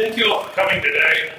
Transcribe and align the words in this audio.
thank 0.00 0.16
you 0.16 0.32
all 0.32 0.44
for 0.44 0.54
coming 0.54 0.82
today. 0.82 1.30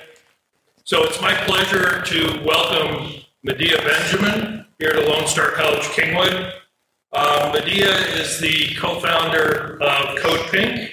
So 0.84 1.04
it's 1.04 1.20
my 1.20 1.34
pleasure 1.46 2.04
to 2.04 2.44
welcome 2.46 3.24
Medea 3.42 3.78
Benjamin 3.78 4.68
here 4.78 4.94
to 4.94 5.02
Lone 5.02 5.26
Star 5.26 5.50
College 5.54 5.82
Kingwood. 5.96 6.54
Um, 7.12 7.54
Medea 7.54 7.90
is 7.90 8.40
the 8.40 8.76
co-founder 8.76 9.82
of 9.82 10.16
Code 10.20 10.52
Pink, 10.52 10.92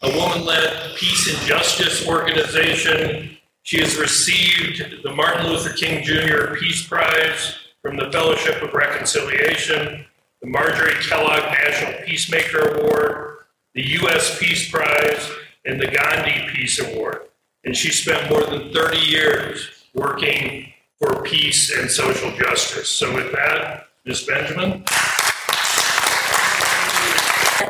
a 0.00 0.18
woman-led 0.18 0.96
peace 0.96 1.36
and 1.36 1.46
justice 1.46 2.08
organization. 2.08 3.36
She 3.62 3.78
has 3.80 3.98
received 3.98 5.02
the 5.02 5.14
Martin 5.14 5.48
Luther 5.48 5.74
King 5.74 6.02
Jr. 6.02 6.54
Peace 6.54 6.86
Prize 6.88 7.56
from 7.82 7.98
the 7.98 8.10
Fellowship 8.10 8.62
of 8.62 8.72
Reconciliation, 8.72 10.06
the 10.40 10.48
Marjorie 10.48 10.94
Kellogg 11.02 11.42
National 11.42 12.06
Peacemaker 12.06 12.60
Award, 12.60 13.36
the 13.74 13.86
U.S. 13.86 14.38
Peace 14.38 14.70
Prize, 14.70 15.30
and 15.66 15.80
the 15.80 15.88
Gandhi 15.88 16.48
Peace 16.54 16.78
Award. 16.80 17.22
And 17.64 17.76
she 17.76 17.90
spent 17.90 18.30
more 18.30 18.44
than 18.44 18.72
30 18.72 18.98
years 18.98 19.84
working 19.94 20.72
for 20.98 21.22
peace 21.22 21.76
and 21.76 21.90
social 21.90 22.30
justice. 22.36 22.88
So, 22.88 23.14
with 23.14 23.32
that, 23.32 23.88
Ms. 24.04 24.22
Benjamin. 24.22 24.84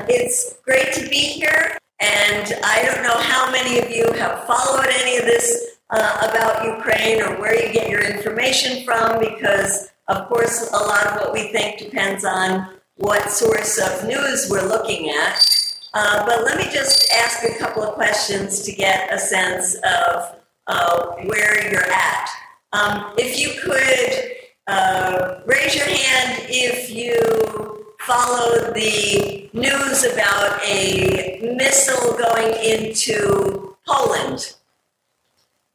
It's 0.09 0.59
great 0.65 0.93
to 0.93 1.09
be 1.09 1.17
here, 1.17 1.79
and 2.01 2.55
I 2.65 2.85
don't 2.85 3.03
know 3.03 3.19
how 3.19 3.51
many 3.51 3.79
of 3.79 3.91
you 3.91 4.13
have 4.13 4.45
followed 4.45 4.87
any 5.01 5.17
of 5.19 5.25
this 5.25 5.79
uh, 5.91 6.29
about 6.31 6.65
Ukraine 6.65 7.23
or 7.23 7.41
where 7.41 7.55
you 7.55 7.73
get 7.73 7.89
your 7.89 8.03
information 8.03 8.85
from, 8.85 9.19
because 9.19 9.91
of 10.09 10.29
course, 10.29 10.71
a 10.73 10.77
lot 10.77 11.07
of 11.07 11.21
what 11.21 11.33
we 11.33 11.49
think 11.49 11.79
depends 11.79 12.25
on 12.25 12.77
what 12.97 13.31
source 13.31 13.79
of 13.79 14.07
news 14.07 14.49
we're 14.51 14.69
looking 14.69 15.11
at. 15.11 15.66
Uh, 15.99 16.27
but 16.27 16.45
let 16.45 16.59
me 16.59 16.65
just 16.71 17.11
ask 17.11 17.43
a 17.43 17.57
couple 17.57 17.83
of 17.83 17.95
questions 17.95 18.61
to 18.61 18.71
get 18.71 19.11
a 19.11 19.19
sense 19.19 19.77
of 19.77 20.37
uh, 20.67 21.07
where 21.25 21.73
you're 21.73 21.91
at. 21.91 22.29
Um, 22.75 23.15
if 23.17 23.41
you 23.41 23.59
could 23.63 24.33
uh, 24.67 25.41
raise 25.47 25.75
your 25.75 25.87
hand 25.87 26.49
if 26.51 26.91
you 26.91 27.87
followed 28.01 28.75
the 28.75 29.49
news 29.55 30.05
about 30.05 30.61
a 30.67 31.41
missile 31.57 32.15
going 32.19 32.55
into 32.63 33.75
Poland. 33.87 34.55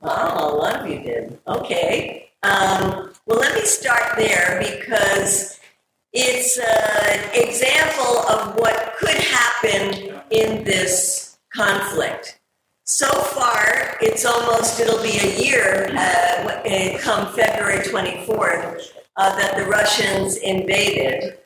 Oh, 0.04 0.54
a 0.54 0.56
lot 0.56 0.82
of 0.82 0.88
you 0.88 1.00
did. 1.00 1.40
Okay. 1.48 2.30
Um, 2.44 3.12
well, 3.26 3.40
let 3.40 3.56
me 3.56 3.66
start 3.66 4.18
there 4.18 4.60
because 4.60 5.60
it's 6.14 6.58
an 6.58 7.30
example 7.34 8.20
of 8.30 8.56
what 8.56 8.96
could 8.98 9.18
happen 9.18 10.20
in 10.30 10.64
this 10.64 11.38
conflict. 11.54 12.40
So 12.84 13.08
far, 13.08 13.98
it's 14.02 14.26
almost, 14.26 14.80
it'll 14.80 15.02
be 15.02 15.18
a 15.18 15.42
year 15.42 15.96
uh, 15.96 16.98
come 17.00 17.34
February 17.34 17.80
24th 17.80 18.92
uh, 19.16 19.36
that 19.38 19.58
the 19.58 19.66
Russians 19.66 20.38
invaded. 20.38 21.38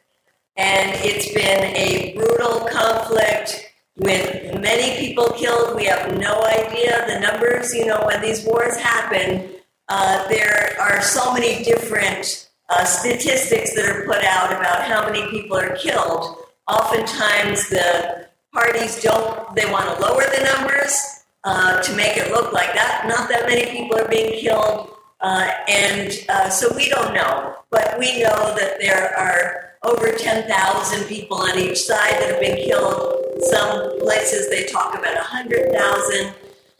And 0.57 0.91
it's 1.03 1.33
been 1.33 1.75
a 1.75 2.13
brutal 2.15 2.67
conflict 2.67 3.73
with 3.97 4.59
many 4.59 4.97
people 4.97 5.29
killed. 5.31 5.75
We 5.75 5.85
have 5.85 6.17
no 6.17 6.43
idea 6.43 7.05
the 7.07 7.19
numbers. 7.19 7.73
You 7.73 7.85
know, 7.85 8.05
when 8.05 8.21
these 8.21 8.45
wars 8.45 8.77
happen, 8.77 9.49
uh, 9.89 10.27
there 10.29 10.75
are 10.79 11.01
so 11.01 11.33
many 11.33 11.63
different 11.63 12.44
uh, 12.69 12.83
statistics 12.85 13.75
that 13.75 13.85
are 13.85 14.05
put 14.05 14.23
out 14.23 14.51
about 14.51 14.83
how 14.83 15.05
many 15.09 15.29
people 15.29 15.57
are 15.57 15.75
killed. 15.75 16.37
Oftentimes, 16.67 17.69
the 17.69 18.27
parties 18.53 19.01
don't, 19.01 19.55
they 19.55 19.69
want 19.71 19.85
to 19.85 20.01
lower 20.01 20.23
the 20.23 20.49
numbers 20.55 21.23
uh, 21.43 21.81
to 21.81 21.95
make 21.95 22.17
it 22.17 22.31
look 22.31 22.51
like 22.53 22.73
that. 22.73 23.05
Not 23.07 23.29
that 23.29 23.47
many 23.47 23.71
people 23.71 23.99
are 23.99 24.07
being 24.07 24.39
killed. 24.39 24.89
Uh, 25.21 25.49
and 25.67 26.11
uh, 26.29 26.49
so 26.49 26.75
we 26.75 26.89
don't 26.89 27.13
know. 27.13 27.55
But 27.69 27.97
we 27.99 28.21
know 28.21 28.55
that 28.55 28.77
there 28.79 29.17
are 29.17 29.73
over 29.83 30.11
10,000 30.11 31.07
people 31.07 31.37
on 31.37 31.57
each 31.59 31.81
side 31.83 32.13
that 32.13 32.31
have 32.31 32.39
been 32.39 32.57
killed. 32.57 33.23
Some 33.41 33.99
places 33.99 34.49
they 34.49 34.65
talk 34.65 34.93
about 34.93 35.15
100,000. 35.15 36.33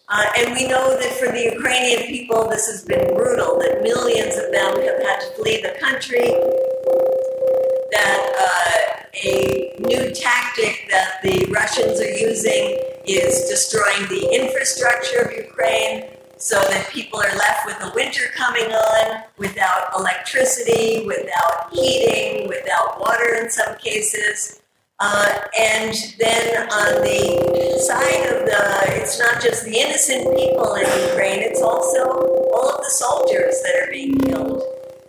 Uh, 0.07 0.23
and 0.37 0.53
we 0.53 0.67
know 0.67 0.97
that 0.99 1.11
for 1.13 1.31
the 1.31 1.51
Ukrainian 1.55 2.03
people, 2.03 2.47
this 2.47 2.67
has 2.67 2.83
been 2.83 3.15
brutal, 3.15 3.57
that 3.59 3.81
millions 3.81 4.35
of 4.37 4.51
them 4.51 4.79
have 4.85 5.01
had 5.01 5.19
to 5.21 5.27
flee 5.35 5.61
the 5.61 5.73
country, 5.79 6.29
that 7.91 8.21
uh, 8.39 9.05
a 9.23 9.75
new 9.79 10.13
tactic 10.13 10.87
that 10.91 11.21
the 11.23 11.45
Russians 11.51 11.99
are 11.99 12.17
using 12.17 12.77
is 13.07 13.49
destroying 13.49 14.07
the 14.09 14.29
infrastructure 14.31 15.21
of 15.21 15.31
Ukraine 15.33 16.05
so 16.37 16.59
that 16.69 16.89
people 16.89 17.19
are 17.19 17.35
left 17.35 17.65
with 17.65 17.79
the 17.79 17.91
winter 17.95 18.25
coming 18.35 18.71
on 18.71 19.23
without 19.37 19.89
electricity, 19.97 21.05
without 21.07 21.71
heating, 21.71 22.47
without 22.47 22.99
water 22.99 23.35
in 23.41 23.49
some 23.49 23.75
cases. 23.77 24.61
Uh, 24.99 25.39
and 25.59 25.93
then 26.19 26.69
on 26.71 27.03
the 27.03 27.79
side 27.85 28.25
of 28.31 28.45
the, 28.45 29.01
it's 29.01 29.19
not 29.19 29.41
just 29.41 29.65
the 29.65 29.77
innocent 29.77 30.23
people 30.37 30.73
in 30.75 30.85
Ukraine, 31.09 31.41
it's 31.41 31.61
also 31.61 31.99
all 32.53 32.69
of 32.69 32.77
the 32.77 32.89
soldiers 32.89 33.61
that 33.63 33.83
are 33.83 33.91
being 33.91 34.17
killed. 34.19 34.63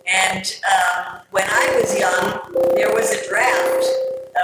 And 0.05 0.43
um, 0.67 1.21
when 1.31 1.45
I 1.47 1.79
was 1.79 1.97
young, 1.97 2.73
there 2.75 2.93
was 2.93 3.11
a 3.11 3.29
draft 3.29 3.85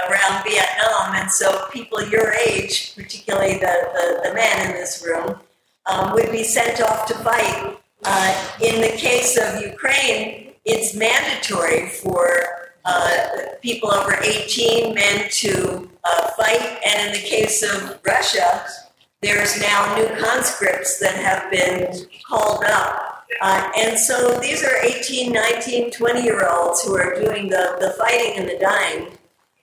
around 0.08 0.44
Vietnam, 0.44 1.14
and 1.14 1.30
so 1.30 1.66
people 1.70 2.02
your 2.08 2.32
age, 2.46 2.94
particularly 2.96 3.54
the, 3.54 3.74
the, 3.94 4.28
the 4.28 4.34
men 4.34 4.70
in 4.70 4.72
this 4.72 5.04
room, 5.06 5.38
um, 5.86 6.14
would 6.14 6.32
be 6.32 6.42
sent 6.42 6.80
off 6.80 7.06
to 7.06 7.14
fight. 7.16 7.76
Uh, 8.02 8.50
in 8.62 8.80
the 8.80 8.96
case 8.96 9.38
of 9.38 9.62
Ukraine, 9.62 10.52
it's 10.64 10.94
mandatory 10.94 11.88
for 11.88 12.63
people 13.62 13.90
over 13.90 14.16
18 14.22 14.94
men 14.94 15.28
to 15.30 15.90
uh, 16.04 16.30
fight. 16.36 16.80
And 16.86 17.08
in 17.08 17.12
the 17.14 17.26
case 17.26 17.62
of 17.62 17.98
Russia, 18.04 18.66
there's 19.22 19.60
now 19.60 19.96
new 19.96 20.08
conscripts 20.20 20.98
that 21.00 21.16
have 21.16 21.50
been 21.50 22.06
called 22.28 22.64
up. 22.64 23.24
Uh, 23.40 23.70
and 23.76 23.98
so 23.98 24.38
these 24.38 24.62
are 24.62 24.76
18, 24.82 25.32
19, 25.32 25.90
20 25.90 26.22
year 26.22 26.48
olds 26.48 26.82
who 26.82 26.94
are 26.94 27.14
doing 27.14 27.48
the, 27.48 27.76
the 27.80 27.94
fighting 27.98 28.38
and 28.38 28.48
the 28.48 28.58
dying. 28.60 29.08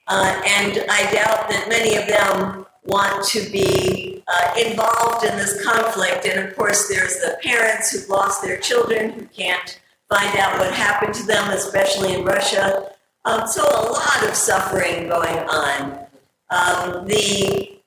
Uh, 0.08 0.42
and 0.44 0.84
I 0.90 1.02
doubt 1.12 1.48
that 1.48 1.66
many 1.68 1.96
of 1.96 2.06
them 2.08 2.66
want 2.84 3.24
to 3.28 3.48
be 3.50 4.22
uh, 4.26 4.54
involved 4.58 5.24
in 5.24 5.36
this 5.36 5.64
conflict. 5.64 6.26
And 6.26 6.48
of 6.48 6.56
course, 6.56 6.88
there's 6.88 7.14
the 7.20 7.38
parents 7.42 7.92
who've 7.92 8.08
lost 8.08 8.42
their 8.42 8.58
children 8.58 9.10
who 9.12 9.26
can't 9.26 9.80
find 10.08 10.36
out 10.38 10.58
what 10.58 10.74
happened 10.74 11.14
to 11.14 11.26
them, 11.26 11.50
especially 11.50 12.14
in 12.14 12.24
Russia. 12.24 12.91
Um, 13.24 13.46
so 13.46 13.62
a 13.62 13.92
lot 13.92 14.28
of 14.28 14.34
suffering 14.34 15.08
going 15.08 15.38
on. 15.38 16.06
Um, 16.50 17.06
the 17.06 17.78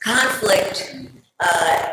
conflict, 0.00 0.96
uh, 1.40 1.90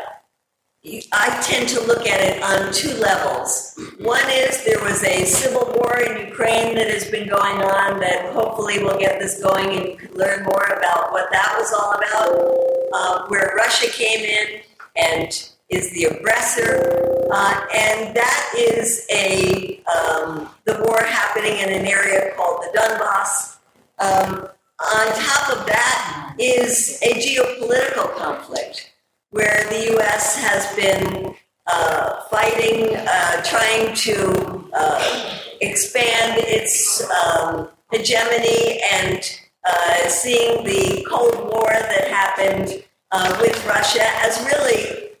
I 1.12 1.40
tend 1.42 1.70
to 1.70 1.80
look 1.80 2.06
at 2.06 2.20
it 2.20 2.42
on 2.42 2.72
two 2.72 2.92
levels. 2.96 3.74
One 4.00 4.22
is 4.28 4.64
there 4.64 4.82
was 4.82 5.02
a 5.02 5.24
civil 5.24 5.72
war 5.76 5.98
in 6.00 6.28
Ukraine 6.28 6.74
that 6.74 6.88
has 6.88 7.10
been 7.10 7.26
going 7.26 7.62
on 7.62 8.00
that 8.00 8.32
hopefully 8.34 8.84
will 8.84 8.98
get 8.98 9.18
this 9.18 9.42
going 9.42 9.76
and 9.76 9.88
you 9.88 9.96
can 9.96 10.12
learn 10.12 10.44
more 10.44 10.66
about 10.66 11.10
what 11.10 11.30
that 11.32 11.56
was 11.58 11.72
all 11.72 11.94
about, 11.94 12.58
uh, 12.92 13.28
where 13.28 13.54
Russia 13.56 13.90
came 13.90 14.24
in 14.24 14.60
and 14.96 15.53
is 15.74 15.90
the 15.90 16.04
aggressor, 16.04 17.26
uh, 17.32 17.66
and 17.74 18.16
that 18.16 18.54
is 18.56 19.06
a 19.10 19.82
um, 19.94 20.48
the 20.64 20.80
war 20.86 21.02
happening 21.02 21.58
in 21.58 21.68
an 21.68 21.86
area 21.86 22.32
called 22.36 22.62
the 22.62 22.78
Donbass. 22.78 23.58
Um, 23.98 24.48
on 24.80 25.06
top 25.06 25.56
of 25.56 25.66
that 25.66 26.34
is 26.38 26.98
a 27.02 27.14
geopolitical 27.14 28.14
conflict 28.16 28.92
where 29.30 29.66
the 29.68 29.90
U.S. 29.94 30.36
has 30.36 30.74
been 30.76 31.34
uh, 31.66 32.22
fighting, 32.30 32.94
uh, 32.96 33.42
trying 33.42 33.94
to 33.94 34.70
uh, 34.74 35.38
expand 35.60 36.34
its 36.38 37.02
um, 37.10 37.68
hegemony, 37.90 38.80
and 38.92 39.40
uh, 39.64 40.08
seeing 40.08 40.62
the 40.64 41.04
Cold 41.08 41.50
War 41.52 41.68
that 41.68 42.08
happened 42.08 42.84
uh, 43.10 43.36
with 43.40 43.66
Russia 43.66 44.04
as 44.22 44.44
really 44.44 45.13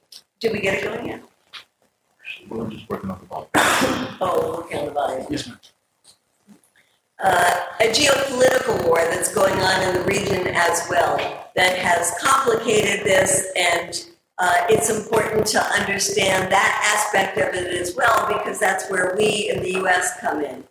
did 0.44 0.52
we 0.52 0.60
get 0.60 0.74
it 0.74 0.84
going 0.84 1.06
yet? 1.06 1.22
We're 2.50 2.68
just 2.68 2.86
working 2.90 3.10
on 3.10 3.18
the 3.18 3.26
volume. 3.26 3.48
Oh, 4.20 4.58
working 4.60 4.78
on 4.78 4.86
the 4.86 4.92
volume. 4.92 5.26
Yes, 5.30 5.48
ma'am. 5.48 5.58
Uh, 7.18 7.60
a 7.80 7.84
geopolitical 7.84 8.84
war 8.86 8.98
that's 9.10 9.34
going 9.34 9.54
on 9.54 9.82
in 9.88 9.94
the 9.94 10.04
region 10.04 10.46
as 10.48 10.86
well 10.90 11.16
that 11.56 11.78
has 11.78 12.14
complicated 12.20 13.06
this, 13.06 13.50
and 13.56 14.04
uh, 14.36 14.66
it's 14.68 14.90
important 14.90 15.46
to 15.46 15.62
understand 15.80 16.52
that 16.52 16.92
aspect 16.94 17.38
of 17.38 17.54
it 17.54 17.80
as 17.80 17.96
well 17.96 18.28
because 18.28 18.58
that's 18.60 18.90
where 18.90 19.14
we 19.16 19.50
in 19.50 19.62
the 19.62 19.72
U.S. 19.78 20.20
come 20.20 20.44
in. 20.44 20.62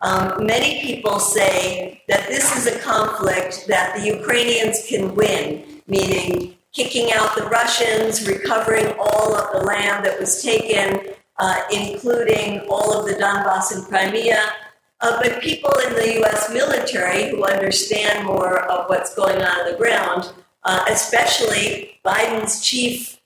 Um, 0.00 0.46
many 0.46 0.80
people 0.80 1.18
say 1.18 2.02
that 2.08 2.26
this 2.28 2.56
is 2.56 2.74
a 2.74 2.78
conflict 2.78 3.66
that 3.68 3.98
the 3.98 4.06
Ukrainians 4.06 4.86
can 4.88 5.14
win, 5.14 5.82
meaning 5.86 6.56
kicking 6.72 7.12
out 7.12 7.36
the 7.36 7.44
Russians, 7.44 8.26
recovering 8.26 8.94
all 8.98 9.34
of 9.34 9.52
the 9.52 9.66
land 9.66 10.04
that 10.04 10.18
was 10.18 10.42
taken, 10.42 11.14
uh, 11.38 11.62
including 11.72 12.60
all 12.68 12.92
of 12.92 13.06
the 13.06 13.14
Donbass 13.14 13.74
and 13.74 13.84
Crimea. 13.84 14.40
Uh, 15.00 15.20
but 15.22 15.40
people 15.40 15.72
in 15.86 15.94
the 15.94 16.22
US 16.22 16.50
military 16.52 17.30
who 17.30 17.44
understand 17.44 18.26
more 18.26 18.60
of 18.70 18.88
what's 18.88 19.14
going 19.14 19.40
on 19.40 19.60
on 19.60 19.72
the 19.72 19.78
ground, 19.78 20.32
uh, 20.64 20.84
especially 20.88 21.98
Biden's 22.04 22.60
chief 22.62 23.18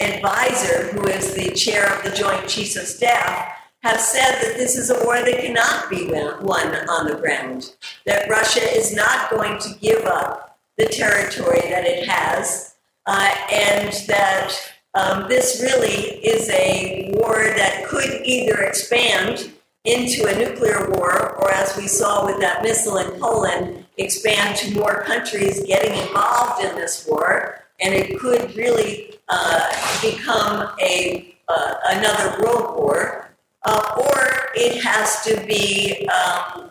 advisor, 0.00 0.88
who 0.88 1.06
is 1.06 1.34
the 1.34 1.52
chair 1.52 1.94
of 1.94 2.04
the 2.04 2.16
Joint 2.16 2.48
Chiefs 2.48 2.76
of 2.76 2.86
Staff, 2.86 3.50
have 3.82 4.00
said 4.00 4.40
that 4.40 4.56
this 4.56 4.76
is 4.76 4.90
a 4.90 5.04
war 5.04 5.20
that 5.20 5.40
cannot 5.42 5.90
be 5.90 6.06
won 6.08 6.74
on 6.88 7.06
the 7.06 7.18
ground, 7.20 7.74
that 8.06 8.28
Russia 8.30 8.62
is 8.76 8.94
not 8.94 9.30
going 9.30 9.58
to 9.60 9.74
give 9.80 10.04
up 10.06 10.43
the 10.78 10.86
territory 10.86 11.60
that 11.70 11.84
it 11.84 12.08
has, 12.08 12.74
uh, 13.06 13.34
and 13.52 13.92
that 14.08 14.52
um, 14.94 15.28
this 15.28 15.60
really 15.62 16.18
is 16.24 16.48
a 16.50 17.10
war 17.14 17.36
that 17.56 17.84
could 17.86 18.22
either 18.24 18.62
expand 18.62 19.52
into 19.84 20.26
a 20.26 20.38
nuclear 20.38 20.90
war, 20.90 21.36
or 21.36 21.52
as 21.52 21.76
we 21.76 21.86
saw 21.86 22.24
with 22.24 22.40
that 22.40 22.62
missile 22.62 22.96
in 22.96 23.20
Poland, 23.20 23.84
expand 23.98 24.56
to 24.56 24.74
more 24.74 25.02
countries 25.02 25.62
getting 25.66 25.96
involved 25.98 26.64
in 26.64 26.74
this 26.76 27.06
war, 27.06 27.60
and 27.80 27.92
it 27.94 28.18
could 28.18 28.56
really 28.56 29.18
uh, 29.28 29.68
become 30.00 30.70
a 30.80 31.36
uh, 31.48 31.74
another 31.88 32.42
world 32.42 32.78
war, 32.78 33.28
uh, 33.64 33.94
or 33.98 34.48
it 34.54 34.82
has 34.82 35.22
to 35.24 35.44
be 35.46 36.08
um, 36.08 36.70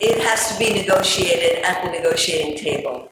it 0.00 0.22
has 0.24 0.52
to 0.52 0.58
be 0.58 0.72
negotiated 0.72 1.64
at 1.64 1.84
the 1.84 1.90
negotiating 1.90 2.56
table. 2.56 3.10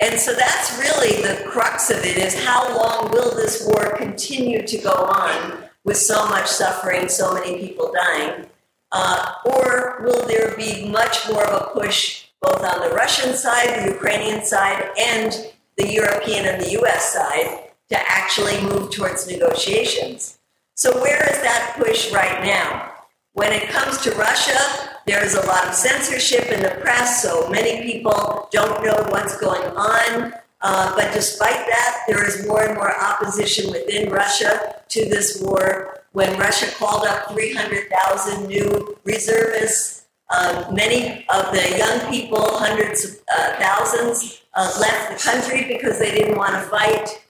And 0.00 0.18
so 0.20 0.34
that's 0.34 0.78
really 0.78 1.22
the 1.22 1.44
crux 1.48 1.90
of 1.90 1.98
it 2.04 2.16
is 2.18 2.44
how 2.44 2.76
long 2.76 3.10
will 3.10 3.34
this 3.34 3.66
war 3.66 3.96
continue 3.96 4.66
to 4.66 4.78
go 4.78 4.92
on 4.92 5.64
with 5.84 5.96
so 5.96 6.26
much 6.28 6.46
suffering, 6.46 7.08
so 7.08 7.32
many 7.32 7.58
people 7.58 7.92
dying? 7.94 8.46
Uh, 8.92 9.32
or 9.46 10.02
will 10.04 10.26
there 10.26 10.54
be 10.56 10.88
much 10.88 11.28
more 11.28 11.44
of 11.44 11.62
a 11.62 11.80
push 11.80 12.26
both 12.42 12.62
on 12.62 12.88
the 12.88 12.94
Russian 12.94 13.34
side, 13.34 13.84
the 13.84 13.92
Ukrainian 13.92 14.44
side, 14.44 14.90
and 14.98 15.52
the 15.76 15.88
European 15.88 16.46
and 16.46 16.62
the 16.62 16.78
US 16.80 17.12
side 17.12 17.70
to 17.88 17.98
actually 17.98 18.60
move 18.62 18.90
towards 18.90 19.26
negotiations? 19.26 20.38
So, 20.74 21.00
where 21.00 21.22
is 21.30 21.40
that 21.40 21.76
push 21.78 22.12
right 22.12 22.44
now? 22.44 22.92
When 23.32 23.52
it 23.52 23.68
comes 23.70 23.98
to 24.02 24.10
Russia, 24.12 24.95
there's 25.06 25.34
a 25.34 25.46
lot 25.46 25.66
of 25.68 25.74
censorship 25.74 26.50
in 26.50 26.62
the 26.62 26.80
press, 26.80 27.22
so 27.22 27.48
many 27.48 27.82
people 27.82 28.48
don't 28.50 28.84
know 28.84 29.06
what's 29.10 29.38
going 29.38 29.62
on. 29.76 30.34
Uh, 30.60 30.94
but 30.96 31.12
despite 31.12 31.64
that, 31.66 32.02
there 32.08 32.26
is 32.26 32.46
more 32.46 32.64
and 32.64 32.74
more 32.74 32.92
opposition 33.00 33.70
within 33.70 34.10
Russia 34.10 34.82
to 34.88 35.08
this 35.08 35.40
war. 35.40 36.00
When 36.12 36.36
Russia 36.38 36.66
called 36.76 37.06
up 37.06 37.30
300,000 37.30 38.46
new 38.48 38.96
reservists, 39.04 40.06
uh, 40.30 40.68
many 40.72 41.24
of 41.32 41.52
the 41.52 41.76
young 41.78 42.10
people, 42.10 42.58
hundreds 42.58 43.04
of 43.04 43.20
uh, 43.32 43.56
thousands, 43.58 44.42
uh, 44.54 44.76
left 44.80 45.12
the 45.12 45.30
country 45.30 45.68
because 45.68 46.00
they 46.00 46.10
didn't 46.10 46.36
want 46.36 46.54
to 46.54 46.62
fight. 46.62 47.22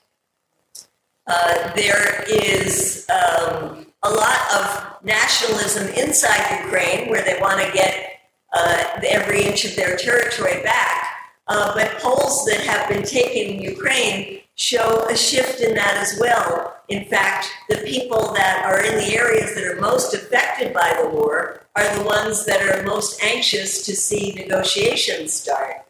Uh, 1.26 1.74
there 1.74 2.24
is 2.28 3.06
um, 3.10 3.85
a 4.06 4.10
lot 4.10 4.40
of 4.54 5.04
nationalism 5.04 5.88
inside 5.94 6.62
Ukraine 6.64 7.08
where 7.10 7.22
they 7.22 7.38
want 7.40 7.60
to 7.60 7.72
get 7.72 8.20
uh, 8.52 9.00
every 9.08 9.44
inch 9.44 9.64
of 9.64 9.74
their 9.76 9.96
territory 9.96 10.62
back. 10.62 11.04
Uh, 11.48 11.72
but 11.74 11.98
polls 11.98 12.44
that 12.46 12.60
have 12.60 12.88
been 12.88 13.04
taken 13.04 13.54
in 13.54 13.62
Ukraine 13.62 14.40
show 14.56 15.06
a 15.08 15.16
shift 15.16 15.60
in 15.60 15.74
that 15.74 15.94
as 15.96 16.18
well. 16.20 16.76
In 16.88 17.04
fact, 17.04 17.48
the 17.68 17.78
people 17.78 18.32
that 18.34 18.64
are 18.64 18.82
in 18.82 18.96
the 18.96 19.14
areas 19.14 19.54
that 19.54 19.64
are 19.64 19.80
most 19.80 20.14
affected 20.14 20.72
by 20.72 20.96
the 21.00 21.08
war 21.08 21.60
are 21.76 21.98
the 21.98 22.04
ones 22.04 22.46
that 22.46 22.62
are 22.62 22.82
most 22.84 23.22
anxious 23.22 23.84
to 23.86 23.94
see 23.94 24.32
negotiations 24.32 25.32
start. 25.32 25.84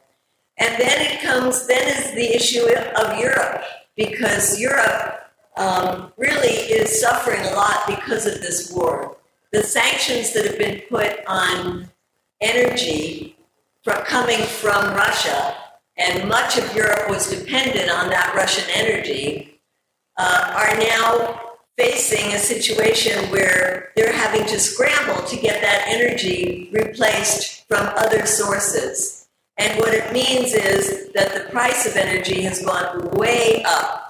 And 0.58 0.74
then 0.80 1.00
it 1.06 1.22
comes, 1.22 1.66
then 1.66 1.86
is 1.86 2.14
the 2.14 2.34
issue 2.34 2.66
of 2.96 3.20
Europe, 3.20 3.62
because 3.94 4.58
Europe 4.58 5.25
um, 5.56 6.12
really 6.16 6.48
is 6.48 7.00
suffering 7.00 7.40
a 7.40 7.54
lot 7.54 7.84
because 7.86 8.26
of 8.26 8.40
this 8.40 8.72
war. 8.72 9.16
The 9.52 9.62
sanctions 9.62 10.32
that 10.34 10.44
have 10.44 10.58
been 10.58 10.82
put 10.88 11.24
on 11.26 11.88
energy 12.40 13.36
from, 13.82 14.02
coming 14.04 14.42
from 14.42 14.94
Russia, 14.94 15.54
and 15.96 16.28
much 16.28 16.58
of 16.58 16.74
Europe 16.74 17.08
was 17.08 17.30
dependent 17.30 17.90
on 17.90 18.10
that 18.10 18.34
Russian 18.34 18.64
energy, 18.74 19.60
uh, 20.18 20.52
are 20.56 20.78
now 20.78 21.40
facing 21.78 22.32
a 22.32 22.38
situation 22.38 23.30
where 23.30 23.92
they're 23.96 24.12
having 24.12 24.46
to 24.46 24.58
scramble 24.58 25.22
to 25.26 25.36
get 25.36 25.60
that 25.60 25.84
energy 25.86 26.70
replaced 26.72 27.66
from 27.68 27.86
other 27.96 28.26
sources. 28.26 29.28
And 29.58 29.78
what 29.78 29.94
it 29.94 30.12
means 30.12 30.52
is 30.52 31.12
that 31.14 31.34
the 31.34 31.50
price 31.50 31.86
of 31.86 31.96
energy 31.96 32.42
has 32.42 32.64
gone 32.64 33.10
way 33.12 33.62
up 33.66 34.05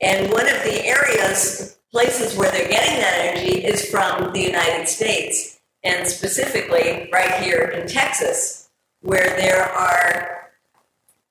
and 0.00 0.30
one 0.30 0.46
of 0.48 0.62
the 0.62 0.84
areas, 0.84 1.78
places 1.90 2.36
where 2.36 2.50
they're 2.50 2.68
getting 2.68 3.00
that 3.00 3.18
energy 3.24 3.64
is 3.64 3.90
from 3.90 4.32
the 4.32 4.40
United 4.40 4.88
States, 4.88 5.60
and 5.84 6.06
specifically 6.06 7.08
right 7.12 7.42
here 7.42 7.62
in 7.62 7.88
Texas, 7.88 8.68
where 9.00 9.36
there 9.36 9.62
are 9.62 10.50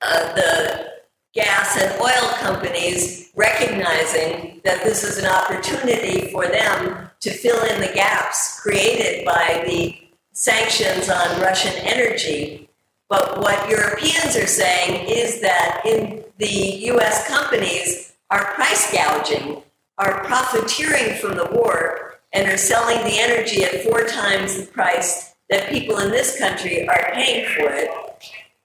uh, 0.02 0.34
the 0.34 0.92
gas 1.34 1.78
and 1.82 2.02
oil 2.02 2.30
companies 2.38 3.32
recognizing 3.36 4.62
that 4.64 4.84
this 4.84 5.04
is 5.04 5.18
an 5.18 5.26
opportunity 5.26 6.32
for 6.32 6.48
them 6.48 7.10
to 7.20 7.32
fill 7.32 7.62
in 7.66 7.82
the 7.82 7.94
gaps 7.94 8.60
created 8.62 9.26
by 9.26 9.64
the 9.68 9.96
sanctions 10.32 11.10
on 11.10 11.42
Russian 11.42 11.74
energy. 11.86 12.70
But 13.10 13.40
what 13.40 13.70
Europeans 13.70 14.36
are 14.36 14.48
saying 14.48 15.08
is 15.10 15.42
that 15.42 15.82
in 15.86 16.24
the 16.38 16.92
US 16.92 17.28
companies, 17.28 18.15
are 18.30 18.54
price 18.54 18.92
gouging, 18.92 19.62
are 19.98 20.24
profiteering 20.24 21.18
from 21.18 21.36
the 21.36 21.50
war, 21.52 22.16
and 22.34 22.50
are 22.50 22.58
selling 22.58 23.04
the 23.04 23.20
energy 23.20 23.64
at 23.64 23.84
four 23.84 24.06
times 24.06 24.58
the 24.58 24.66
price 24.72 25.36
that 25.50 25.70
people 25.70 26.00
in 26.00 26.12
this 26.12 26.38
country 26.38 26.88
are 26.88 27.12
paying 27.14 27.46
for 27.56 27.70
it. 27.72 27.90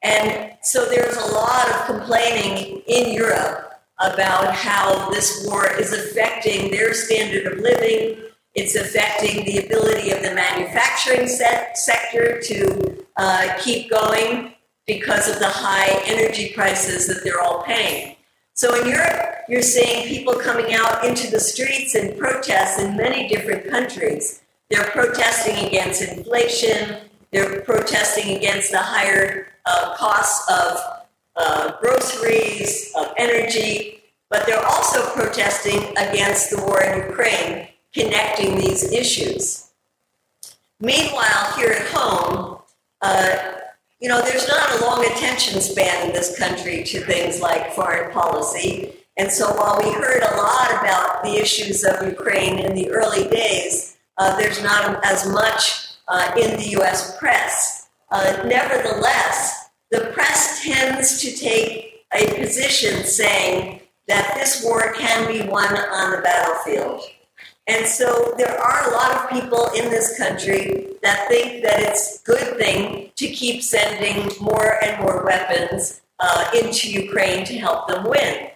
And 0.03 0.57
so 0.63 0.87
there's 0.87 1.17
a 1.17 1.33
lot 1.33 1.69
of 1.69 1.87
complaining 1.87 2.83
in 2.87 3.13
Europe 3.13 3.71
about 4.01 4.55
how 4.55 5.11
this 5.11 5.47
war 5.47 5.71
is 5.79 5.93
affecting 5.93 6.71
their 6.71 6.95
standard 6.95 7.53
of 7.53 7.59
living. 7.59 8.17
It's 8.55 8.75
affecting 8.75 9.45
the 9.45 9.65
ability 9.65 10.11
of 10.11 10.23
the 10.23 10.35
manufacturing 10.35 11.29
set, 11.29 11.77
sector 11.77 12.41
to 12.41 13.05
uh, 13.17 13.57
keep 13.61 13.91
going 13.91 14.55
because 14.87 15.29
of 15.29 15.39
the 15.39 15.49
high 15.49 16.03
energy 16.07 16.53
prices 16.55 17.07
that 17.07 17.23
they're 17.23 17.43
all 17.43 17.63
paying. 17.63 18.17
So 18.55 18.75
in 18.81 18.89
Europe, 18.89 19.37
you're 19.51 19.63
seeing 19.63 20.07
people 20.07 20.35
coming 20.35 20.75
out 20.75 21.05
into 21.05 21.29
the 21.29 21.41
streets 21.41 21.97
and 21.97 22.17
protests 22.17 22.81
in 22.81 22.97
many 22.97 23.27
different 23.27 23.69
countries. 23.69 24.43
They're 24.71 24.85
protesting 24.85 25.67
against 25.67 26.03
inflation. 26.03 26.99
They're 27.33 27.61
protesting 27.63 28.37
against 28.37 28.71
the 28.71 28.79
higher 28.79 29.49
uh, 29.67 29.97
costs 29.97 30.49
of 30.49 30.79
uh, 31.35 31.73
groceries, 31.81 32.93
of 32.97 33.13
energy, 33.17 34.05
but 34.29 34.47
they're 34.47 34.65
also 34.65 35.05
protesting 35.15 35.81
against 35.97 36.51
the 36.51 36.63
war 36.65 36.81
in 36.85 37.09
Ukraine, 37.09 37.69
connecting 37.93 38.57
these 38.57 38.93
issues. 38.93 39.73
Meanwhile, 40.79 41.55
here 41.57 41.73
at 41.73 41.87
home, 41.89 42.61
uh, 43.03 43.55
you 43.99 44.09
know, 44.09 44.23
there's 44.23 44.47
not 44.47 44.81
a 44.81 44.85
long 44.85 45.05
attention 45.07 45.61
span 45.61 46.07
in 46.07 46.13
this 46.15 46.39
country 46.39 46.85
to 46.85 47.01
things 47.01 47.41
like 47.41 47.73
foreign 47.73 48.13
policy. 48.13 48.95
And 49.21 49.31
so 49.31 49.53
while 49.55 49.79
we 49.85 49.93
heard 49.93 50.23
a 50.23 50.37
lot 50.37 50.71
about 50.81 51.23
the 51.23 51.35
issues 51.35 51.85
of 51.85 52.03
Ukraine 52.03 52.59
in 52.59 52.75
the 52.75 52.89
early 52.89 53.29
days, 53.29 53.99
uh, 54.17 54.35
there's 54.39 54.63
not 54.63 55.05
as 55.05 55.29
much 55.29 55.89
uh, 56.09 56.33
in 56.41 56.57
the 56.57 56.69
US 56.81 57.19
press. 57.19 57.91
Uh, 58.11 58.43
nevertheless, 58.47 59.69
the 59.91 60.11
press 60.15 60.65
tends 60.65 61.21
to 61.21 61.37
take 61.37 62.07
a 62.15 62.33
position 62.41 63.05
saying 63.05 63.83
that 64.09 64.33
this 64.37 64.65
war 64.65 64.95
can 64.95 65.29
be 65.31 65.47
won 65.47 65.69
on 65.77 66.13
the 66.13 66.23
battlefield. 66.23 67.03
And 67.67 67.87
so 67.87 68.33
there 68.39 68.59
are 68.59 68.89
a 68.89 68.95
lot 68.95 69.17
of 69.17 69.29
people 69.29 69.67
in 69.77 69.91
this 69.91 70.17
country 70.17 70.97
that 71.03 71.29
think 71.29 71.63
that 71.63 71.81
it's 71.81 72.23
a 72.23 72.25
good 72.25 72.57
thing 72.57 73.11
to 73.17 73.27
keep 73.27 73.63
sending 73.63 74.31
more 74.41 74.83
and 74.83 74.99
more 75.03 75.27
weapons 75.27 76.01
uh, 76.21 76.51
into 76.55 76.91
Ukraine 76.91 77.45
to 77.45 77.59
help 77.59 77.87
them 77.87 78.05
win. 78.05 78.50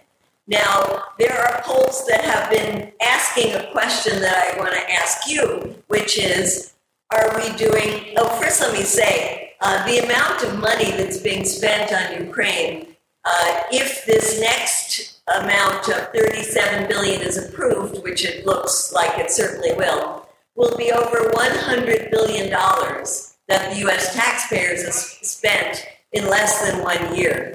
Now, 0.47 1.03
there 1.17 1.37
are 1.37 1.61
polls 1.63 2.05
that 2.07 2.23
have 2.23 2.49
been 2.51 2.91
asking 3.01 3.53
a 3.53 3.71
question 3.71 4.21
that 4.21 4.53
I 4.53 4.59
want 4.59 4.73
to 4.73 4.91
ask 4.91 5.27
you, 5.27 5.75
which 5.87 6.19
is 6.19 6.73
Are 7.11 7.35
we 7.35 7.55
doing, 7.57 8.13
oh, 8.17 8.39
first 8.39 8.61
let 8.61 8.73
me 8.73 8.83
say, 8.83 9.53
uh, 9.61 9.85
the 9.85 9.99
amount 9.99 10.43
of 10.43 10.59
money 10.59 10.91
that's 10.91 11.17
being 11.17 11.45
spent 11.45 11.91
on 11.91 12.25
Ukraine 12.25 12.95
uh, 13.25 13.63
if 13.71 14.05
this 14.05 14.39
next 14.39 15.19
amount 15.41 15.89
of 15.89 16.09
37 16.13 16.87
billion 16.87 17.21
is 17.21 17.37
approved, 17.37 18.03
which 18.03 18.23
it 18.23 18.45
looks 18.45 18.93
like 18.93 19.17
it 19.17 19.31
certainly 19.31 19.73
will, 19.73 20.27
will 20.55 20.77
be 20.77 20.91
over 20.91 21.29
100 21.31 22.11
billion 22.11 22.51
dollars 22.51 23.35
that 23.47 23.71
the 23.73 23.79
U.S. 23.79 24.13
taxpayers 24.13 24.83
have 24.83 24.93
spent 24.93 25.87
in 26.13 26.29
less 26.29 26.69
than 26.69 26.83
one 26.83 27.15
year. 27.15 27.54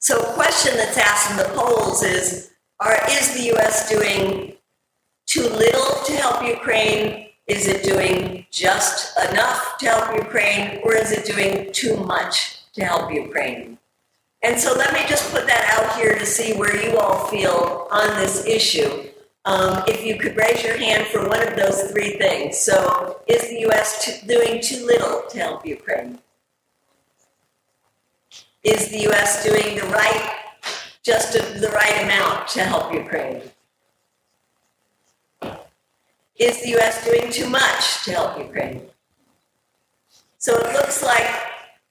So, 0.00 0.18
a 0.18 0.32
question 0.32 0.76
that's 0.76 0.96
asked 0.96 1.30
in 1.30 1.36
the 1.36 1.52
polls 1.54 2.02
is: 2.02 2.52
Are 2.80 2.98
is 3.10 3.34
the 3.34 3.44
U.S. 3.54 3.88
doing 3.88 4.54
too 5.26 5.42
little 5.42 6.02
to 6.06 6.12
help 6.16 6.42
Ukraine? 6.42 7.28
Is 7.46 7.68
it 7.68 7.82
doing 7.82 8.46
just 8.50 9.18
enough 9.28 9.76
to 9.78 9.86
help 9.86 10.16
Ukraine, 10.16 10.80
or 10.84 10.94
is 10.94 11.12
it 11.12 11.26
doing 11.26 11.70
too 11.72 11.96
much 11.96 12.64
to 12.72 12.84
help 12.84 13.12
Ukraine? 13.12 13.78
And 14.42 14.58
so 14.58 14.72
let 14.74 14.94
me 14.94 15.00
just 15.06 15.30
put 15.32 15.46
that 15.46 15.68
out 15.74 15.98
here 16.00 16.18
to 16.18 16.24
see 16.24 16.54
where 16.54 16.74
you 16.82 16.96
all 16.96 17.26
feel 17.26 17.86
on 17.90 18.08
this 18.18 18.46
issue. 18.46 19.08
Um, 19.44 19.82
if 19.86 20.02
you 20.04 20.18
could 20.18 20.34
raise 20.36 20.62
your 20.64 20.78
hand 20.78 21.08
for 21.08 21.28
one 21.28 21.46
of 21.46 21.56
those 21.56 21.90
three 21.90 22.16
things. 22.16 22.58
So, 22.58 23.20
is 23.26 23.42
the 23.48 23.60
U.S. 23.68 24.04
T- 24.04 24.26
doing 24.26 24.62
too 24.62 24.86
little 24.86 25.24
to 25.30 25.38
help 25.38 25.66
Ukraine? 25.66 26.20
Is 28.62 28.90
the 28.90 28.98
U.S. 29.08 29.42
doing 29.44 29.76
the 29.76 29.86
right, 29.86 30.36
just 31.02 31.32
the 31.32 31.70
right 31.74 32.02
amount 32.04 32.48
to 32.48 32.60
help 32.60 32.92
Ukraine? 32.92 33.42
Is 36.38 36.62
the 36.62 36.70
U.S. 36.70 37.04
doing 37.04 37.30
too 37.32 37.48
much 37.48 38.04
to 38.04 38.12
help 38.12 38.38
Ukraine? 38.38 38.82
So 40.38 40.56
it 40.56 40.72
looks 40.72 41.02
like 41.02 41.28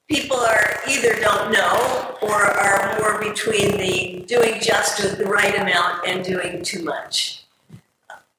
people 0.09 0.37
are 0.37 0.79
either 0.87 1.19
don't 1.19 1.51
know 1.51 2.17
or 2.21 2.33
are 2.33 2.99
more 2.99 3.19
between 3.19 3.77
the 3.77 4.25
doing 4.27 4.59
just 4.61 5.17
the 5.17 5.25
right 5.25 5.55
amount 5.59 6.07
and 6.07 6.23
doing 6.23 6.63
too 6.63 6.83
much. 6.83 7.43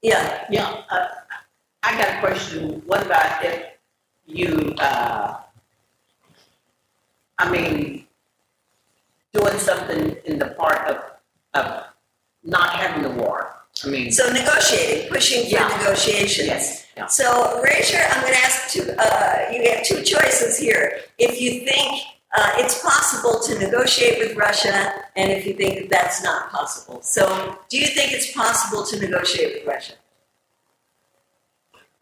Yeah. 0.02 0.44
Yeah, 0.50 0.82
uh, 0.90 1.08
I 1.82 1.96
got 1.96 2.16
a 2.16 2.20
question. 2.20 2.82
What 2.86 3.06
about 3.06 3.44
if 3.44 3.66
you, 4.26 4.74
uh, 4.78 5.36
I 7.38 7.50
mean, 7.50 8.06
doing 9.32 9.58
something 9.58 10.16
in 10.24 10.38
the 10.38 10.48
part 10.58 10.88
of, 10.88 10.96
of 11.54 11.84
not 12.42 12.70
having 12.70 13.02
the 13.02 13.10
war? 13.10 13.54
I 13.84 13.88
mean, 13.88 14.12
So 14.12 14.30
negotiating, 14.32 15.08
pushing 15.10 15.44
for 15.44 15.50
Yeah. 15.56 15.68
negotiations. 15.78 16.46
yes, 16.48 16.86
yeah. 16.96 17.06
So 17.06 17.60
Rachel, 17.62 18.00
I'm 18.10 18.20
going 18.22 18.34
to 18.34 18.38
ask 18.40 18.70
two, 18.72 18.82
uh, 18.98 19.48
you 19.52 19.70
have 19.70 19.84
two 19.84 20.02
choices 20.02 20.58
here. 20.58 21.00
If 21.18 21.40
you 21.40 21.64
think 21.66 22.02
uh, 22.36 22.52
it's 22.58 22.80
possible 22.82 23.40
to 23.40 23.58
negotiate 23.58 24.18
with 24.20 24.36
Russia, 24.36 24.92
and 25.16 25.32
if 25.32 25.44
you 25.46 25.54
think 25.54 25.80
that 25.80 25.90
that's 25.90 26.22
not 26.22 26.50
possible. 26.50 27.00
So 27.02 27.58
do 27.68 27.76
you 27.78 27.86
think 27.88 28.12
it's 28.12 28.32
possible 28.32 28.84
to 28.86 29.00
negotiate 29.00 29.54
with 29.54 29.66
Russia? 29.66 29.94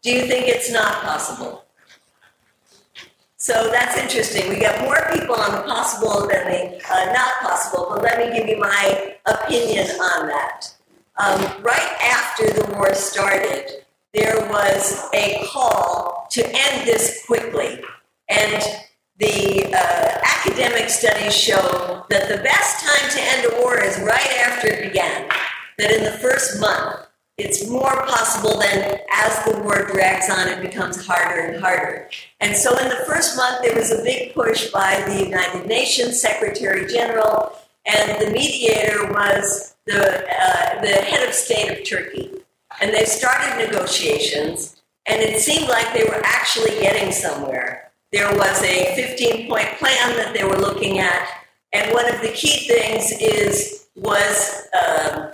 Do 0.03 0.11
you 0.11 0.27
think 0.27 0.47
it's 0.47 0.71
not 0.71 1.01
possible? 1.03 1.65
So 3.41 3.71
that's 3.71 3.97
interesting. 3.97 4.49
We 4.49 4.59
got 4.59 4.81
more 4.81 5.07
people 5.13 5.35
on 5.35 5.53
the 5.53 5.61
possible 5.61 6.27
than 6.27 6.45
the 6.51 6.77
uh, 6.91 7.13
not 7.13 7.35
possible, 7.41 7.87
but 7.89 8.03
let 8.03 8.19
me 8.19 8.37
give 8.37 8.49
you 8.49 8.59
my 8.59 9.15
opinion 9.25 9.87
on 9.91 10.27
that. 10.27 10.73
Um, 11.15 11.63
right 11.63 11.97
after 12.03 12.51
the 12.51 12.69
war 12.73 12.93
started, 12.93 13.85
there 14.13 14.35
was 14.49 15.07
a 15.13 15.41
call 15.53 16.27
to 16.31 16.45
end 16.45 16.85
this 16.85 17.23
quickly. 17.27 17.81
And 18.27 18.61
the 19.19 19.73
uh, 19.73 20.19
academic 20.37 20.89
studies 20.89 21.33
show 21.33 22.05
that 22.09 22.27
the 22.27 22.43
best 22.43 22.85
time 22.85 23.09
to 23.09 23.21
end 23.21 23.53
a 23.53 23.61
war 23.61 23.79
is 23.79 23.97
right 23.99 24.37
after 24.47 24.67
it 24.67 24.89
began, 24.89 25.29
that 25.77 25.91
in 25.91 26.03
the 26.03 26.17
first 26.19 26.59
month. 26.59 27.08
It's 27.39 27.69
more 27.69 28.05
possible 28.05 28.59
than 28.59 28.99
as 29.11 29.45
the 29.45 29.61
war 29.63 29.85
drags 29.91 30.29
on, 30.29 30.49
it 30.49 30.61
becomes 30.61 31.05
harder 31.05 31.39
and 31.39 31.63
harder. 31.63 32.09
And 32.41 32.55
so 32.55 32.77
in 32.77 32.89
the 32.89 33.03
first 33.07 33.37
month, 33.37 33.63
there 33.63 33.75
was 33.75 33.91
a 33.91 34.03
big 34.03 34.33
push 34.33 34.69
by 34.71 35.01
the 35.07 35.23
United 35.23 35.65
Nations 35.65 36.21
Secretary 36.21 36.85
General, 36.85 37.53
and 37.85 38.21
the 38.21 38.31
mediator 38.31 39.11
was 39.13 39.75
the, 39.85 40.25
uh, 40.25 40.81
the 40.81 40.87
head 40.87 41.27
of 41.27 41.33
state 41.33 41.71
of 41.71 41.87
Turkey. 41.87 42.29
And 42.81 42.93
they 42.93 43.05
started 43.05 43.65
negotiations, 43.65 44.81
and 45.05 45.21
it 45.21 45.39
seemed 45.39 45.69
like 45.69 45.93
they 45.93 46.03
were 46.03 46.21
actually 46.25 46.71
getting 46.81 47.11
somewhere. 47.13 47.91
There 48.11 48.31
was 48.35 48.61
a 48.63 48.95
15 48.95 49.47
point 49.47 49.69
plan 49.77 50.15
that 50.17 50.33
they 50.33 50.43
were 50.43 50.57
looking 50.57 50.99
at, 50.99 51.27
and 51.71 51.93
one 51.93 52.13
of 52.13 52.21
the 52.21 52.29
key 52.29 52.67
things 52.67 53.11
is 53.21 53.87
was 53.95 54.67
um, 54.73 55.31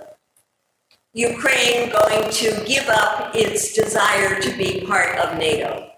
Ukraine 1.16 1.90
going 1.92 2.30
to 2.30 2.62
give 2.66 2.90
up 2.90 3.34
its 3.34 3.74
desire 3.74 4.38
to 4.42 4.58
be 4.58 4.86
part 4.86 5.18
of 5.18 5.38
NATO. 5.38 5.90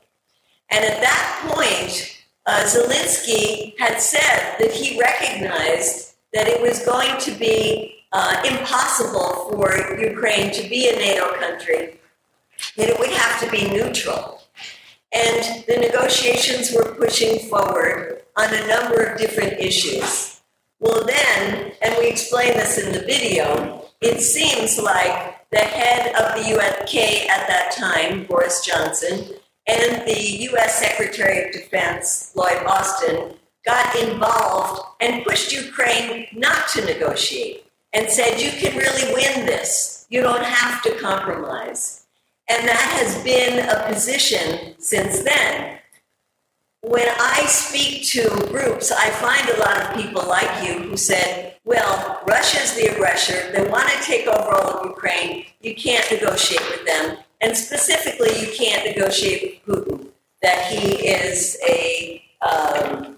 And 0.70 0.86
at 0.86 1.02
that 1.02 1.50
point, 1.50 2.24
uh, 2.46 2.64
Zelensky 2.66 3.74
had 3.80 4.00
said 4.00 4.58
that 4.60 4.72
he 4.72 5.00
recognized 5.00 6.14
that 6.34 6.48
it 6.48 6.62
was 6.62 6.86
going 6.86 7.20
to 7.22 7.32
be 7.32 8.06
uh, 8.12 8.44
impossible 8.48 9.50
for 9.50 10.00
Ukraine 10.00 10.52
to 10.52 10.70
be 10.70 10.88
a 10.88 10.96
NATO 10.96 11.34
country, 11.40 12.00
that 12.76 12.90
it 12.90 13.00
would 13.00 13.10
have 13.10 13.42
to 13.42 13.50
be 13.50 13.72
neutral. 13.72 14.44
And 15.12 15.66
the 15.68 15.78
negotiations 15.78 16.72
were 16.76 16.94
pushing 16.94 17.50
forward 17.50 18.22
on 18.36 18.54
a 18.54 18.68
number 18.68 19.02
of 19.02 19.18
different 19.18 19.54
issues. 19.54 20.42
Well, 20.80 21.08
then, 21.08 21.72
and 21.82 21.96
we 21.98 22.08
explain 22.08 22.54
this 22.54 22.78
in 22.78 22.94
the 22.94 23.00
video, 23.00 23.87
it 24.02 24.22
seems 24.22 24.80
like 24.80 25.50
the 25.50 25.60
head 25.60 26.14
of 26.16 26.36
the 26.36 26.56
UK 26.56 27.30
at 27.30 27.48
that 27.48 27.76
time, 27.78 28.26
Boris 28.26 28.66
Johnson, 28.66 29.36
and 29.68 30.08
the 30.08 30.50
US 30.52 30.80
Secretary 30.80 31.46
of 31.46 31.52
Defense, 31.52 32.32
Lloyd 32.36 32.64
Austin, 32.66 33.34
got 33.66 33.96
involved 33.98 34.82
and 35.02 35.26
pushed 35.26 35.52
Ukraine 35.52 36.28
not 36.34 36.70
to 36.70 36.86
negotiate 36.86 37.66
and 37.94 38.10
said, 38.10 38.40
you 38.40 38.52
can 38.52 38.78
really 38.78 39.14
win 39.14 39.46
this. 39.46 40.06
You 40.10 40.22
don't 40.22 40.44
have 40.44 40.82
to 40.84 40.92
compromise. 41.00 42.06
And 42.50 42.68
that 42.68 42.80
has 43.00 43.22
been 43.24 43.68
a 43.68 43.92
position 43.92 44.76
since 44.80 45.22
then. 45.24 45.80
When 46.82 47.08
I 47.20 47.46
speak 47.48 48.08
to 48.10 48.48
groups, 48.48 48.92
I 48.92 49.10
find 49.10 49.50
a 49.50 49.60
lot 49.60 49.82
of 49.82 50.02
people 50.02 50.26
like 50.28 50.66
you 50.66 50.80
who 50.80 50.96
said, 50.96 51.57
well, 51.68 52.22
Russia's 52.26 52.76
the 52.76 52.94
aggressor. 52.94 53.52
They 53.52 53.70
want 53.70 53.90
to 53.90 54.02
take 54.02 54.26
over 54.26 54.52
all 54.56 54.80
of 54.80 54.86
Ukraine. 54.86 55.46
You 55.60 55.76
can't 55.76 56.10
negotiate 56.10 56.62
with 56.72 56.86
them. 56.86 57.18
And 57.42 57.56
specifically, 57.56 58.32
you 58.40 58.48
can't 58.58 58.86
negotiate 58.86 59.62
with 59.68 59.86
Putin, 59.86 60.08
that 60.42 60.66
he 60.72 61.10
is 61.10 61.58
a 61.68 62.24
um, 62.42 63.18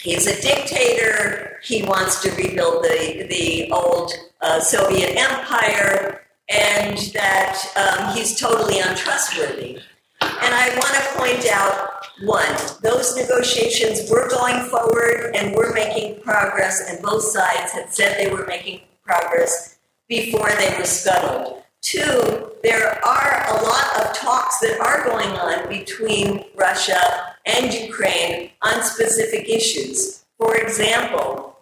he's 0.00 0.26
a 0.26 0.40
dictator. 0.40 1.58
He 1.62 1.82
wants 1.82 2.22
to 2.22 2.30
rebuild 2.30 2.82
the 2.82 3.26
the 3.28 3.70
old 3.70 4.10
uh, 4.40 4.58
Soviet 4.60 5.14
empire, 5.14 6.22
and 6.48 6.96
that 7.12 7.62
um, 7.76 8.16
he's 8.16 8.40
totally 8.40 8.80
untrustworthy. 8.80 9.78
And 10.22 10.54
I 10.54 10.68
want 10.76 10.94
to 10.94 11.18
point 11.18 11.46
out 11.52 11.91
one, 12.24 12.56
those 12.82 13.16
negotiations 13.16 14.10
were 14.10 14.28
going 14.28 14.64
forward 14.68 15.34
and 15.34 15.54
were 15.54 15.72
making 15.72 16.20
progress, 16.22 16.88
and 16.88 17.02
both 17.02 17.22
sides 17.22 17.72
had 17.72 17.92
said 17.92 18.16
they 18.16 18.32
were 18.32 18.46
making 18.46 18.80
progress 19.04 19.78
before 20.08 20.50
they 20.58 20.76
were 20.78 20.84
scuttled. 20.84 21.62
Two, 21.82 22.52
there 22.62 23.04
are 23.04 23.46
a 23.48 23.62
lot 23.62 24.06
of 24.06 24.16
talks 24.16 24.60
that 24.60 24.78
are 24.80 25.04
going 25.04 25.30
on 25.30 25.68
between 25.68 26.44
Russia 26.54 27.34
and 27.44 27.74
Ukraine 27.74 28.50
on 28.62 28.82
specific 28.82 29.48
issues. 29.48 30.24
For 30.38 30.56
example, 30.56 31.58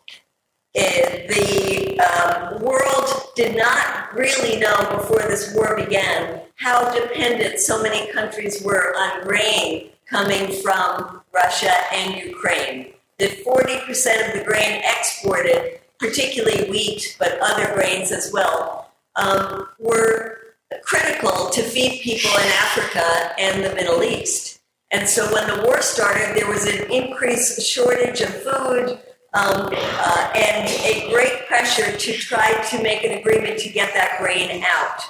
eh, 0.75 1.26
the 1.26 2.00
um, 2.00 2.62
world 2.62 3.33
did 3.35 3.57
not 3.57 4.14
really 4.14 4.59
know 4.61 4.76
before 4.99 5.23
this 5.23 5.55
war 5.55 5.75
began 5.75 6.43
how 6.57 6.93
dependent 6.93 7.59
so 7.59 7.83
many 7.83 8.12
countries 8.12 8.62
were 8.62 8.95
on 8.99 9.23
grain 9.25 9.88
coming 10.11 10.52
from 10.62 11.23
Russia 11.33 11.73
and 11.93 12.17
Ukraine. 12.17 12.93
That 13.19 13.45
40% 13.45 14.29
of 14.29 14.38
the 14.38 14.45
grain 14.45 14.83
exported, 14.85 15.81
particularly 15.99 16.71
wheat, 16.71 17.17
but 17.19 17.38
other 17.40 17.73
grains 17.75 18.11
as 18.11 18.33
well, 18.33 18.90
um, 19.17 19.69
were 19.79 20.38
critical 20.83 21.50
to 21.50 21.62
feed 21.62 22.00
people 22.00 22.31
in 22.31 22.49
Africa 22.49 23.35
and 23.38 23.64
the 23.64 23.75
Middle 23.75 24.02
East. 24.02 24.61
And 24.90 25.09
so 25.09 25.33
when 25.33 25.47
the 25.47 25.62
war 25.62 25.83
started, 25.83 26.37
there 26.37 26.49
was 26.49 26.67
an 26.67 26.90
increased 26.90 27.62
shortage 27.62 28.21
of 28.21 28.31
food 28.43 28.99
um, 29.35 29.71
uh, 29.73 30.33
and 30.35 30.69
a 30.69 31.09
great 31.12 31.47
pressure 31.47 31.97
to 31.97 32.12
try 32.14 32.52
to 32.71 32.83
make 32.83 33.05
an 33.05 33.19
agreement 33.19 33.59
to 33.61 33.69
get 33.69 33.95
that 33.95 34.19
grain 34.19 34.64
out. 34.67 35.00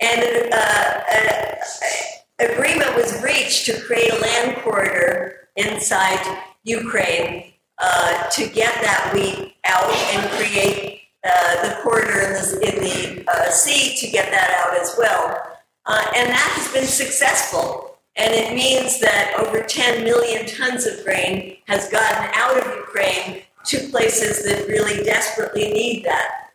And 0.00 0.52
uh, 0.52 1.00
an 1.12 2.19
agreement 2.40 2.94
was 2.96 3.22
reached 3.22 3.66
to 3.66 3.80
create 3.82 4.12
a 4.12 4.18
land 4.20 4.62
corridor 4.62 5.48
inside 5.56 6.38
Ukraine 6.64 7.52
uh, 7.78 8.28
to 8.30 8.48
get 8.48 8.72
that 8.82 9.10
wheat 9.14 9.54
out 9.64 9.90
and 10.14 10.30
create 10.32 11.00
uh, 11.24 11.68
the 11.68 11.82
corridor 11.82 12.20
in 12.20 12.32
the, 12.32 12.68
in 12.68 12.84
the 12.84 13.30
uh, 13.30 13.50
sea 13.50 13.96
to 13.96 14.10
get 14.10 14.30
that 14.30 14.50
out 14.64 14.80
as 14.80 14.94
well. 14.98 15.58
Uh, 15.86 16.04
and 16.16 16.30
that 16.30 16.52
has 16.56 16.72
been 16.72 16.86
successful. 16.86 17.98
And 18.16 18.34
it 18.34 18.54
means 18.54 19.00
that 19.00 19.34
over 19.38 19.62
10 19.62 20.04
million 20.04 20.46
tons 20.46 20.86
of 20.86 21.04
grain 21.04 21.56
has 21.66 21.88
gotten 21.88 22.30
out 22.34 22.58
of 22.58 22.76
Ukraine 22.76 23.42
to 23.66 23.88
places 23.88 24.44
that 24.44 24.68
really 24.68 25.02
desperately 25.04 25.70
need 25.72 26.04
that. 26.04 26.50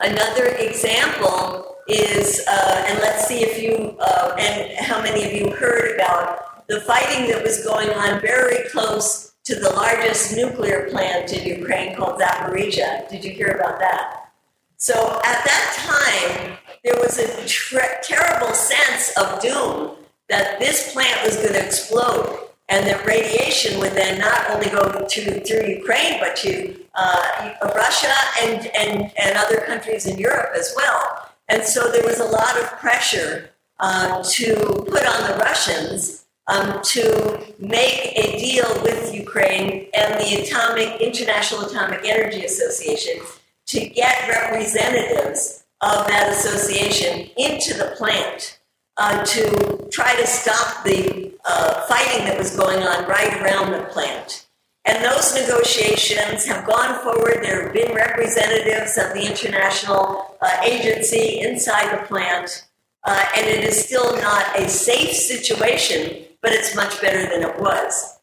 Another 0.00 0.46
example 0.46 1.75
is, 1.88 2.44
uh, 2.48 2.84
and 2.88 2.98
let's 3.00 3.26
see 3.26 3.42
if 3.42 3.62
you, 3.62 3.96
uh, 4.00 4.36
and 4.38 4.78
how 4.78 5.00
many 5.02 5.24
of 5.24 5.32
you 5.32 5.50
heard 5.50 5.94
about 5.94 6.66
the 6.68 6.80
fighting 6.80 7.30
that 7.30 7.42
was 7.42 7.64
going 7.64 7.90
on 7.90 8.20
very 8.20 8.68
close 8.70 9.34
to 9.44 9.54
the 9.54 9.70
largest 9.70 10.36
nuclear 10.36 10.88
plant 10.90 11.32
in 11.32 11.46
Ukraine 11.46 11.96
called 11.96 12.20
Zaporizhia. 12.20 13.08
Did 13.08 13.24
you 13.24 13.30
hear 13.30 13.48
about 13.48 13.78
that? 13.78 14.30
So 14.76 15.20
at 15.24 15.44
that 15.44 15.66
time, 15.86 16.58
there 16.84 16.96
was 16.96 17.18
a 17.18 18.02
terrible 18.02 18.54
sense 18.54 19.16
of 19.16 19.40
doom 19.40 19.96
that 20.28 20.58
this 20.58 20.92
plant 20.92 21.24
was 21.24 21.36
going 21.36 21.52
to 21.52 21.64
explode 21.64 22.46
and 22.68 22.86
that 22.86 23.06
radiation 23.06 23.78
would 23.78 23.92
then 23.92 24.18
not 24.18 24.50
only 24.50 24.68
go 24.68 25.06
to 25.08 25.40
through 25.40 25.66
Ukraine 25.66 26.18
but 26.18 26.34
to 26.36 26.76
uh, 26.94 27.52
Russia 27.74 28.12
and, 28.42 28.66
and, 28.76 29.12
and 29.16 29.36
other 29.36 29.60
countries 29.60 30.06
in 30.06 30.18
Europe 30.18 30.50
as 30.56 30.74
well. 30.76 31.25
And 31.48 31.62
so 31.62 31.90
there 31.90 32.04
was 32.04 32.20
a 32.20 32.24
lot 32.24 32.56
of 32.60 32.70
pressure 32.78 33.50
uh, 33.78 34.22
to 34.22 34.54
put 34.88 35.06
on 35.06 35.30
the 35.30 35.38
Russians 35.38 36.26
um, 36.48 36.80
to 36.82 37.54
make 37.58 38.12
a 38.16 38.38
deal 38.38 38.66
with 38.82 39.14
Ukraine 39.14 39.88
and 39.94 40.14
the 40.20 40.42
Atomic 40.42 41.00
International 41.00 41.62
Atomic 41.62 42.00
Energy 42.04 42.44
Association 42.44 43.20
to 43.66 43.88
get 43.88 44.28
representatives 44.28 45.64
of 45.80 46.06
that 46.06 46.30
association 46.30 47.28
into 47.36 47.74
the 47.74 47.94
plant 47.96 48.58
uh, 48.96 49.24
to 49.24 49.88
try 49.92 50.14
to 50.16 50.26
stop 50.26 50.84
the 50.84 51.32
uh, 51.44 51.82
fighting 51.86 52.26
that 52.26 52.38
was 52.38 52.56
going 52.56 52.82
on 52.82 53.06
right 53.06 53.40
around 53.42 53.72
the 53.72 53.84
plant. 53.90 54.45
And 54.86 55.04
those 55.04 55.34
negotiations 55.34 56.46
have 56.46 56.66
gone 56.66 57.02
forward. 57.02 57.40
There 57.42 57.64
have 57.64 57.72
been 57.72 57.94
representatives 57.94 58.96
of 58.96 59.12
the 59.14 59.26
international 59.26 60.36
uh, 60.40 60.60
agency 60.64 61.40
inside 61.40 61.92
the 61.92 62.06
plant, 62.06 62.66
uh, 63.04 63.24
and 63.36 63.46
it 63.46 63.64
is 63.64 63.84
still 63.84 64.16
not 64.20 64.58
a 64.58 64.68
safe 64.68 65.10
situation 65.10 66.26
but 66.46 66.54
it's 66.54 66.76
much 66.76 67.00
better 67.00 67.28
than 67.28 67.42
it 67.42 67.60
was. 67.60 68.20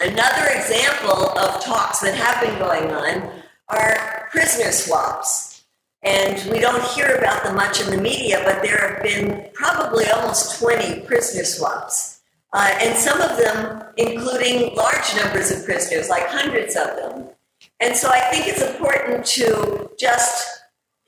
Another 0.00 0.48
example 0.50 1.30
of 1.30 1.64
talks 1.64 2.00
that 2.00 2.14
have 2.14 2.42
been 2.42 2.58
going 2.58 2.90
on 2.92 3.30
are 3.68 4.28
prisoner 4.30 4.70
swaps. 4.70 5.64
And 6.02 6.52
we 6.52 6.60
don't 6.60 6.82
hear 6.92 7.16
about 7.16 7.42
them 7.42 7.56
much 7.56 7.80
in 7.80 7.90
the 7.90 7.96
media, 8.00 8.42
but 8.44 8.62
there 8.62 8.76
have 8.76 9.02
been 9.02 9.48
probably 9.54 10.04
almost 10.10 10.60
20 10.60 11.00
prisoner 11.06 11.44
swaps. 11.44 12.17
Uh, 12.52 12.70
and 12.80 12.96
some 12.96 13.20
of 13.20 13.36
them 13.36 13.84
including 13.98 14.74
large 14.74 15.14
numbers 15.16 15.50
of 15.50 15.64
prisoners, 15.64 16.08
like 16.08 16.26
hundreds 16.28 16.76
of 16.76 16.86
them. 16.96 17.28
And 17.80 17.96
so 17.96 18.08
I 18.08 18.20
think 18.30 18.46
it's 18.46 18.62
important 18.62 19.26
to 19.26 19.90
just 19.98 20.48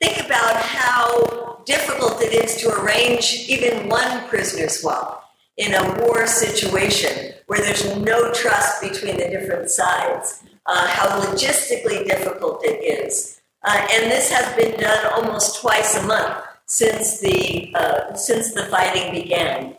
think 0.01 0.25
about 0.25 0.57
how 0.57 1.61
difficult 1.65 2.21
it 2.21 2.33
is 2.33 2.57
to 2.57 2.73
arrange 2.81 3.45
even 3.47 3.87
one 3.87 4.27
prisoner 4.27 4.67
swap 4.67 5.29
in 5.57 5.73
a 5.73 5.99
war 5.99 6.27
situation 6.27 7.33
where 7.47 7.59
there's 7.59 7.95
no 7.97 8.31
trust 8.33 8.81
between 8.81 9.17
the 9.17 9.29
different 9.29 9.69
sides, 9.69 10.43
uh, 10.65 10.87
how 10.87 11.19
logistically 11.21 12.05
difficult 12.05 12.63
it 12.65 12.83
is. 12.83 13.41
Uh, 13.63 13.87
and 13.93 14.11
this 14.11 14.31
has 14.31 14.55
been 14.55 14.79
done 14.79 15.05
almost 15.13 15.61
twice 15.61 15.95
a 15.97 16.03
month 16.07 16.43
since 16.65 17.19
the, 17.19 17.73
uh, 17.75 18.13
since 18.15 18.53
the 18.53 18.63
fighting 18.65 19.11
began. 19.11 19.75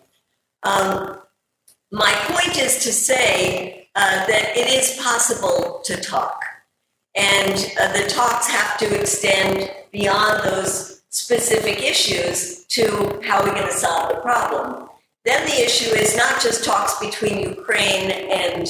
Um, 0.62 1.21
my 1.92 2.12
point 2.28 2.58
is 2.58 2.82
to 2.84 2.92
say 2.92 3.88
uh, 3.94 4.26
that 4.26 4.56
it 4.56 4.68
is 4.68 4.98
possible 5.02 5.82
to 5.84 6.00
talk. 6.00 6.42
And 7.14 7.52
uh, 7.78 7.92
the 7.92 8.08
talks 8.08 8.48
have 8.48 8.78
to 8.78 8.98
extend 8.98 9.70
beyond 9.92 10.42
those 10.42 11.02
specific 11.10 11.82
issues 11.82 12.64
to 12.68 13.20
how 13.22 13.44
we're 13.44 13.54
going 13.54 13.66
to 13.66 13.72
solve 13.72 14.08
the 14.08 14.20
problem. 14.22 14.88
Then 15.26 15.44
the 15.44 15.62
issue 15.62 15.94
is 15.94 16.16
not 16.16 16.40
just 16.40 16.64
talks 16.64 16.98
between 16.98 17.40
Ukraine 17.40 18.10
and 18.10 18.66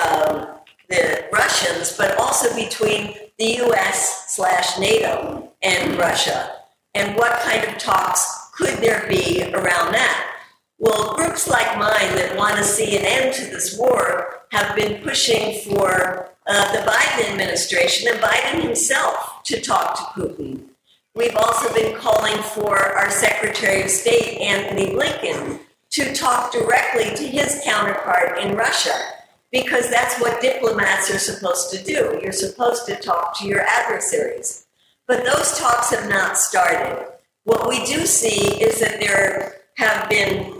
um, 0.00 0.48
the 0.90 1.24
Russians, 1.32 1.96
but 1.96 2.18
also 2.18 2.54
between 2.54 3.14
the 3.38 3.62
US 3.64 4.34
slash 4.34 4.78
NATO 4.78 5.50
and 5.62 5.96
Russia. 5.96 6.50
And 6.94 7.16
what 7.16 7.40
kind 7.40 7.64
of 7.64 7.78
talks 7.78 8.50
could 8.54 8.78
there 8.78 9.06
be 9.08 9.44
around 9.54 9.92
that? 9.92 10.27
Well, 10.78 11.16
groups 11.16 11.48
like 11.48 11.76
mine 11.76 12.14
that 12.16 12.36
want 12.36 12.56
to 12.56 12.64
see 12.64 12.96
an 12.96 13.04
end 13.04 13.34
to 13.34 13.46
this 13.46 13.76
war 13.76 14.42
have 14.52 14.76
been 14.76 15.02
pushing 15.02 15.60
for 15.62 16.30
uh, 16.46 16.72
the 16.72 16.90
Biden 16.90 17.30
administration 17.30 18.08
and 18.12 18.20
Biden 18.20 18.62
himself 18.62 19.42
to 19.44 19.60
talk 19.60 19.96
to 19.96 20.20
Putin. 20.20 20.68
We've 21.14 21.36
also 21.36 21.74
been 21.74 21.96
calling 21.96 22.40
for 22.54 22.78
our 22.78 23.10
Secretary 23.10 23.82
of 23.82 23.90
State, 23.90 24.40
Antony 24.40 24.94
Blinken, 24.94 25.60
to 25.90 26.14
talk 26.14 26.52
directly 26.52 27.14
to 27.16 27.26
his 27.26 27.60
counterpart 27.64 28.38
in 28.38 28.56
Russia 28.56 28.94
because 29.50 29.90
that's 29.90 30.20
what 30.20 30.40
diplomats 30.40 31.10
are 31.10 31.18
supposed 31.18 31.70
to 31.72 31.82
do. 31.82 32.20
You're 32.22 32.32
supposed 32.32 32.86
to 32.86 32.96
talk 32.96 33.36
to 33.40 33.46
your 33.46 33.62
adversaries. 33.62 34.66
But 35.08 35.24
those 35.24 35.58
talks 35.58 35.90
have 35.90 36.08
not 36.08 36.38
started. 36.38 37.06
What 37.44 37.68
we 37.68 37.84
do 37.84 38.06
see 38.06 38.62
is 38.62 38.78
that 38.80 39.00
there 39.00 39.62
have 39.76 40.08
been 40.08 40.57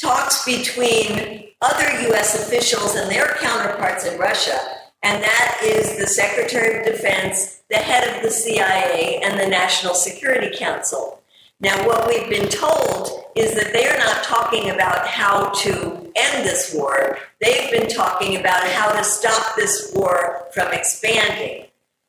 talks 0.00 0.44
between 0.44 1.48
other 1.60 1.88
US 2.12 2.34
officials 2.34 2.94
and 2.94 3.10
their 3.10 3.36
counterparts 3.40 4.06
in 4.06 4.18
Russia, 4.18 4.58
and 5.02 5.22
that 5.22 5.60
is 5.62 5.98
the 5.98 6.06
Secretary 6.06 6.78
of 6.78 6.86
Defense, 6.86 7.62
the 7.70 7.76
head 7.76 8.16
of 8.16 8.22
the 8.22 8.30
CIA, 8.30 9.20
and 9.22 9.38
the 9.38 9.46
National 9.46 9.94
Security 9.94 10.56
Council. 10.56 11.22
Now, 11.60 11.86
what 11.86 12.08
we've 12.08 12.30
been 12.30 12.48
told 12.48 13.24
is 13.36 13.54
that 13.54 13.72
they 13.74 13.86
are 13.86 13.98
not 13.98 14.24
talking 14.24 14.70
about 14.70 15.06
how 15.06 15.50
to 15.50 16.10
end 16.16 16.46
this 16.46 16.74
war. 16.74 17.18
They've 17.40 17.70
been 17.70 17.88
talking 17.88 18.36
about 18.36 18.66
how 18.68 18.92
to 18.92 19.04
stop 19.04 19.56
this 19.56 19.92
war 19.94 20.46
from 20.54 20.72
expanding, 20.72 21.66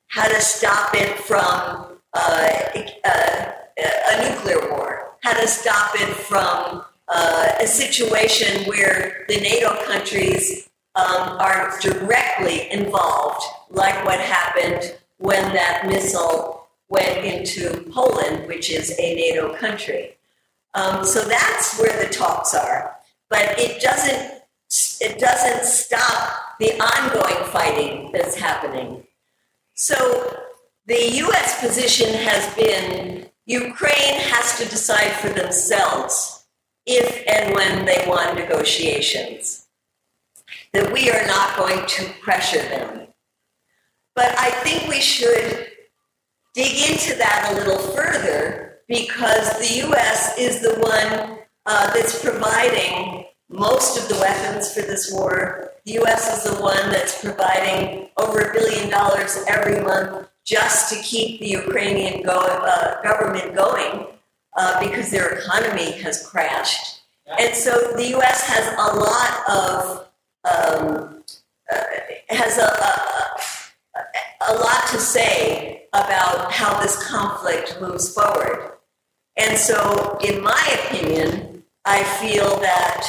how 0.07 0.27
to 0.27 0.39
stop 0.39 0.93
it 0.93 1.19
from 1.19 1.97
uh, 2.13 2.49
uh, 3.03 3.51
a 3.77 4.29
nuclear 4.29 4.69
war, 4.69 5.15
how 5.21 5.33
to 5.33 5.47
stop 5.47 5.91
it 5.95 6.13
from 6.15 6.83
uh, 7.13 7.53
a 7.59 7.67
situation 7.67 8.65
where 8.65 9.25
the 9.27 9.39
NATO 9.41 9.75
countries 9.85 10.69
um, 10.95 11.37
are 11.39 11.77
directly 11.81 12.71
involved, 12.71 13.43
like 13.69 14.05
what 14.05 14.19
happened 14.19 14.95
when 15.17 15.53
that 15.53 15.85
missile 15.87 16.67
went 16.89 17.23
into 17.25 17.89
Poland, 17.91 18.47
which 18.47 18.69
is 18.71 18.91
a 18.97 19.15
NATO 19.15 19.53
country. 19.55 20.17
Um, 20.73 21.03
so 21.03 21.23
that's 21.23 21.79
where 21.79 22.03
the 22.03 22.13
talks 22.13 22.55
are. 22.55 22.95
But 23.29 23.59
it 23.59 23.81
doesn't 23.81 24.41
it 25.01 25.19
doesn't 25.19 25.65
stop 25.65 26.57
the 26.59 26.71
ongoing 26.79 27.51
fighting 27.51 28.11
that's 28.13 28.35
happening. 28.35 29.05
So 29.73 30.37
the 30.85 31.11
U.S. 31.15 31.59
position 31.59 32.13
has 32.13 32.53
been 32.55 33.29
Ukraine 33.45 34.19
has 34.19 34.57
to 34.59 34.65
decide 34.69 35.11
for 35.13 35.29
themselves 35.29 36.40
if 36.85 37.23
and 37.27 37.53
when 37.53 37.85
they 37.85 38.03
want 38.07 38.35
negotiations. 38.35 39.67
That 40.73 40.91
we 40.91 41.09
are 41.11 41.27
not 41.27 41.57
going 41.57 41.85
to 41.85 42.13
pressure 42.21 42.61
them. 42.61 43.07
But 44.15 44.33
I 44.37 44.51
think 44.63 44.89
we 44.89 44.99
should 44.99 45.67
dig 46.53 46.91
into 46.91 47.15
that 47.17 47.49
a 47.51 47.55
little 47.55 47.79
further 47.93 48.79
because 48.87 49.57
the 49.57 49.87
U.S. 49.87 50.37
is 50.37 50.61
the 50.61 50.75
one 50.79 51.39
uh, 51.65 51.93
that's 51.93 52.21
providing 52.23 53.25
most 53.49 53.97
of 53.97 54.09
the 54.09 54.21
weapons 54.21 54.73
for 54.73 54.81
this 54.81 55.11
war. 55.13 55.71
The 55.85 55.93
U.S. 55.93 56.37
is 56.37 56.51
the 56.51 56.61
one 56.61 56.89
that's 56.91 57.21
providing 57.23 58.09
over 58.17 58.39
a 58.41 58.53
billion 58.53 58.89
dollars 58.89 59.43
every 59.47 59.81
month 59.81 60.27
just 60.45 60.91
to 60.91 61.01
keep 61.01 61.39
the 61.39 61.47
Ukrainian 61.47 62.23
go- 62.23 62.39
uh, 62.39 63.01
government 63.01 63.55
going 63.55 64.07
uh, 64.57 64.79
because 64.79 65.11
their 65.11 65.39
economy 65.39 65.91
has 66.01 66.25
crashed. 66.25 67.01
And 67.39 67.55
so 67.55 67.93
the 67.95 68.09
U.S. 68.09 68.41
has 68.47 68.67
a 68.73 68.95
lot 68.97 69.31
of 69.47 70.07
um, 70.43 71.23
uh, 71.71 71.83
has 72.29 72.57
a, 72.57 72.63
a, 72.63 74.51
a 74.51 74.53
lot 74.55 74.87
to 74.91 74.97
say 74.97 75.85
about 75.93 76.51
how 76.51 76.81
this 76.81 77.07
conflict 77.07 77.77
moves 77.79 78.13
forward. 78.13 78.73
And 79.37 79.57
so, 79.57 80.17
in 80.23 80.43
my 80.43 80.79
opinion, 80.83 81.63
I 81.85 82.03
feel 82.03 82.59
that 82.59 83.07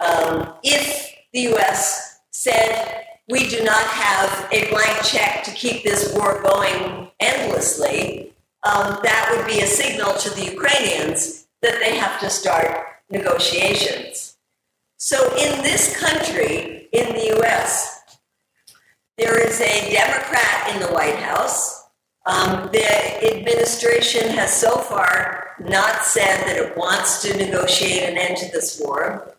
um, 0.00 0.54
if 0.62 1.14
the 1.32 1.54
US 1.54 2.20
said, 2.32 3.04
we 3.28 3.48
do 3.48 3.62
not 3.62 3.82
have 3.82 4.48
a 4.52 4.68
blank 4.70 5.04
check 5.04 5.44
to 5.44 5.50
keep 5.52 5.84
this 5.84 6.12
war 6.14 6.42
going 6.42 7.10
endlessly, 7.20 8.32
um, 8.62 8.98
that 9.02 9.34
would 9.34 9.46
be 9.46 9.60
a 9.60 9.66
signal 9.66 10.14
to 10.14 10.30
the 10.30 10.44
Ukrainians 10.44 11.46
that 11.62 11.78
they 11.80 11.96
have 11.96 12.20
to 12.20 12.30
start 12.30 12.86
negotiations. 13.10 14.36
So, 14.96 15.34
in 15.36 15.62
this 15.62 15.98
country, 15.98 16.88
in 16.92 17.14
the 17.14 17.38
US, 17.40 18.00
there 19.16 19.38
is 19.38 19.60
a 19.60 19.92
Democrat 19.92 20.74
in 20.74 20.80
the 20.80 20.88
White 20.88 21.16
House. 21.16 21.88
Um, 22.26 22.68
the 22.72 23.34
administration 23.34 24.30
has 24.30 24.52
so 24.52 24.76
far 24.76 25.56
not 25.58 26.02
said 26.02 26.46
that 26.46 26.56
it 26.56 26.76
wants 26.76 27.22
to 27.22 27.36
negotiate 27.36 28.10
an 28.10 28.18
end 28.18 28.36
to 28.38 28.52
this 28.52 28.80
war. 28.82 29.36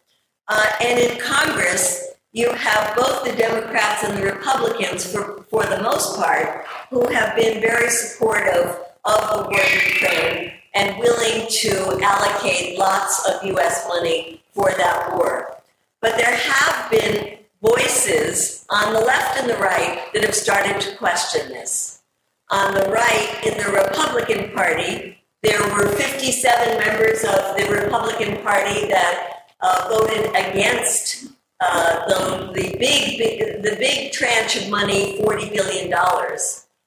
Uh, 0.47 0.65
and 0.81 0.99
in 0.99 1.19
Congress, 1.19 2.09
you 2.31 2.51
have 2.53 2.95
both 2.95 3.23
the 3.23 3.35
Democrats 3.35 4.03
and 4.03 4.17
the 4.17 4.23
Republicans, 4.23 5.11
for, 5.11 5.43
for 5.49 5.65
the 5.65 5.81
most 5.81 6.17
part, 6.17 6.65
who 6.89 7.07
have 7.07 7.35
been 7.35 7.61
very 7.61 7.89
supportive 7.89 8.77
of 9.05 9.19
the 9.35 9.49
war 9.49 9.61
in 9.61 9.91
Ukraine 9.93 10.51
and 10.73 10.97
willing 10.99 11.47
to 11.49 11.99
allocate 12.03 12.77
lots 12.77 13.27
of 13.27 13.43
U.S. 13.45 13.87
money 13.87 14.41
for 14.53 14.71
that 14.71 15.15
war. 15.15 15.57
But 16.01 16.17
there 16.17 16.35
have 16.35 16.89
been 16.89 17.37
voices 17.61 18.65
on 18.69 18.93
the 18.93 18.99
left 18.99 19.39
and 19.39 19.49
the 19.49 19.57
right 19.57 20.01
that 20.13 20.23
have 20.23 20.35
started 20.35 20.81
to 20.81 20.95
question 20.95 21.49
this. 21.49 22.01
On 22.49 22.73
the 22.73 22.89
right, 22.89 23.39
in 23.45 23.57
the 23.57 23.71
Republican 23.71 24.53
Party, 24.53 25.17
there 25.41 25.61
were 25.73 25.87
57 25.87 26.77
members 26.79 27.23
of 27.23 27.55
the 27.57 27.67
Republican 27.71 28.43
Party 28.43 28.87
that 28.87 29.45
uh, 29.61 29.87
voted 29.89 30.29
against 30.29 31.27
uh, 31.59 32.05
the, 32.07 32.51
the 32.53 32.77
big, 32.77 33.17
big, 33.17 33.63
the 33.63 33.75
big 33.77 34.11
tranche 34.11 34.57
of 34.57 34.69
money, 34.69 35.19
$40 35.19 35.53
billion, 35.53 35.93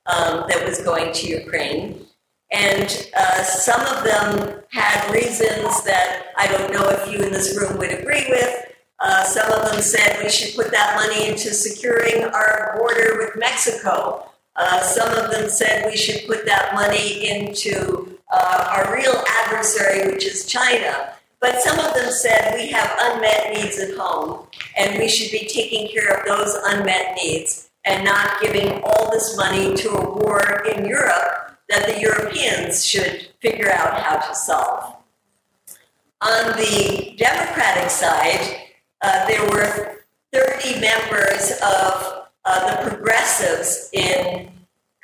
um, 0.06 0.44
that 0.48 0.64
was 0.64 0.80
going 0.82 1.12
to 1.12 1.28
Ukraine. 1.28 2.06
And 2.52 3.08
uh, 3.16 3.42
some 3.42 3.80
of 3.80 4.04
them 4.04 4.62
had 4.70 5.10
reasons 5.12 5.82
that 5.84 6.26
I 6.36 6.46
don't 6.46 6.72
know 6.72 6.88
if 6.88 7.10
you 7.10 7.18
in 7.24 7.32
this 7.32 7.56
room 7.58 7.78
would 7.78 7.90
agree 7.90 8.26
with. 8.28 8.72
Uh, 9.00 9.24
some 9.24 9.50
of 9.50 9.70
them 9.70 9.82
said 9.82 10.22
we 10.22 10.30
should 10.30 10.54
put 10.54 10.70
that 10.70 10.94
money 10.94 11.28
into 11.28 11.52
securing 11.52 12.24
our 12.24 12.76
border 12.78 13.18
with 13.18 13.36
Mexico. 13.36 14.30
Uh, 14.56 14.80
some 14.80 15.12
of 15.12 15.32
them 15.32 15.48
said 15.48 15.84
we 15.86 15.96
should 15.96 16.26
put 16.28 16.46
that 16.46 16.74
money 16.74 17.28
into 17.28 18.18
uh, 18.32 18.70
our 18.76 18.94
real 18.94 19.22
adversary, 19.42 20.12
which 20.12 20.24
is 20.24 20.46
China. 20.46 21.10
But 21.40 21.60
some 21.60 21.78
of 21.78 21.92
them 21.94 22.10
said 22.10 22.54
we 22.54 22.68
have 22.68 22.96
unmet 23.00 23.52
needs 23.52 23.78
at 23.78 23.96
home, 23.96 24.46
and 24.76 24.96
we 24.98 25.08
should 25.08 25.32
be 25.32 25.46
taking 25.46 25.88
care 25.88 26.20
of 26.20 26.26
those 26.26 26.54
unmet 26.64 27.16
needs 27.16 27.63
and 27.84 28.04
not 28.04 28.40
giving 28.40 28.82
all 28.82 29.10
this 29.10 29.36
money 29.36 29.74
to 29.76 29.90
a 29.90 30.14
war 30.18 30.64
in 30.74 30.86
Europe 30.86 31.58
that 31.68 31.86
the 31.86 32.00
Europeans 32.00 32.84
should 32.84 33.28
figure 33.40 33.70
out 33.70 34.00
how 34.00 34.16
to 34.16 34.34
solve. 34.34 34.96
On 36.20 36.56
the 36.56 37.14
Democratic 37.18 37.90
side, 37.90 38.60
uh, 39.02 39.26
there 39.26 39.44
were 39.50 39.98
30 40.32 40.80
members 40.80 41.52
of 41.62 42.24
uh, 42.44 42.82
the 42.82 42.88
progressives 42.88 43.90
in 43.92 44.50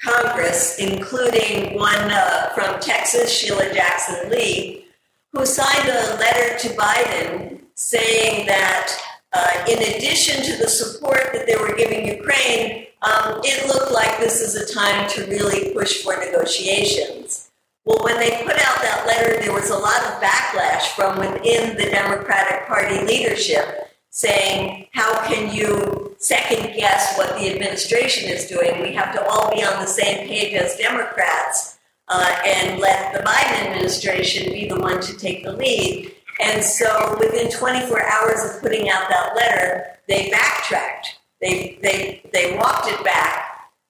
Congress, 0.03 0.79
including 0.79 1.77
one 1.77 2.11
uh, 2.11 2.51
from 2.55 2.81
Texas, 2.81 3.31
Sheila 3.31 3.73
Jackson 3.75 4.31
Lee, 4.31 4.87
who 5.33 5.45
signed 5.45 5.89
a 5.89 6.17
letter 6.17 6.59
to 6.59 6.69
Biden 6.75 7.61
saying 7.75 8.47
that 8.47 8.93
uh, 9.33 9.65
in 9.69 9.79
addition 9.79 10.43
to 10.45 10.57
the 10.57 10.69
support 10.69 11.31
that 11.33 11.47
they 11.47 11.57
were 11.57 11.75
giving 11.77 12.07
Ukraine, 12.07 12.87
um, 13.03 13.41
it 13.43 13.67
looked 13.69 13.93
like 13.93 14.19
this 14.19 14.41
is 14.41 14.55
a 14.57 14.75
time 14.75 15.09
to 15.11 15.27
really 15.27 15.73
push 15.73 16.03
for 16.03 16.17
negotiations. 16.17 17.51
Well, 17.85 18.05
when 18.05 18.19
they 18.19 18.43
put 18.43 18.57
out 18.57 18.83
that 18.83 19.05
letter, 19.07 19.41
there 19.41 19.55
was 19.55 19.71
a 19.71 19.77
lot 19.77 20.03
of 20.05 20.21
backlash 20.21 20.95
from 20.95 21.19
within 21.19 21.77
the 21.77 21.91
Democratic 21.91 22.67
Party 22.67 23.01
leadership 23.05 23.89
saying, 24.11 24.89
How 24.93 25.27
can 25.27 25.55
you 25.55 26.15
second 26.19 26.77
guess 26.77 27.17
what 27.17 27.39
the 27.39 27.53
administration 27.55 28.29
is 28.29 28.47
doing? 28.47 28.83
We 28.83 28.93
have 28.93 29.15
to 29.15 29.27
all 29.27 29.55
be 29.55 29.65
on 29.65 29.81
the 29.81 29.87
same 29.87 30.29
page 30.29 30.55
as 30.55 30.77
Democrats 30.77 31.79
uh, 32.09 32.37
and 32.47 32.81
let 32.81 33.15
the 33.15 33.21
Biden 33.21 33.67
administration 33.67 34.53
be 34.53 34.69
the 34.69 34.79
one 34.79 35.01
to 35.01 35.17
take 35.17 35.45
the 35.45 35.53
lead. 35.53 36.13
And 36.43 36.65
so 36.65 37.17
within 37.21 37.51
24 37.51 38.03
hours 38.03 38.45
of 38.45 38.63
putting 38.63 38.89
out 38.91 39.09
that 39.09 39.35
letter, 39.37 39.85
they 40.09 40.31
backtracked 40.31 41.21
they, 41.41 41.79
they, 41.83 42.23
they 42.33 42.57
walked 42.57 42.89
it 42.89 43.03
back. 43.03 43.47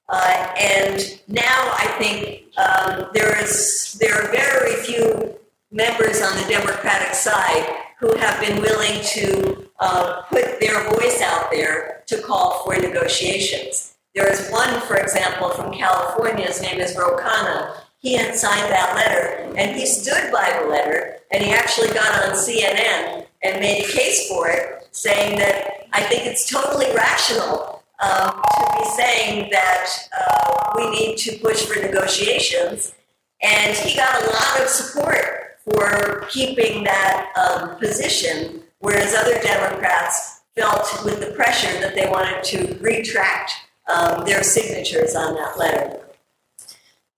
Uh, 0.09 0.53
and 0.57 1.21
now 1.27 1.71
I 1.77 1.95
think 1.97 2.43
um, 2.57 3.09
there 3.13 3.41
is 3.41 3.97
there 3.99 4.13
are 4.13 4.31
very 4.31 4.75
few 4.83 5.35
members 5.71 6.21
on 6.21 6.35
the 6.35 6.45
Democratic 6.49 7.13
side 7.13 7.77
who 7.99 8.17
have 8.17 8.39
been 8.41 8.61
willing 8.61 9.01
to 9.03 9.69
uh, 9.79 10.23
put 10.23 10.59
their 10.59 10.89
voice 10.91 11.21
out 11.21 11.49
there 11.51 12.03
to 12.07 12.21
call 12.21 12.63
for 12.63 12.75
negotiations. 12.75 13.95
There 14.13 14.29
is 14.29 14.49
one, 14.49 14.81
for 14.81 14.97
example, 14.97 15.51
from 15.51 15.71
California. 15.71 16.47
His 16.47 16.61
name 16.61 16.81
is 16.81 16.97
Ro 16.97 17.15
Khanna. 17.17 17.75
He 17.99 18.15
had 18.15 18.35
signed 18.35 18.69
that 18.71 18.95
letter, 18.95 19.55
and 19.55 19.77
he 19.77 19.85
stood 19.85 20.31
by 20.31 20.59
the 20.59 20.67
letter, 20.67 21.19
and 21.31 21.43
he 21.43 21.51
actually 21.51 21.89
got 21.89 22.27
on 22.27 22.35
CNN 22.35 23.25
and 23.43 23.59
made 23.59 23.85
a 23.85 23.87
case 23.87 24.27
for 24.27 24.49
it, 24.49 24.87
saying 24.91 25.37
that 25.39 25.87
I 25.93 26.01
think 26.03 26.25
it's 26.25 26.49
totally 26.49 26.93
rational 26.93 27.83
um, 28.01 28.31
to 28.31 28.77
be 28.79 28.85
saying 28.95 29.49
that 29.51 29.87
uh, 30.19 30.73
we 30.75 30.89
need 30.89 31.17
to 31.17 31.37
push 31.37 31.65
for 31.65 31.79
negotiations. 31.79 32.93
And 33.41 33.75
he 33.75 33.95
got 33.95 34.21
a 34.21 34.25
lot 34.25 34.61
of 34.61 34.67
support 34.67 35.57
for 35.63 36.25
keeping 36.29 36.83
that 36.83 37.31
um, 37.35 37.77
position, 37.77 38.63
whereas 38.79 39.13
other 39.13 39.39
Democrats 39.41 40.41
felt 40.55 41.03
with 41.05 41.19
the 41.19 41.31
pressure 41.31 41.79
that 41.79 41.95
they 41.95 42.09
wanted 42.09 42.43
to 42.43 42.77
retract 42.81 43.53
um, 43.93 44.25
their 44.25 44.43
signatures 44.43 45.15
on 45.15 45.35
that 45.35 45.57
letter. 45.57 45.99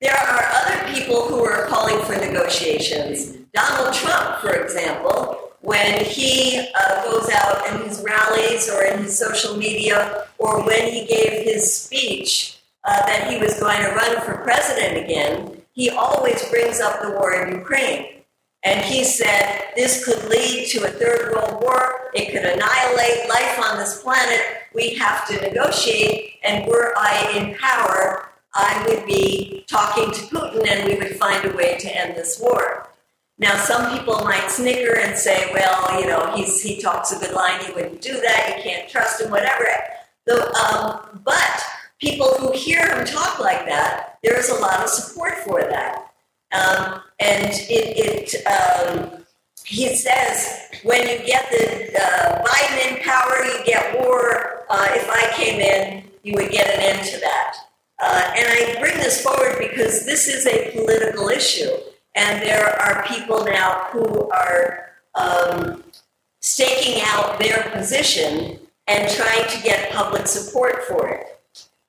There 0.01 0.13
are 0.13 0.43
other 0.53 0.93
people 0.93 1.27
who 1.27 1.43
are 1.45 1.65
calling 1.67 1.99
for 2.05 2.13
negotiations. 2.13 3.37
Donald 3.53 3.93
Trump, 3.93 4.39
for 4.39 4.51
example, 4.51 5.51
when 5.61 6.03
he 6.03 6.59
uh, 6.59 7.03
goes 7.05 7.29
out 7.29 7.67
in 7.69 7.87
his 7.87 8.01
rallies 8.01 8.69
or 8.69 8.83
in 8.83 9.03
his 9.03 9.17
social 9.17 9.55
media 9.55 10.27
or 10.39 10.65
when 10.65 10.91
he 10.91 11.05
gave 11.05 11.45
his 11.45 11.73
speech 11.73 12.57
uh, 12.83 13.05
that 13.05 13.31
he 13.31 13.37
was 13.37 13.59
going 13.59 13.79
to 13.81 13.89
run 13.89 14.19
for 14.21 14.37
president 14.43 15.05
again, 15.05 15.61
he 15.73 15.89
always 15.89 16.43
brings 16.49 16.81
up 16.81 17.01
the 17.01 17.11
war 17.11 17.33
in 17.33 17.55
Ukraine. 17.55 18.07
And 18.63 18.83
he 18.83 19.03
said 19.03 19.71
this 19.75 20.03
could 20.03 20.29
lead 20.29 20.67
to 20.69 20.85
a 20.85 20.89
third 20.89 21.33
world 21.33 21.61
war. 21.61 22.09
It 22.13 22.31
could 22.31 22.45
annihilate 22.45 23.29
life 23.29 23.59
on 23.69 23.77
this 23.77 24.01
planet. 24.01 24.39
We 24.73 24.95
have 24.95 25.27
to 25.27 25.41
negotiate. 25.41 26.35
And 26.43 26.65
were 26.65 26.93
I 26.97 27.31
in 27.35 27.55
power, 27.55 28.29
I 28.55 28.85
would 28.87 29.05
be 29.05 29.65
talking 29.67 30.11
to 30.11 30.21
Putin 30.35 30.67
and 30.67 30.87
we 30.87 30.95
would 30.97 31.17
find 31.17 31.45
a 31.45 31.55
way 31.55 31.77
to 31.77 31.95
end 31.95 32.15
this 32.15 32.39
war. 32.39 32.89
Now, 33.39 33.57
some 33.57 33.97
people 33.97 34.23
might 34.23 34.49
snicker 34.49 34.97
and 34.97 35.17
say, 35.17 35.49
well, 35.53 35.99
you 35.99 36.07
know, 36.07 36.33
he's, 36.35 36.61
he 36.61 36.81
talks 36.81 37.11
a 37.11 37.19
good 37.19 37.33
line, 37.33 37.59
he 37.65 37.73
wouldn't 37.73 38.01
do 38.01 38.13
that, 38.13 38.53
you 38.55 38.63
can't 38.63 38.89
trust 38.89 39.21
him, 39.21 39.31
whatever. 39.31 39.65
The, 40.25 40.55
um, 40.55 41.21
but 41.25 41.63
people 41.99 42.27
who 42.37 42.51
hear 42.51 42.87
him 42.95 43.05
talk 43.05 43.39
like 43.39 43.65
that, 43.65 44.19
there 44.23 44.37
is 44.37 44.49
a 44.49 44.61
lot 44.61 44.81
of 44.81 44.89
support 44.89 45.39
for 45.39 45.61
that. 45.61 46.11
Um, 46.51 47.01
and 47.19 47.49
it, 47.51 48.35
it 48.37 48.45
um, 48.45 49.25
he 49.65 49.95
says, 49.95 50.69
when 50.83 51.01
you 51.01 51.25
get 51.25 51.49
the 51.49 51.99
uh, 51.99 52.43
Biden 52.43 52.97
in 52.97 53.03
power, 53.03 53.43
you 53.45 53.65
get 53.65 53.99
war. 53.99 54.65
Uh, 54.69 54.87
if 54.91 55.09
I 55.09 55.33
came 55.35 55.59
in, 55.59 56.03
you 56.23 56.33
would 56.35 56.51
get 56.51 56.67
an 56.67 56.97
end 56.97 57.07
to 57.07 57.19
that. 57.19 57.55
Uh, 57.99 58.33
and 58.35 58.47
I 58.47 58.79
bring 58.79 58.97
this 58.97 59.23
forward 59.23 59.57
because 59.59 60.05
this 60.05 60.27
is 60.27 60.45
a 60.45 60.71
political 60.71 61.29
issue. 61.29 61.71
And 62.15 62.41
there 62.41 62.79
are 62.81 63.05
people 63.07 63.43
now 63.45 63.87
who 63.91 64.29
are 64.29 64.91
um, 65.15 65.83
staking 66.41 67.01
out 67.07 67.39
their 67.39 67.69
position 67.73 68.59
and 68.87 69.09
trying 69.11 69.49
to 69.49 69.63
get 69.63 69.91
public 69.91 70.27
support 70.27 70.83
for 70.83 71.07
it. 71.09 71.39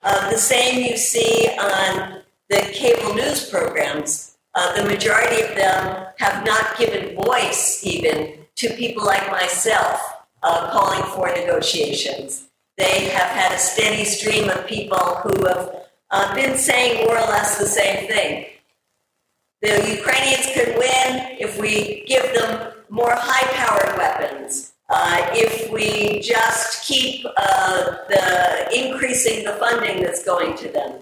Uh, 0.02 0.30
the 0.30 0.38
same 0.38 0.84
you 0.84 0.96
see 0.96 1.48
on 1.58 2.20
the 2.48 2.60
cable 2.72 3.14
news 3.14 3.48
programs. 3.48 4.36
Uh, 4.54 4.80
the 4.80 4.88
majority 4.88 5.42
of 5.42 5.56
them 5.56 6.06
have 6.18 6.46
not 6.46 6.78
given 6.78 7.16
voice 7.16 7.84
even 7.84 8.38
to 8.54 8.68
people 8.74 9.04
like 9.04 9.28
myself 9.30 10.00
uh, 10.42 10.70
calling 10.70 11.02
for 11.14 11.28
negotiations. 11.28 12.46
They 12.76 13.08
have 13.08 13.30
had 13.30 13.52
a 13.52 13.58
steady 13.58 14.04
stream 14.04 14.48
of 14.48 14.66
people 14.66 14.98
who 14.98 15.46
have 15.46 15.74
uh, 16.10 16.34
been 16.34 16.56
saying 16.56 17.06
more 17.06 17.16
or 17.16 17.26
less 17.26 17.58
the 17.58 17.66
same 17.66 18.06
thing. 18.06 18.46
The 19.64 19.96
Ukrainians 19.98 20.46
could 20.54 20.76
win 20.76 21.10
if 21.40 21.58
we 21.58 22.04
give 22.06 22.26
them 22.34 22.50
more 22.90 23.14
high 23.16 23.48
powered 23.60 23.96
weapons. 23.96 24.74
uh, 24.90 25.30
if 25.32 25.70
we 25.70 26.20
just 26.20 26.84
keep 26.86 27.24
uh, 27.36 27.96
the 28.08 28.68
increasing 28.72 29.44
the 29.44 29.52
funding 29.52 30.02
that's 30.02 30.24
going 30.24 30.56
to 30.58 30.68
them. 30.68 31.00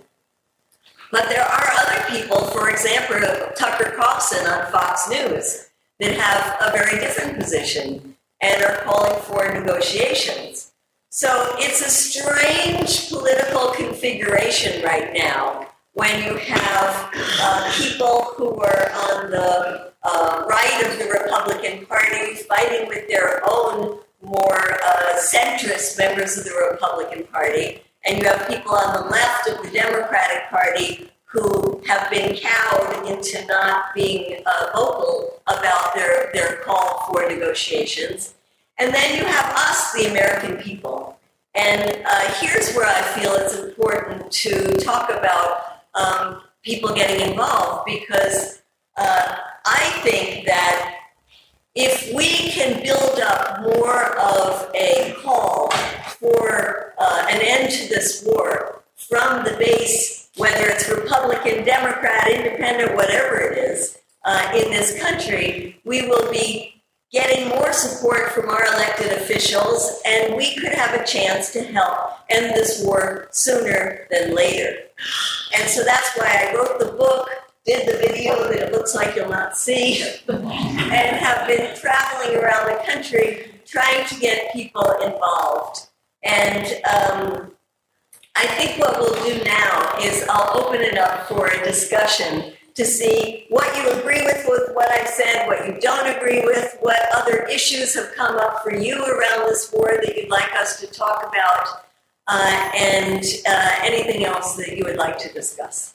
But 1.10 1.28
there 1.28 1.44
are 1.44 1.70
other 1.80 2.04
people, 2.08 2.46
for 2.48 2.70
example, 2.70 3.16
Tucker 3.56 3.94
Carlson 3.96 4.46
on 4.46 4.70
Fox 4.72 5.08
News, 5.10 5.68
that 6.00 6.12
have 6.18 6.56
a 6.60 6.76
very 6.76 6.98
different 7.00 7.38
position 7.38 8.16
and 8.40 8.64
are 8.64 8.78
calling 8.78 9.20
for 9.22 9.52
negotiations. 9.52 10.72
So 11.10 11.54
it's 11.58 11.80
a 11.82 11.90
strange 11.90 13.10
political 13.10 13.72
configuration 13.72 14.82
right 14.82 15.12
now 15.12 15.68
when 15.94 16.24
you 16.24 16.36
have 16.36 17.10
uh, 17.40 17.72
people 17.76 18.32
who 18.36 18.60
are 18.60 18.90
on 18.92 19.30
the 19.30 19.92
uh, 20.02 20.44
right 20.48 20.82
of 20.86 20.98
the 20.98 21.04
Republican 21.04 21.86
Party 21.86 22.34
fighting 22.36 22.88
with 22.88 23.08
their 23.08 23.42
own 23.48 23.98
more 24.22 24.78
uh, 24.86 25.16
centrist 25.18 25.98
members 25.98 26.38
of 26.38 26.44
the 26.44 26.68
Republican 26.72 27.24
Party, 27.24 27.82
and 28.04 28.18
you 28.18 28.24
have 28.24 28.48
people 28.48 28.74
on 28.74 29.02
the 29.02 29.10
left 29.10 29.48
of 29.48 29.62
the 29.62 29.70
Democratic 29.70 30.48
Party 30.48 31.10
who 31.24 31.82
have 31.86 32.10
been 32.10 32.36
cowed 32.36 33.06
into 33.06 33.44
not 33.46 33.94
being 33.94 34.42
uh, 34.46 34.66
vocal 34.74 35.40
about 35.46 35.94
their, 35.94 36.30
their 36.32 36.56
call 36.56 37.06
for 37.06 37.28
negotiations. 37.28 38.34
And 38.78 38.94
then 38.94 39.16
you 39.16 39.24
have 39.24 39.54
us, 39.56 39.92
the 39.92 40.10
American 40.10 40.56
people. 40.56 41.18
And 41.54 42.02
uh, 42.06 42.34
here's 42.40 42.74
where 42.74 42.86
I 42.86 43.02
feel 43.18 43.32
it's 43.34 43.56
important 43.56 44.30
to 44.32 44.76
talk 44.78 45.10
about 45.10 45.71
um, 45.94 46.42
people 46.62 46.94
getting 46.94 47.30
involved 47.30 47.84
because 47.86 48.62
uh, 48.96 49.36
I 49.64 50.00
think 50.02 50.46
that 50.46 50.98
if 51.74 52.14
we 52.14 52.50
can 52.50 52.82
build 52.82 53.18
up 53.20 53.62
more 53.62 54.18
of 54.18 54.70
a 54.74 55.14
call 55.22 55.70
for 56.18 56.94
uh, 56.98 57.26
an 57.30 57.40
end 57.40 57.72
to 57.72 57.88
this 57.88 58.22
war 58.26 58.82
from 58.94 59.44
the 59.44 59.56
base, 59.58 60.30
whether 60.36 60.66
it's 60.66 60.88
Republican, 60.88 61.64
Democrat, 61.64 62.28
Independent, 62.30 62.94
whatever 62.94 63.38
it 63.38 63.58
is, 63.58 63.98
uh, 64.24 64.52
in 64.54 64.70
this 64.70 65.02
country, 65.02 65.80
we 65.84 66.02
will 66.06 66.30
be 66.30 66.82
getting 67.10 67.48
more 67.48 67.72
support 67.72 68.32
from 68.32 68.48
our 68.48 68.64
elected 68.74 69.12
officials, 69.12 70.00
and 70.06 70.34
we 70.34 70.54
could 70.54 70.72
have 70.72 70.98
a 70.98 71.04
chance 71.04 71.52
to 71.52 71.62
help 71.62 72.12
end 72.30 72.54
this 72.54 72.82
war 72.84 73.28
sooner 73.32 74.06
than 74.10 74.34
later. 74.34 74.74
And 75.54 75.68
so 75.68 75.84
that's 75.84 76.16
why 76.16 76.48
I 76.48 76.54
wrote 76.54 76.78
the 76.78 76.92
book 76.92 77.28
did 77.64 77.86
the 77.86 77.98
video 77.98 78.48
that 78.48 78.58
it 78.58 78.72
looks 78.72 78.94
like 78.94 79.14
you'll 79.14 79.28
not 79.28 79.56
see, 79.56 80.02
and 80.28 81.16
have 81.16 81.46
been 81.46 81.76
traveling 81.76 82.36
around 82.36 82.66
the 82.66 82.82
country 82.84 83.52
trying 83.66 84.04
to 84.06 84.18
get 84.18 84.52
people 84.52 84.90
involved. 85.04 85.86
And 86.24 86.66
um, 86.84 87.52
I 88.34 88.46
think 88.46 88.80
what 88.80 88.98
we'll 88.98 89.24
do 89.24 89.44
now 89.44 89.94
is 90.00 90.26
I'll 90.28 90.60
open 90.60 90.80
it 90.80 90.98
up 90.98 91.28
for 91.28 91.46
a 91.46 91.64
discussion 91.64 92.52
to 92.74 92.84
see 92.84 93.46
what 93.50 93.76
you 93.76 93.90
agree 93.92 94.24
with 94.24 94.44
with 94.48 94.74
what 94.74 94.90
I've 94.90 95.08
said, 95.08 95.46
what 95.46 95.66
you 95.66 95.78
don't 95.80 96.16
agree 96.16 96.40
with, 96.40 96.78
what 96.80 96.98
other 97.14 97.44
issues 97.44 97.94
have 97.94 98.12
come 98.16 98.36
up 98.36 98.62
for 98.62 98.74
you 98.74 98.96
around 99.04 99.46
this 99.48 99.70
war 99.72 100.00
that 100.02 100.16
you'd 100.16 100.30
like 100.30 100.52
us 100.54 100.80
to 100.80 100.86
talk 100.86 101.28
about, 101.28 101.81
uh, 102.28 102.70
and 102.76 103.24
uh, 103.48 103.70
anything 103.82 104.24
else 104.24 104.56
that 104.56 104.76
you 104.76 104.84
would 104.84 104.96
like 104.96 105.18
to 105.18 105.32
discuss. 105.32 105.94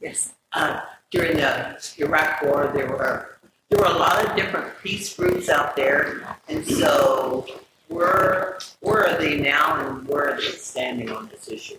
Yes. 0.00 0.34
Uh, 0.52 0.80
during 1.10 1.36
the 1.36 1.78
Iraq 1.98 2.42
War, 2.42 2.70
there 2.74 2.88
were 2.88 3.38
there 3.70 3.78
were 3.78 3.86
a 3.86 3.98
lot 3.98 4.24
of 4.24 4.36
different 4.36 4.72
peace 4.82 5.16
groups 5.16 5.48
out 5.48 5.74
there, 5.74 6.36
and 6.48 6.64
so 6.66 7.46
where 7.88 8.58
where 8.80 9.08
are 9.08 9.18
they 9.18 9.38
now, 9.38 9.88
and 9.88 10.06
where 10.06 10.34
are 10.34 10.36
they 10.36 10.48
standing 10.48 11.10
on 11.10 11.28
this 11.28 11.48
issue? 11.48 11.78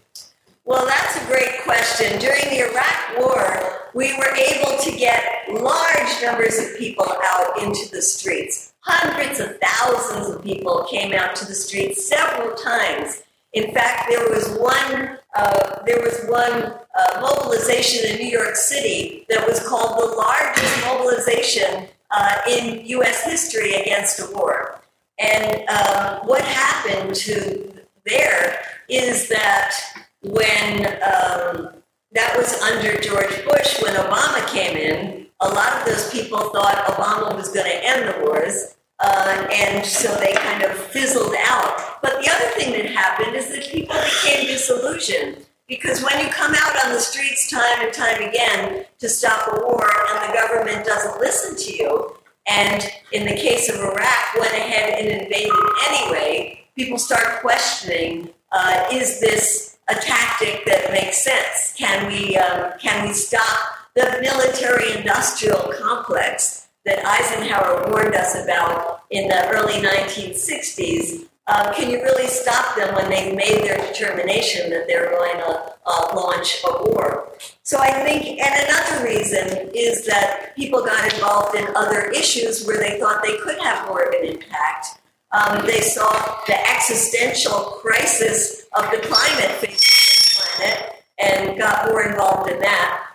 Well, 0.65 0.85
that's 0.87 1.17
a 1.21 1.25
great 1.27 1.63
question. 1.63 2.19
During 2.19 2.45
the 2.45 2.71
Iraq 2.71 3.19
War, 3.19 3.91
we 3.93 4.17
were 4.17 4.35
able 4.35 4.77
to 4.81 4.91
get 4.97 5.23
large 5.49 6.23
numbers 6.23 6.57
of 6.57 6.77
people 6.77 7.05
out 7.05 7.61
into 7.61 7.87
the 7.91 8.01
streets. 8.01 8.64
Hundreds 8.85 9.39
of 9.39 9.57
thousands 9.59 10.29
of 10.29 10.43
people 10.43 10.85
came 10.89 11.13
out 11.13 11.35
to 11.35 11.45
the 11.45 11.55
streets 11.55 12.07
several 12.07 12.55
times. 12.55 13.23
In 13.53 13.73
fact, 13.73 14.09
there 14.09 14.29
was 14.29 14.57
one 14.59 15.17
uh, 15.35 15.83
there 15.85 15.99
was 15.99 16.25
one 16.27 16.73
uh, 16.97 17.21
mobilization 17.21 18.09
in 18.09 18.17
New 18.17 18.29
York 18.29 18.55
City 18.55 19.25
that 19.29 19.45
was 19.45 19.65
called 19.67 19.99
the 19.99 20.15
largest 20.15 20.85
mobilization 20.85 21.87
uh, 22.11 22.37
in 22.47 22.85
U.S. 22.85 23.23
history 23.23 23.73
against 23.73 24.19
a 24.19 24.31
war. 24.33 24.79
And 25.19 25.67
um, 25.67 26.27
what 26.27 26.41
happened 26.41 27.15
to 27.15 27.73
there 28.05 28.61
is 28.87 29.27
that 29.29 29.75
when 30.21 30.85
um, 30.85 31.73
that 32.11 32.35
was 32.37 32.61
under 32.61 32.99
George 33.01 33.43
Bush, 33.45 33.81
when 33.81 33.95
Obama 33.95 34.47
came 34.53 34.77
in, 34.77 35.27
a 35.41 35.49
lot 35.49 35.73
of 35.75 35.85
those 35.85 36.09
people 36.11 36.39
thought 36.49 36.85
Obama 36.85 37.35
was 37.35 37.49
going 37.49 37.65
to 37.65 37.85
end 37.85 38.07
the 38.07 38.25
wars. 38.25 38.74
Uh, 38.99 39.47
and 39.51 39.85
so 39.85 40.15
they 40.19 40.33
kind 40.33 40.63
of 40.63 40.71
fizzled 40.71 41.35
out. 41.47 42.01
But 42.01 42.23
the 42.23 42.31
other 42.31 42.49
thing 42.55 42.71
that 42.73 42.91
happened 42.91 43.35
is 43.35 43.49
that 43.49 43.69
people 43.69 43.95
became 43.95 44.47
disillusioned 44.47 45.45
because 45.67 46.03
when 46.03 46.23
you 46.23 46.31
come 46.31 46.53
out 46.53 46.85
on 46.85 46.93
the 46.93 46.99
streets 46.99 47.49
time 47.49 47.81
and 47.81 47.93
time 47.93 48.21
again 48.21 48.85
to 48.99 49.09
stop 49.09 49.47
a 49.51 49.59
war 49.59 49.89
and 50.11 50.29
the 50.29 50.33
government 50.33 50.85
doesn't 50.85 51.19
listen 51.19 51.57
to 51.57 51.75
you, 51.75 52.15
and 52.47 52.89
in 53.11 53.25
the 53.25 53.35
case 53.35 53.69
of 53.69 53.75
Iraq, 53.75 54.35
went 54.39 54.53
ahead 54.53 54.99
and 54.99 55.23
invaded 55.23 55.51
anyway, 55.89 56.65
people 56.75 56.99
start 56.99 57.41
questioning 57.41 58.29
uh, 58.51 58.87
is 58.91 59.19
this 59.19 59.77
a 59.89 59.95
tactic 59.95 60.65
that 60.65 60.91
makes 60.91 61.23
sense? 61.23 61.73
Can 61.77 62.07
we, 62.07 62.37
um, 62.37 62.73
can 62.79 63.07
we 63.07 63.13
stop 63.13 63.75
the 63.95 64.19
military 64.21 64.97
industrial 64.97 65.73
complex 65.81 66.67
that 66.85 67.03
Eisenhower 67.05 67.89
warned 67.89 68.15
us 68.15 68.35
about 68.43 69.01
in 69.09 69.27
the 69.27 69.49
early 69.83 69.87
1960s, 69.87 71.27
uh, 71.47 71.73
can 71.73 71.91
you 71.91 72.01
really 72.01 72.27
stop 72.27 72.75
them 72.75 72.95
when 72.95 73.09
they've 73.09 73.35
made 73.35 73.63
their 73.63 73.77
determination 73.77 74.69
that 74.71 74.87
they're 74.87 75.11
going 75.11 75.37
to 75.37 75.73
uh, 75.85 76.11
launch 76.15 76.63
a 76.65 76.83
war? 76.85 77.29
So 77.61 77.77
I 77.79 77.91
think, 78.03 78.39
and 78.39 78.69
another 78.69 79.05
reason 79.05 79.69
is 79.75 80.05
that 80.07 80.55
people 80.55 80.83
got 80.83 81.13
involved 81.13 81.55
in 81.55 81.67
other 81.75 82.09
issues 82.09 82.65
where 82.65 82.79
they 82.79 82.99
thought 82.99 83.23
they 83.23 83.37
could 83.37 83.59
have 83.59 83.87
more 83.87 84.03
of 84.03 84.13
an 84.13 84.25
impact. 84.25 84.99
Um, 85.31 85.65
they 85.67 85.81
saw 85.81 86.41
the 86.47 86.57
existential 86.71 87.79
crisis 87.81 88.65
of 88.75 88.89
the 88.91 88.97
climate 89.03 89.51
facing 89.57 89.77
the 89.77 90.41
planet 90.57 90.95
and 91.19 91.59
got 91.59 91.89
more 91.89 92.03
involved 92.03 92.49
in 92.49 92.59
that. 92.59 93.11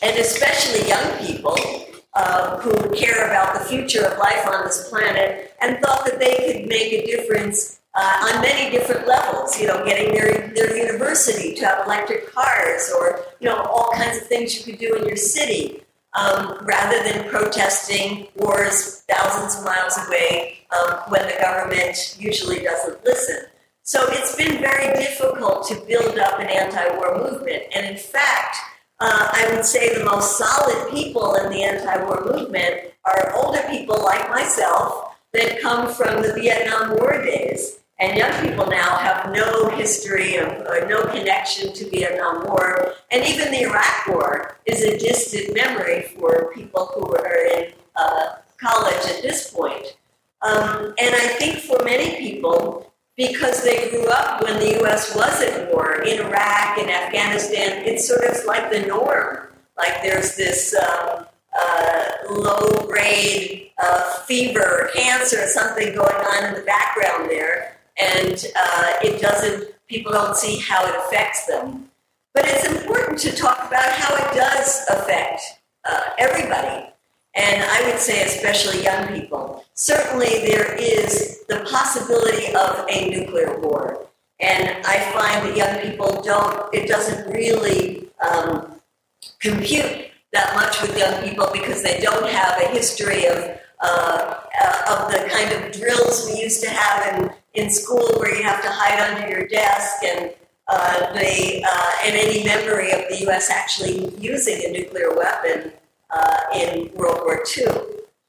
And 0.00 0.16
especially 0.18 0.88
young 0.88 1.26
people 1.26 1.56
uh, 2.14 2.58
who 2.60 2.94
care 2.94 3.26
about 3.26 3.54
the 3.54 3.60
future 3.60 4.06
of 4.06 4.18
life 4.18 4.46
on 4.46 4.64
this 4.64 4.88
planet 4.88 5.47
and 5.60 5.78
thought 5.80 6.04
that 6.04 6.18
they 6.18 6.36
could 6.36 6.68
make 6.68 6.92
a 6.92 7.06
difference 7.06 7.80
uh, 7.94 8.30
on 8.30 8.42
many 8.42 8.70
different 8.70 9.06
levels. 9.06 9.58
You 9.60 9.68
know, 9.68 9.84
getting 9.84 10.14
their 10.14 10.48
their 10.48 10.76
university 10.76 11.54
to 11.54 11.66
have 11.66 11.86
electric 11.86 12.32
cars, 12.32 12.92
or 12.98 13.20
you 13.40 13.48
know, 13.48 13.56
all 13.56 13.90
kinds 13.92 14.18
of 14.18 14.26
things 14.26 14.56
you 14.56 14.64
could 14.72 14.80
do 14.80 14.94
in 14.96 15.06
your 15.06 15.16
city, 15.16 15.82
um, 16.14 16.64
rather 16.64 17.02
than 17.02 17.28
protesting 17.28 18.28
wars 18.36 19.02
thousands 19.08 19.58
of 19.58 19.64
miles 19.64 19.98
away 20.06 20.58
um, 20.70 21.00
when 21.08 21.22
the 21.26 21.36
government 21.40 22.16
usually 22.18 22.60
doesn't 22.60 23.04
listen. 23.04 23.46
So 23.82 24.00
it's 24.08 24.36
been 24.36 24.60
very 24.60 24.92
difficult 24.98 25.66
to 25.68 25.74
build 25.88 26.18
up 26.18 26.38
an 26.40 26.48
anti-war 26.48 27.18
movement, 27.18 27.62
and 27.74 27.86
in 27.86 27.96
fact 27.96 28.56
uh, 29.00 29.30
I 29.32 29.54
would 29.54 29.64
say 29.64 29.96
the 29.96 30.04
most 30.04 30.36
solid 30.36 30.90
people 30.90 31.36
in 31.36 31.50
the 31.50 31.62
anti 31.62 32.04
war 32.04 32.24
movement 32.24 32.92
are 33.04 33.32
older 33.36 33.62
people 33.70 34.02
like 34.02 34.28
myself 34.28 35.07
that 35.32 35.60
come 35.60 35.92
from 35.92 36.22
the 36.22 36.34
Vietnam 36.34 36.96
War 36.96 37.22
days. 37.22 37.80
And 38.00 38.16
young 38.16 38.32
people 38.46 38.66
now 38.66 38.96
have 38.96 39.32
no 39.32 39.70
history 39.70 40.36
of, 40.36 40.46
or 40.66 40.86
no 40.88 41.06
connection 41.06 41.72
to 41.72 41.90
Vietnam 41.90 42.46
War. 42.46 42.94
And 43.10 43.26
even 43.26 43.50
the 43.50 43.62
Iraq 43.62 44.06
War 44.06 44.56
is 44.66 44.82
a 44.82 44.98
distant 44.98 45.54
memory 45.54 46.02
for 46.16 46.52
people 46.54 46.90
who 46.94 47.12
are 47.16 47.44
in 47.56 47.72
uh, 47.96 48.36
college 48.60 49.04
at 49.06 49.22
this 49.22 49.50
point. 49.50 49.96
Um, 50.42 50.94
and 50.98 51.14
I 51.14 51.26
think 51.38 51.58
for 51.58 51.82
many 51.84 52.16
people, 52.18 52.88
because 53.18 53.64
they 53.64 53.90
grew 53.90 54.06
up 54.06 54.42
when 54.44 54.60
the 54.60 54.78
U.S. 54.80 55.14
was 55.14 55.42
at 55.42 55.74
war 55.74 56.02
in 56.02 56.20
Iraq 56.20 56.78
and 56.78 56.88
Afghanistan. 56.88 57.84
It's 57.84 58.06
sort 58.06 58.24
of 58.24 58.44
like 58.46 58.70
the 58.70 58.86
norm. 58.86 59.48
Like 59.76 60.02
there's 60.02 60.36
this 60.36 60.74
um, 60.74 61.26
uh, 61.56 62.02
low 62.30 62.86
grade 62.86 63.70
uh, 63.82 64.12
fever, 64.26 64.90
cancer, 64.94 65.46
something 65.46 65.94
going 65.94 66.14
on 66.14 66.44
in 66.46 66.54
the 66.54 66.62
background 66.62 67.30
there, 67.30 67.76
and 67.96 68.44
uh, 68.56 68.92
it 69.02 69.20
doesn't. 69.20 69.72
People 69.88 70.12
don't 70.12 70.36
see 70.36 70.58
how 70.58 70.86
it 70.86 70.94
affects 70.96 71.46
them. 71.46 71.90
But 72.34 72.44
it's 72.46 72.66
important 72.66 73.18
to 73.20 73.34
talk 73.34 73.58
about 73.66 73.88
how 73.88 74.14
it 74.14 74.34
does 74.36 74.84
affect 74.90 75.40
uh, 75.84 76.10
everybody. 76.18 76.86
and 77.34 77.62
I 77.62 77.88
would 77.88 77.98
say 78.00 78.24
especially 78.24 78.82
young 78.84 79.08
people. 79.08 79.64
Certainly, 79.74 80.40
there 80.46 80.74
is 80.74 81.44
the 81.48 81.66
possibility 81.70 82.52
of 82.54 82.84
a 82.88 83.10
nuclear 83.10 83.58
war, 83.60 84.06
and 84.40 84.84
I 84.84 84.98
find 85.12 85.48
that 85.48 85.56
young 85.56 85.78
people 85.80 86.22
don't. 86.22 86.72
It 86.74 86.88
doesn't 86.88 87.32
really 87.32 88.08
um, 88.20 88.80
compute 89.40 90.07
that 90.32 90.54
much 90.54 90.80
with 90.82 90.96
young 90.98 91.22
people 91.22 91.48
because 91.52 91.82
they 91.82 92.00
don't 92.00 92.28
have 92.28 92.60
a 92.60 92.68
history 92.68 93.26
of 93.26 93.58
uh, 93.80 94.34
uh, 94.60 94.82
of 94.90 95.12
the 95.12 95.28
kind 95.28 95.52
of 95.52 95.72
drills 95.72 96.26
we 96.26 96.40
used 96.40 96.62
to 96.62 96.68
have 96.68 97.14
in, 97.14 97.30
in 97.54 97.70
school 97.70 98.06
where 98.18 98.34
you 98.34 98.42
have 98.42 98.60
to 98.60 98.68
hide 98.68 98.98
under 98.98 99.28
your 99.28 99.46
desk 99.46 100.02
and 100.04 100.34
uh, 100.66 101.14
uh, 101.14 101.92
and 102.04 102.16
any 102.16 102.44
memory 102.44 102.90
of 102.92 103.08
the 103.08 103.18
U.S. 103.22 103.50
actually 103.50 104.14
using 104.18 104.62
a 104.66 104.72
nuclear 104.72 105.16
weapon 105.16 105.72
uh, 106.10 106.40
in 106.54 106.92
World 106.94 107.20
War 107.24 107.42
II. 107.56 107.66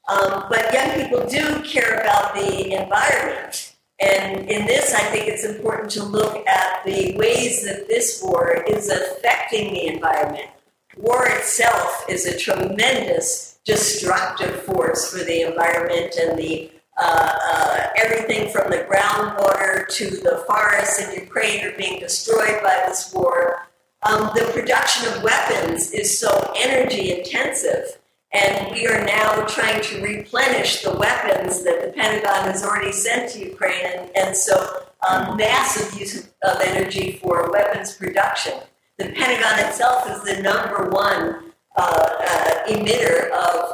Um, 0.08 0.46
but 0.48 0.72
young 0.72 0.90
people 0.92 1.26
do 1.28 1.62
care 1.62 2.00
about 2.00 2.34
the 2.34 2.72
environment. 2.72 3.74
And 4.00 4.48
in 4.50 4.66
this, 4.66 4.94
I 4.94 5.02
think 5.02 5.28
it's 5.28 5.44
important 5.44 5.90
to 5.92 6.02
look 6.02 6.46
at 6.46 6.84
the 6.86 7.14
ways 7.16 7.62
that 7.64 7.86
this 7.86 8.22
war 8.22 8.64
is 8.66 8.88
affecting 8.88 9.74
the 9.74 9.88
environment. 9.88 10.48
War 10.96 11.26
itself 11.28 12.04
is 12.08 12.26
a 12.26 12.38
tremendous 12.38 13.58
destructive 13.64 14.62
force 14.62 15.10
for 15.10 15.24
the 15.24 15.42
environment 15.42 16.16
and 16.16 16.38
the 16.38 16.70
uh, 17.02 17.32
uh, 17.52 17.88
everything 17.96 18.50
from 18.50 18.70
the 18.70 18.78
groundwater 18.78 19.88
to 19.88 20.10
the 20.10 20.44
forests 20.46 21.00
in 21.00 21.18
Ukraine 21.18 21.64
are 21.64 21.72
being 21.72 21.98
destroyed 21.98 22.62
by 22.62 22.82
this 22.86 23.12
war. 23.14 23.68
Um, 24.02 24.30
the 24.34 24.50
production 24.52 25.10
of 25.12 25.22
weapons 25.22 25.92
is 25.92 26.18
so 26.18 26.52
energy 26.56 27.18
intensive, 27.18 27.98
and 28.32 28.72
we 28.72 28.86
are 28.86 29.02
now 29.04 29.46
trying 29.46 29.82
to 29.82 30.02
replenish 30.02 30.82
the 30.82 30.94
weapons 30.94 31.62
that 31.64 31.86
the 31.86 31.92
Pentagon 31.92 32.50
has 32.50 32.64
already 32.64 32.92
sent 32.92 33.30
to 33.32 33.38
Ukraine, 33.38 33.86
and, 33.86 34.10
and 34.16 34.36
so 34.36 34.82
um, 35.08 35.38
massive 35.38 35.98
use 35.98 36.18
of, 36.18 36.30
of 36.42 36.60
energy 36.60 37.18
for 37.22 37.50
weapons 37.50 37.94
production. 37.94 38.54
The 39.00 39.12
Pentagon 39.12 39.66
itself 39.66 40.10
is 40.10 40.22
the 40.24 40.42
number 40.42 40.90
one 40.90 41.52
uh, 41.74 42.08
uh, 42.20 42.66
emitter 42.68 43.30
of 43.30 43.70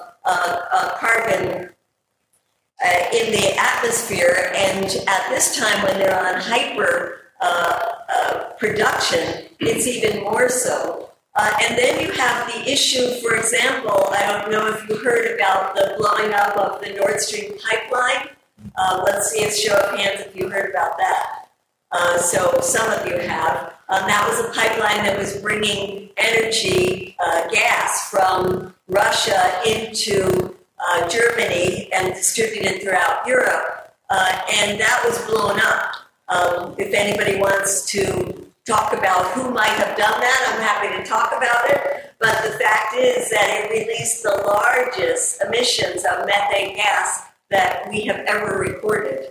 carbon 1.01 1.69
uh, 2.85 2.89
in 3.13 3.33
the 3.33 3.57
atmosphere. 3.59 4.53
And 4.55 4.85
at 5.09 5.29
this 5.29 5.59
time, 5.59 5.83
when 5.83 5.99
they're 5.99 6.17
on 6.17 6.41
hyper 6.41 7.23
uh, 7.41 8.53
production, 8.57 9.49
it's 9.59 9.89
even 9.89 10.23
more 10.23 10.49
so. 10.49 11.11
Uh, 11.35 11.51
and 11.69 11.77
then 11.77 12.01
you 12.01 12.13
have 12.13 12.47
the 12.47 12.71
issue, 12.71 13.21
for 13.21 13.35
example, 13.35 14.07
I 14.13 14.27
don't 14.31 14.53
know 14.53 14.69
if 14.69 14.89
you 14.89 14.97
heard 14.99 15.35
about 15.35 15.75
the 15.75 15.95
blowing 15.99 16.33
up 16.35 16.57
of 16.57 16.81
the 16.81 16.95
Nord 16.95 17.21
Stream 17.21 17.53
pipeline. 17.59 18.29
Uh, 18.77 19.03
let's 19.05 19.33
see 19.33 19.45
a 19.45 19.51
show 19.51 19.77
of 19.77 19.99
hands 19.99 20.21
if 20.21 20.37
you 20.37 20.49
heard 20.49 20.71
about 20.71 20.97
that. 20.99 21.16
Uh, 21.99 22.19
so 22.19 22.61
some 22.61 22.93
of 22.93 23.07
you 23.07 23.17
have. 23.19 23.73
Um, 23.89 24.07
that 24.07 24.27
was 24.29 24.41
a 24.41 24.53
pipeline 24.53 25.05
that 25.05 25.17
was 25.17 25.41
bringing 25.41 26.11
energy, 26.17 27.17
gas 27.51 28.11
from 28.11 28.75
Russia 28.89 29.63
into 29.67 30.55
uh, 30.79 31.09
Germany 31.09 31.91
and 31.93 32.15
distributed 32.15 32.83
throughout 32.83 33.27
Europe. 33.27 33.95
Uh, 34.11 34.41
and 34.53 34.81
that 34.81 35.03
was 35.05 35.19
blown 35.27 35.59
up. 35.61 35.95
Um, 36.29 36.75
if 36.79 36.93
anybody 36.93 37.41
wants 37.41 37.87
to 37.93 38.51
talk 38.67 38.93
about 38.93 39.27
who 39.33 39.51
might 39.51 39.71
have 39.71 39.97
done 39.97 40.21
that, 40.21 40.53
I'm 40.53 40.61
happy 40.61 41.03
to 41.03 41.09
talk 41.09 41.33
about 41.37 41.71
it. 41.71 42.13
But 42.21 42.43
the 42.43 42.59
fact 42.59 42.97
is 42.97 43.31
that 43.31 43.49
it 43.49 43.71
released 43.71 44.23
the 44.23 44.43
largest 44.47 45.43
emissions 45.43 46.05
of 46.05 46.27
methane 46.27 46.77
gas 46.77 47.23
that 47.51 47.89
we 47.89 48.03
have 48.03 48.21
ever 48.27 48.59
recorded. 48.59 49.31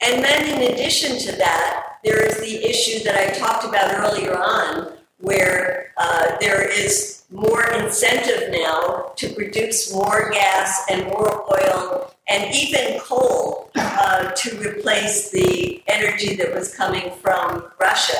And 0.00 0.22
then, 0.22 0.46
in 0.46 0.72
addition 0.72 1.18
to 1.18 1.36
that, 1.36 1.85
there 2.04 2.24
is 2.24 2.38
the 2.38 2.64
issue 2.68 3.02
that 3.04 3.16
I 3.16 3.38
talked 3.38 3.64
about 3.64 3.94
earlier 3.94 4.36
on, 4.36 4.92
where 5.18 5.92
uh, 5.96 6.36
there 6.40 6.68
is 6.68 7.24
more 7.30 7.64
incentive 7.72 8.50
now 8.50 9.12
to 9.16 9.28
produce 9.34 9.92
more 9.92 10.30
gas 10.30 10.84
and 10.90 11.06
more 11.06 11.44
oil 11.50 12.14
and 12.28 12.54
even 12.54 12.98
coal 13.00 13.70
uh, 13.76 14.30
to 14.32 14.56
replace 14.58 15.30
the 15.30 15.82
energy 15.88 16.36
that 16.36 16.54
was 16.54 16.74
coming 16.74 17.10
from 17.22 17.64
Russia. 17.80 18.18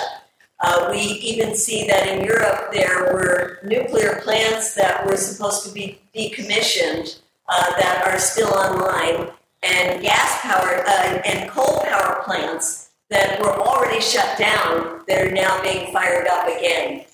Uh, 0.61 0.89
we 0.91 0.99
even 0.99 1.55
see 1.55 1.87
that 1.87 2.09
in 2.09 2.25
Europe 2.25 2.73
there 2.73 3.13
were 3.13 3.59
nuclear 3.63 4.21
plants 4.23 4.75
that 4.75 5.05
were 5.07 5.17
supposed 5.17 5.67
to 5.67 5.73
be 5.73 6.01
decommissioned 6.15 7.21
uh, 7.49 7.71
that 7.79 8.03
are 8.07 8.19
still 8.19 8.53
online, 8.55 9.29
and 9.63 10.03
gas 10.03 10.41
power 10.43 10.83
uh, 10.87 11.21
and 11.25 11.51
coal 11.51 11.81
power 11.85 12.23
plants 12.25 12.86
that 13.11 13.41
were 13.41 13.55
already 13.61 14.01
shut 14.01 14.39
down 14.39 15.03
that 15.07 15.27
are 15.27 15.31
now 15.31 15.63
being 15.63 15.93
fired 15.93 16.27
up 16.27 16.49
again. 16.49 17.05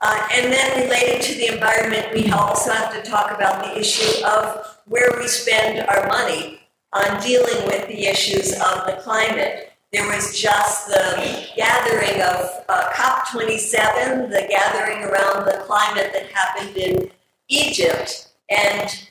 Uh, 0.00 0.28
and 0.34 0.52
then 0.52 0.84
related 0.84 1.22
to 1.22 1.34
the 1.34 1.52
environment, 1.54 2.06
we 2.14 2.30
also 2.30 2.70
have 2.70 2.92
to 2.92 3.10
talk 3.10 3.32
about 3.32 3.64
the 3.64 3.78
issue 3.78 4.24
of 4.24 4.78
where 4.86 5.10
we 5.18 5.26
spend 5.26 5.80
our 5.88 6.06
money 6.06 6.60
on 6.92 7.20
dealing 7.20 7.66
with 7.66 7.86
the 7.88 8.06
issues 8.06 8.52
of 8.52 8.86
the 8.86 8.98
climate. 9.02 9.72
There 9.92 10.06
was 10.06 10.38
just 10.38 10.86
the 10.88 11.48
gathering 11.56 12.20
of 12.22 12.64
uh, 12.68 12.90
COP27, 12.92 14.30
the 14.30 14.46
gathering 14.48 15.02
around 15.04 15.46
the 15.46 15.64
climate 15.66 16.10
that 16.12 16.26
happened 16.32 16.76
in 16.76 17.10
Egypt. 17.48 18.28
And 18.50 19.08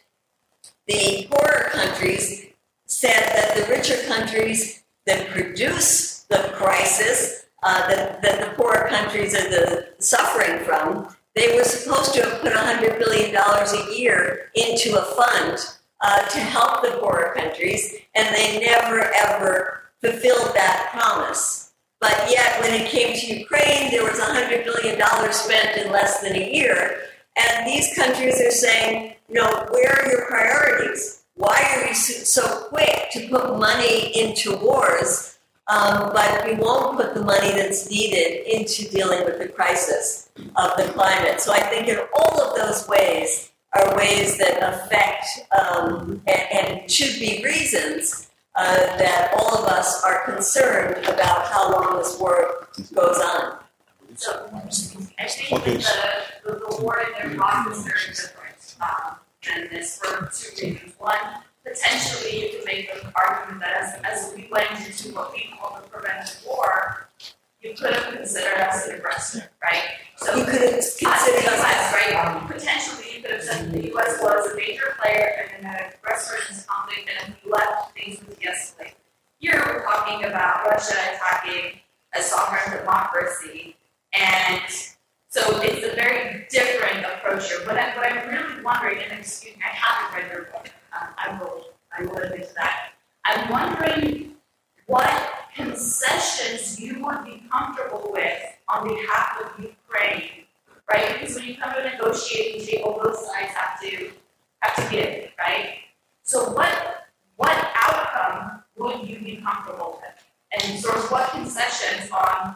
the 0.87 1.27
poorer 1.29 1.69
countries 1.71 2.45
said 2.85 3.35
that 3.35 3.57
the 3.57 3.71
richer 3.71 4.07
countries 4.07 4.83
that 5.05 5.29
produce 5.29 6.16
the 6.29 6.51
crisis 6.55 7.45
uh, 7.63 7.87
that, 7.87 8.21
that 8.21 8.39
the 8.39 8.55
poorer 8.55 8.87
countries 8.89 9.33
are 9.35 9.49
the, 9.49 9.87
suffering 9.99 10.63
from, 10.65 11.15
they 11.35 11.55
were 11.55 11.63
supposed 11.63 12.13
to 12.13 12.23
have 12.23 12.41
put 12.41 12.53
$100 12.53 12.99
billion 12.99 13.35
a 13.35 13.95
year 13.95 14.51
into 14.55 14.97
a 14.97 15.03
fund 15.15 15.57
uh, 16.01 16.25
to 16.27 16.39
help 16.39 16.81
the 16.81 16.97
poorer 16.99 17.33
countries, 17.35 17.95
and 18.15 18.35
they 18.35 18.59
never 18.59 19.11
ever 19.25 19.83
fulfilled 20.01 20.51
that 20.53 20.89
promise. 20.91 21.73
But 21.99 22.29
yet, 22.29 22.61
when 22.61 22.79
it 22.79 22.89
came 22.89 23.17
to 23.17 23.39
Ukraine, 23.39 23.89
there 23.91 24.03
was 24.03 24.19
$100 24.19 24.65
billion 24.65 25.01
spent 25.33 25.77
in 25.77 25.91
less 25.91 26.21
than 26.21 26.35
a 26.35 26.53
year. 26.53 27.01
And 27.35 27.67
these 27.67 27.95
countries 27.95 28.39
are 28.39 28.51
saying, 28.51 29.15
you 29.29 29.35
know, 29.35 29.65
where 29.69 29.91
are 29.91 30.09
your 30.09 30.25
priorities? 30.27 31.23
Why 31.35 31.59
are 31.75 31.87
you 31.87 31.93
so 31.93 32.67
quick 32.69 33.09
to 33.11 33.27
put 33.29 33.59
money 33.59 34.19
into 34.19 34.57
wars 34.57 35.36
um, 35.67 36.13
but 36.13 36.45
we 36.45 36.55
won't 36.55 36.97
put 36.97 37.13
the 37.13 37.23
money 37.23 37.51
that's 37.51 37.89
needed 37.89 38.47
into 38.47 38.89
dealing 38.89 39.25
with 39.25 39.39
the 39.39 39.47
crisis 39.49 40.29
of 40.55 40.71
the 40.77 40.91
climate. 40.93 41.41
So 41.41 41.51
I 41.51 41.59
think 41.59 41.87
in 41.87 41.99
all 42.17 42.41
of 42.41 42.55
those 42.55 42.87
ways 42.87 43.51
are 43.73 43.95
ways 43.97 44.37
that 44.37 44.63
affect 44.63 45.25
um, 45.57 46.21
and, 46.27 46.41
and, 46.51 46.91
should 46.91 47.19
be 47.19 47.43
reasons 47.43 48.29
uh, 48.55 48.75
that 48.97 49.33
all 49.37 49.57
of 49.57 49.65
us 49.65 50.03
are 50.03 50.23
concerned 50.23 51.05
about 51.05 51.45
how 51.47 51.71
long 51.71 51.97
this 51.97 52.17
war 52.17 52.67
goes 52.93 53.17
on. 53.17 53.57
So 54.15 54.49
I 55.19 55.27
think 55.27 55.61
okay. 55.61 55.77
the, 55.77 55.93
the, 56.45 56.51
the 56.53 56.81
war 56.81 57.03
in 57.21 57.31
Iraq 57.31 57.71
is 57.71 57.83
very 57.83 57.99
different 58.07 58.75
um, 58.81 59.15
than 59.45 59.67
this 59.69 59.99
for 59.99 60.29
two 60.33 60.65
reasons. 60.65 60.93
One, 60.97 61.17
potentially 61.67 62.43
you 62.43 62.57
could 62.57 62.65
make 62.65 62.93
the 62.93 63.11
argument 63.15 63.61
that 63.61 64.01
as, 64.05 64.25
as 64.27 64.33
we 64.35 64.47
went 64.51 64.69
into 64.85 65.13
what 65.13 65.33
we 65.33 65.49
call 65.57 65.79
the 65.81 65.87
preventive 65.87 66.43
war, 66.45 67.09
you 67.61 67.73
could 67.73 67.93
have 67.93 68.13
considered 68.13 68.59
us 68.59 68.87
an 68.87 68.95
aggressor, 68.95 69.49
right? 69.63 69.83
So 70.17 70.35
you 70.35 70.45
could 70.45 70.61
have 70.61 70.71
considered 70.71 71.47
us, 71.47 71.93
right? 71.93 72.47
Potentially 72.47 73.15
you 73.15 73.21
could 73.21 73.31
have 73.31 73.43
said 73.43 73.71
the 73.71 73.87
U.S. 73.89 74.21
was 74.21 74.51
a 74.51 74.55
major 74.55 74.95
player 75.01 75.49
and 75.55 75.65
an 75.65 75.91
aggressor 75.93 76.35
in 76.35 76.55
this 76.55 76.65
conflict, 76.65 77.09
and 77.23 77.35
we 77.43 77.51
left 77.51 77.93
things 77.97 78.19
would 78.27 78.39
de-escalate. 78.39 78.93
Here 79.39 79.61
we're 79.65 79.83
talking 79.83 80.23
about 80.25 80.65
Russia 80.65 80.95
attacking 81.13 81.79
a 82.15 82.21
sovereign 82.21 82.79
democracy, 82.79 83.75
and 84.13 84.63
so 85.29 85.61
it's 85.61 85.85
a 85.85 85.95
very 85.95 86.47
different 86.49 87.05
approach 87.05 87.49
here. 87.49 87.59
But, 87.65 87.77
I, 87.77 87.95
what 87.95 88.11
I'm 88.11 88.29
really 88.29 88.63
wondering, 88.63 88.99
and 89.03 89.19
excuse 89.19 89.55
me, 89.57 89.63
I 89.63 89.75
haven't 89.75 90.17
read 90.17 90.31
your 90.31 90.45
book, 90.45 90.69
I 91.17 91.37
will 91.39 91.63
I 91.97 92.03
will 92.03 92.17
admit 92.17 92.47
to 92.49 92.53
that. 92.55 92.89
I'm 93.25 93.49
wondering 93.49 94.35
what 94.85 95.33
concessions 95.55 96.79
you 96.79 97.03
would 97.03 97.25
be 97.25 97.43
comfortable 97.51 98.09
with 98.11 98.39
on 98.69 98.87
behalf 98.87 99.41
of 99.41 99.63
Ukraine, 99.63 100.29
right? 100.91 101.19
Because 101.19 101.35
when 101.35 101.45
you 101.45 101.57
come 101.57 101.73
to 101.73 101.79
a 101.79 101.91
negotiating 101.91 102.65
table, 102.65 102.99
oh, 102.99 103.03
both 103.03 103.19
sides 103.19 103.51
have 103.53 103.81
to 103.81 104.11
have 104.61 104.75
to 104.75 104.95
give, 104.95 105.29
right? 105.39 105.75
So 106.23 106.51
what 106.51 107.07
what 107.35 107.57
outcome 107.75 108.63
would 108.77 109.07
you 109.07 109.19
be 109.19 109.37
comfortable 109.37 110.01
with? 110.01 110.63
And 110.63 110.79
sort 110.79 110.97
of 110.97 111.11
what 111.11 111.31
concessions 111.31 112.09
on 112.11 112.55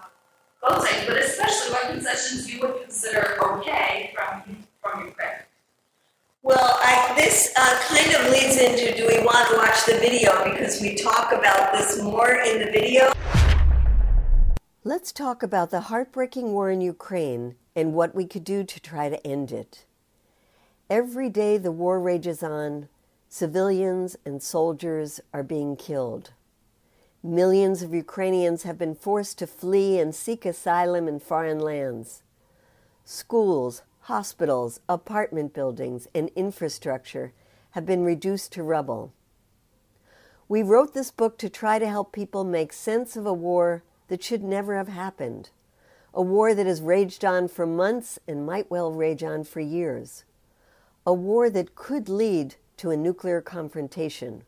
both 0.62 0.88
sides, 0.88 1.06
but 1.08 1.18
especially 1.18 1.74
what 1.74 1.88
concessions 1.92 2.52
you 2.52 2.60
would 2.62 2.82
consider 2.84 3.38
okay 3.44 4.14
from 4.16 4.66
from 4.82 5.06
Ukraine? 5.08 5.51
Well, 6.44 6.80
I, 6.82 7.14
this 7.16 7.54
uh, 7.56 7.80
kind 7.88 8.16
of 8.16 8.32
leads 8.32 8.58
into 8.58 8.98
do 8.98 9.06
we 9.06 9.24
want 9.24 9.48
to 9.50 9.58
watch 9.58 9.86
the 9.86 10.00
video 10.00 10.44
because 10.52 10.82
we 10.82 10.96
talk 10.96 11.32
about 11.32 11.72
this 11.72 12.02
more 12.02 12.32
in 12.32 12.58
the 12.58 12.72
video. 12.72 13.12
Let's 14.84 15.12
talk 15.12 15.44
about 15.44 15.70
the 15.70 15.82
heartbreaking 15.82 16.52
war 16.52 16.72
in 16.72 16.82
Ukraine 16.82 17.58
and 17.76 17.94
what 17.94 18.16
we 18.16 18.26
could 18.26 18.44
do 18.44 18.64
to 18.64 18.80
try 18.80 19.08
to 19.08 19.28
end 19.28 19.52
it. 19.52 19.86
Every 20.90 21.30
day 21.30 21.60
the 21.60 21.72
war 21.72 22.00
rages 22.00 22.42
on, 22.42 22.90
civilians 23.30 24.18
and 24.26 24.42
soldiers 24.42 25.22
are 25.32 25.44
being 25.44 25.76
killed. 25.76 26.32
Millions 27.22 27.84
of 27.84 27.94
Ukrainians 27.94 28.64
have 28.64 28.80
been 28.80 28.96
forced 28.96 29.38
to 29.38 29.46
flee 29.46 30.00
and 30.00 30.16
seek 30.16 30.44
asylum 30.48 31.08
in 31.08 31.20
foreign 31.20 31.60
lands. 31.60 32.24
Schools, 33.06 33.84
hospitals, 34.02 34.80
apartment 34.90 35.54
buildings, 35.54 36.08
and 36.14 36.30
infrastructure 36.36 37.34
have 37.72 37.86
been 37.86 38.04
reduced 38.04 38.52
to 38.54 38.64
rubble. 38.64 39.14
We 40.50 40.64
wrote 40.64 40.94
this 40.94 41.12
book 41.12 41.38
to 41.38 41.50
try 41.50 41.80
to 41.80 41.88
help 41.88 42.12
people 42.12 42.44
make 42.44 42.74
sense 42.74 43.16
of 43.16 43.26
a 43.26 43.34
war 43.34 43.84
that 44.08 44.24
should 44.24 44.44
never 44.44 44.76
have 44.76 44.90
happened, 44.90 45.50
a 46.14 46.22
war 46.22 46.54
that 46.54 46.66
has 46.66 46.82
raged 46.82 47.24
on 47.24 47.48
for 47.48 47.66
months 47.66 48.20
and 48.28 48.46
might 48.46 48.70
well 48.70 48.92
rage 48.92 49.24
on 49.24 49.46
for 49.46 49.62
years, 49.62 50.26
a 51.06 51.14
war 51.14 51.50
that 51.50 51.76
could 51.76 52.10
lead 52.10 52.56
to 52.78 52.90
a 52.90 52.98
nuclear 52.98 53.40
confrontation, 53.40 54.44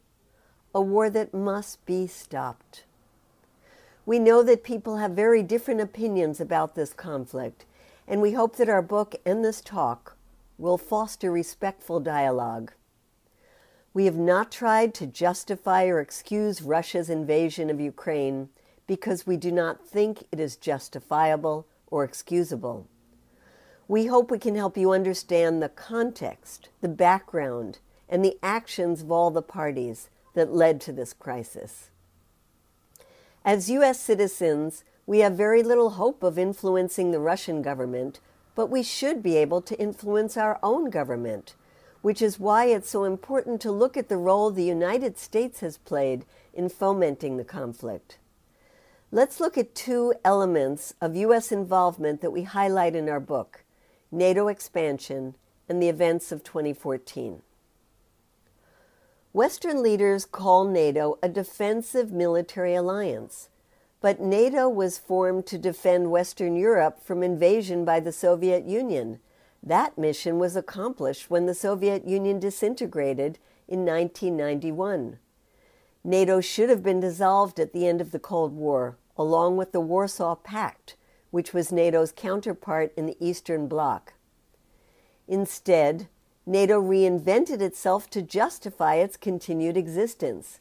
a 0.76 0.82
war 0.82 1.10
that 1.10 1.34
must 1.34 1.86
be 1.86 2.08
stopped. 2.08 2.84
We 4.06 4.20
know 4.20 4.44
that 4.44 4.64
people 4.64 4.98
have 4.98 5.12
very 5.12 5.44
different 5.44 5.80
opinions 5.80 6.42
about 6.42 6.76
this 6.76 6.92
conflict, 6.92 7.66
and 8.08 8.22
we 8.22 8.34
hope 8.34 8.56
that 8.58 8.70
our 8.70 8.82
book 8.82 9.16
and 9.26 9.44
this 9.44 9.62
talk 9.62 10.18
will 10.58 10.78
foster 10.78 11.32
respectful 11.32 12.00
dialogue. 12.00 12.74
We 13.94 14.06
have 14.06 14.18
not 14.18 14.52
tried 14.52 14.94
to 14.96 15.08
justify 15.08 15.86
or 15.86 16.00
excuse 16.00 16.62
Russia's 16.62 17.10
invasion 17.10 17.70
of 17.70 17.80
Ukraine 17.80 18.50
because 18.88 19.28
we 19.28 19.38
do 19.38 19.52
not 19.52 19.86
think 19.86 20.26
it 20.32 20.40
is 20.40 20.56
justifiable 20.56 21.68
or 21.88 22.04
excusable. 22.04 22.88
We 23.88 24.08
hope 24.08 24.32
we 24.32 24.40
can 24.40 24.56
help 24.56 24.78
you 24.78 24.92
understand 24.92 25.62
the 25.62 25.70
context, 25.70 26.70
the 26.82 26.90
background, 26.90 27.80
and 28.10 28.24
the 28.24 28.38
actions 28.42 29.02
of 29.02 29.12
all 29.12 29.30
the 29.32 29.42
parties 29.42 30.10
that 30.34 30.54
led 30.54 30.82
to 30.82 30.92
this 30.92 31.14
crisis. 31.14 31.90
As 33.46 33.70
U.S. 33.70 34.00
citizens, 34.00 34.84
we 35.06 35.20
have 35.20 35.36
very 35.36 35.64
little 35.64 35.92
hope 35.92 36.24
of 36.24 36.40
influencing 36.40 37.12
the 37.12 37.20
Russian 37.20 37.62
government, 37.62 38.20
but 38.56 38.68
we 38.68 38.84
should 38.84 39.22
be 39.22 39.36
able 39.38 39.62
to 39.62 39.80
influence 39.80 40.38
our 40.38 40.60
own 40.64 40.90
government, 40.90 41.56
which 42.02 42.22
is 42.22 42.40
why 42.40 42.66
it's 42.66 42.90
so 42.90 43.04
important 43.04 43.62
to 43.62 43.72
look 43.72 43.98
at 43.98 44.10
the 44.10 44.18
role 44.18 44.50
the 44.50 44.64
United 44.64 45.18
States 45.18 45.60
has 45.60 45.78
played 45.78 46.26
in 46.54 46.70
fomenting 46.70 47.38
the 47.38 47.44
conflict. 47.44 48.18
Let's 49.12 49.40
look 49.40 49.58
at 49.58 49.76
two 49.76 50.14
elements 50.24 50.96
of 51.00 51.16
U.S. 51.16 51.52
involvement 51.52 52.22
that 52.22 52.32
we 52.32 52.44
highlight 52.44 52.96
in 52.96 53.10
our 53.10 53.20
book 53.20 53.64
NATO 54.12 54.48
expansion 54.48 55.36
and 55.68 55.82
the 55.82 55.90
events 55.90 56.32
of 56.32 56.44
2014. 56.44 57.42
Western 59.32 59.82
leaders 59.82 60.26
call 60.26 60.66
NATO 60.66 61.18
a 61.24 61.30
defensive 61.30 62.12
military 62.12 62.76
alliance, 62.76 63.50
but 64.04 64.20
NATO 64.20 64.68
was 64.68 64.98
formed 64.98 65.46
to 65.46 65.58
defend 65.58 66.12
Western 66.12 66.58
Europe 66.58 67.02
from 67.02 67.24
invasion 67.24 67.86
by 67.86 68.02
the 68.02 68.12
Soviet 68.12 68.66
Union. 68.66 69.22
That 69.64 69.98
mission 69.98 70.40
was 70.40 70.58
accomplished 70.58 71.30
when 71.30 71.46
the 71.46 71.54
Soviet 71.56 72.06
Union 72.06 72.38
disintegrated 72.38 73.40
in 73.66 73.86
1991. 73.86 75.20
NATO 76.04 76.42
should 76.42 76.70
have 76.70 76.84
been 76.84 77.00
dissolved 77.00 77.62
at 77.62 77.72
the 77.72 77.88
end 77.88 78.02
of 78.02 78.12
the 78.12 78.20
Cold 78.20 78.52
War, 78.52 78.98
along 79.16 79.56
with 79.56 79.72
the 79.72 79.80
Warsaw 79.80 80.36
Pact, 80.36 80.98
which 81.32 81.54
was 81.54 81.72
NATO's 81.72 82.12
counterpart 82.12 82.92
in 82.98 83.06
the 83.06 83.16
Eastern 83.22 83.70
Bloc. 83.70 84.16
Instead, 85.30 86.10
NATO 86.46 86.82
reinvented 86.82 87.62
itself 87.62 88.10
to 88.10 88.22
justify 88.22 88.96
its 88.96 89.16
continued 89.16 89.78
existence. 89.78 90.60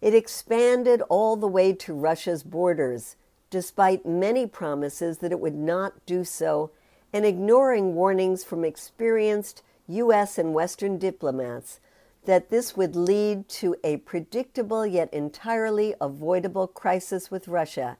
It 0.00 0.14
expanded 0.14 1.02
all 1.08 1.36
the 1.36 1.48
way 1.48 1.72
to 1.72 1.94
Russia's 1.94 2.42
borders, 2.42 3.16
despite 3.50 4.06
many 4.06 4.46
promises 4.46 5.18
that 5.18 5.32
it 5.32 5.40
would 5.40 5.54
not 5.54 6.04
do 6.06 6.24
so, 6.24 6.70
and 7.12 7.24
ignoring 7.24 7.94
warnings 7.94 8.44
from 8.44 8.64
experienced 8.64 9.62
U.S. 9.88 10.38
and 10.38 10.54
Western 10.54 10.98
diplomats 10.98 11.80
that 12.26 12.50
this 12.50 12.76
would 12.76 12.94
lead 12.94 13.48
to 13.48 13.74
a 13.82 13.96
predictable 13.98 14.86
yet 14.86 15.12
entirely 15.14 15.94
avoidable 16.00 16.66
crisis 16.66 17.30
with 17.30 17.48
Russia, 17.48 17.96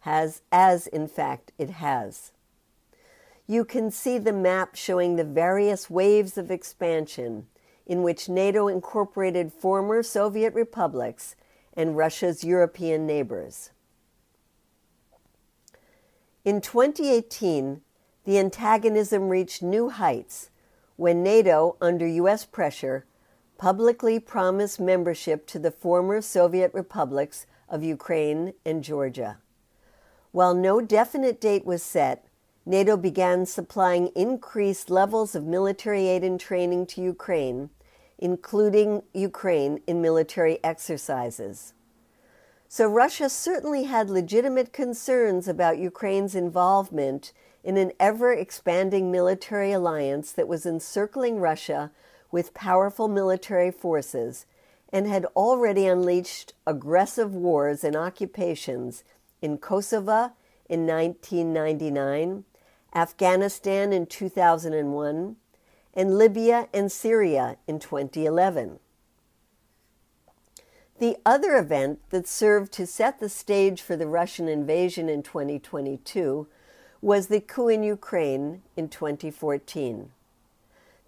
has, 0.00 0.42
as 0.50 0.88
in 0.88 1.06
fact 1.06 1.52
it 1.58 1.70
has. 1.70 2.32
You 3.46 3.64
can 3.64 3.90
see 3.90 4.18
the 4.18 4.32
map 4.32 4.74
showing 4.74 5.14
the 5.16 5.24
various 5.24 5.88
waves 5.88 6.36
of 6.36 6.50
expansion 6.50 7.46
in 7.88 8.02
which 8.02 8.28
NATO 8.28 8.68
incorporated 8.68 9.52
former 9.52 10.02
Soviet 10.02 10.54
republics 10.54 11.34
and 11.72 11.96
Russia's 11.96 12.44
European 12.44 13.06
neighbors. 13.06 13.70
In 16.44 16.60
2018, 16.60 17.80
the 18.24 18.38
antagonism 18.38 19.28
reached 19.28 19.62
new 19.62 19.88
heights 19.88 20.50
when 20.96 21.22
NATO, 21.22 21.76
under 21.80 22.06
U.S. 22.06 22.44
pressure, 22.44 23.06
publicly 23.56 24.20
promised 24.20 24.78
membership 24.78 25.46
to 25.46 25.58
the 25.58 25.70
former 25.70 26.20
Soviet 26.20 26.72
republics 26.74 27.46
of 27.68 27.82
Ukraine 27.82 28.52
and 28.64 28.84
Georgia. 28.84 29.38
While 30.32 30.54
no 30.54 30.80
definite 30.80 31.40
date 31.40 31.64
was 31.64 31.82
set, 31.82 32.26
NATO 32.66 32.96
began 32.96 33.46
supplying 33.46 34.08
increased 34.08 34.90
levels 34.90 35.34
of 35.34 35.44
military 35.44 36.06
aid 36.06 36.22
and 36.22 36.38
training 36.38 36.86
to 36.86 37.00
Ukraine, 37.00 37.70
including 38.18 39.02
Ukraine 39.14 39.80
in 39.86 40.02
military 40.02 40.58
exercises. 40.64 41.72
So 42.68 42.86
Russia 42.86 43.30
certainly 43.30 43.84
had 43.84 44.10
legitimate 44.10 44.72
concerns 44.72 45.48
about 45.48 45.78
Ukraine's 45.78 46.34
involvement 46.34 47.32
in 47.64 47.76
an 47.76 47.92
ever 47.98 48.32
expanding 48.32 49.10
military 49.10 49.72
alliance 49.72 50.32
that 50.32 50.48
was 50.48 50.66
encircling 50.66 51.38
Russia 51.38 51.90
with 52.30 52.54
powerful 52.54 53.08
military 53.08 53.70
forces 53.70 54.44
and 54.92 55.06
had 55.06 55.24
already 55.36 55.86
unleashed 55.86 56.52
aggressive 56.66 57.34
wars 57.34 57.84
and 57.84 57.96
occupations 57.96 59.04
in 59.40 59.58
Kosovo 59.58 60.32
in 60.68 60.86
1999, 60.86 62.44
Afghanistan 62.94 63.92
in 63.92 64.06
2001, 64.06 65.36
and 65.98 66.16
Libya 66.16 66.68
and 66.72 66.92
Syria 66.92 67.56
in 67.66 67.80
2011. 67.80 68.78
The 71.00 71.16
other 71.26 71.56
event 71.56 71.98
that 72.10 72.28
served 72.28 72.72
to 72.74 72.86
set 72.86 73.18
the 73.18 73.28
stage 73.28 73.82
for 73.82 73.96
the 73.96 74.06
Russian 74.06 74.46
invasion 74.46 75.08
in 75.08 75.24
2022 75.24 76.46
was 77.02 77.26
the 77.26 77.40
coup 77.40 77.66
in 77.66 77.82
Ukraine 77.82 78.62
in 78.76 78.88
2014. 78.88 80.12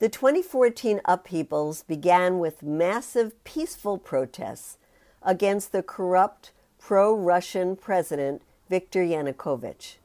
The 0.01 0.09
2014 0.09 1.01
upheavals 1.05 1.85
began 1.85 2.41
with 2.41 2.65
massive 2.65 3.45
peaceful 3.45 3.97
protests 3.97 4.77
against 5.23 5.71
the 5.71 5.85
corrupt 5.85 6.51
pro 6.81 7.15
Russian 7.15 7.77
president 7.77 8.43
Viktor 8.69 9.05
Yanukovych. 9.05 9.99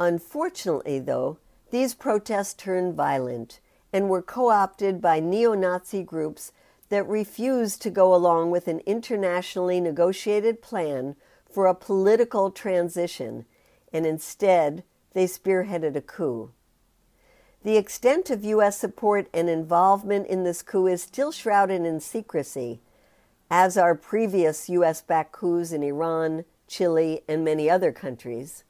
Unfortunately, 0.00 0.98
though, 0.98 1.38
these 1.70 1.94
protests 1.94 2.54
turned 2.54 2.94
violent 2.94 3.60
and 3.92 4.08
were 4.08 4.22
co 4.22 4.50
opted 4.50 5.00
by 5.00 5.20
neo 5.20 5.54
Nazi 5.54 6.02
groups 6.02 6.52
that 6.88 7.08
refused 7.08 7.82
to 7.82 7.90
go 7.90 8.14
along 8.14 8.50
with 8.50 8.68
an 8.68 8.80
internationally 8.86 9.80
negotiated 9.80 10.62
plan 10.62 11.16
for 11.50 11.66
a 11.66 11.74
political 11.74 12.50
transition, 12.50 13.44
and 13.92 14.06
instead 14.06 14.84
they 15.14 15.24
spearheaded 15.24 15.96
a 15.96 16.00
coup. 16.00 16.50
The 17.64 17.76
extent 17.76 18.30
of 18.30 18.44
U.S. 18.44 18.78
support 18.78 19.28
and 19.34 19.48
involvement 19.48 20.28
in 20.28 20.44
this 20.44 20.62
coup 20.62 20.86
is 20.86 21.02
still 21.02 21.32
shrouded 21.32 21.84
in 21.84 21.98
secrecy, 21.98 22.80
as 23.50 23.76
are 23.76 23.94
previous 23.94 24.68
U.S. 24.68 25.02
backed 25.02 25.32
coups 25.32 25.72
in 25.72 25.82
Iran, 25.82 26.44
Chile, 26.68 27.22
and 27.26 27.44
many 27.44 27.68
other 27.68 27.90
countries. 27.90 28.62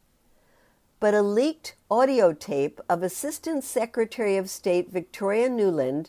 But 0.98 1.12
a 1.12 1.20
leaked 1.20 1.74
audio 1.90 2.32
tape 2.32 2.80
of 2.88 3.02
Assistant 3.02 3.64
Secretary 3.64 4.38
of 4.38 4.48
State 4.48 4.90
Victoria 4.90 5.50
Nuland 5.50 6.08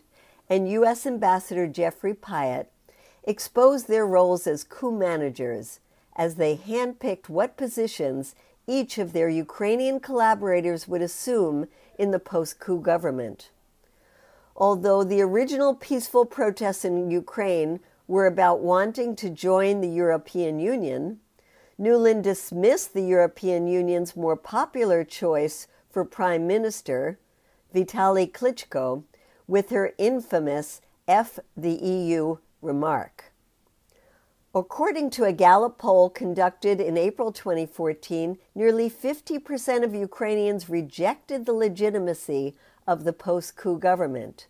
and 0.50 0.72
U.S. 0.72 1.06
Ambassador 1.06 1.68
Jeffrey 1.68 2.14
Pyatt 2.14 2.68
exposed 3.26 3.90
their 3.90 4.08
roles 4.08 4.48
as 4.48 4.64
coup 4.64 4.98
managers 4.98 5.82
as 6.16 6.36
they 6.36 6.56
handpicked 6.56 7.28
what 7.28 7.58
positions 7.58 8.34
each 8.66 8.98
of 8.98 9.12
their 9.12 9.28
Ukrainian 9.28 10.00
collaborators 10.00 10.88
would 10.88 11.02
assume 11.02 11.68
in 12.00 12.12
the 12.12 12.20
post 12.20 12.60
coup 12.60 12.80
government. 12.80 13.50
Although 14.56 15.04
the 15.04 15.22
original 15.22 15.76
peaceful 15.76 16.24
protests 16.26 16.86
in 16.86 17.12
Ukraine 17.12 17.82
were 18.08 18.26
about 18.26 18.62
wanting 18.62 19.18
to 19.18 19.30
join 19.30 19.82
the 19.82 19.90
European 19.90 20.60
Union, 20.60 21.20
Nuland 21.80 22.24
dismissed 22.24 22.94
the 22.94 23.04
European 23.04 23.68
Union's 23.68 24.16
more 24.16 24.36
popular 24.36 25.04
choice 25.04 25.68
for 25.90 26.04
prime 26.04 26.48
minister, 26.48 27.20
Vitaly 27.74 28.32
Klitschko, 28.32 29.04
with 29.48 29.70
her 29.70 29.94
infamous 29.98 30.82
F 31.08 31.38
the 31.56 31.74
EU 31.74 32.38
remark. 32.62 33.32
According 34.56 35.12
to 35.12 35.26
a 35.26 35.32
Gallup 35.32 35.78
poll 35.78 36.10
conducted 36.10 36.82
in 36.82 36.98
April 36.98 37.32
2014, 37.32 38.40
nearly 38.56 38.90
50% 38.90 39.84
of 39.84 39.94
Ukrainians 39.94 40.68
rejected 40.68 41.46
the 41.46 41.54
legitimacy 41.54 42.56
of 42.88 43.04
the 43.04 43.14
post 43.14 43.56
coup 43.56 43.78
government. 43.78 44.48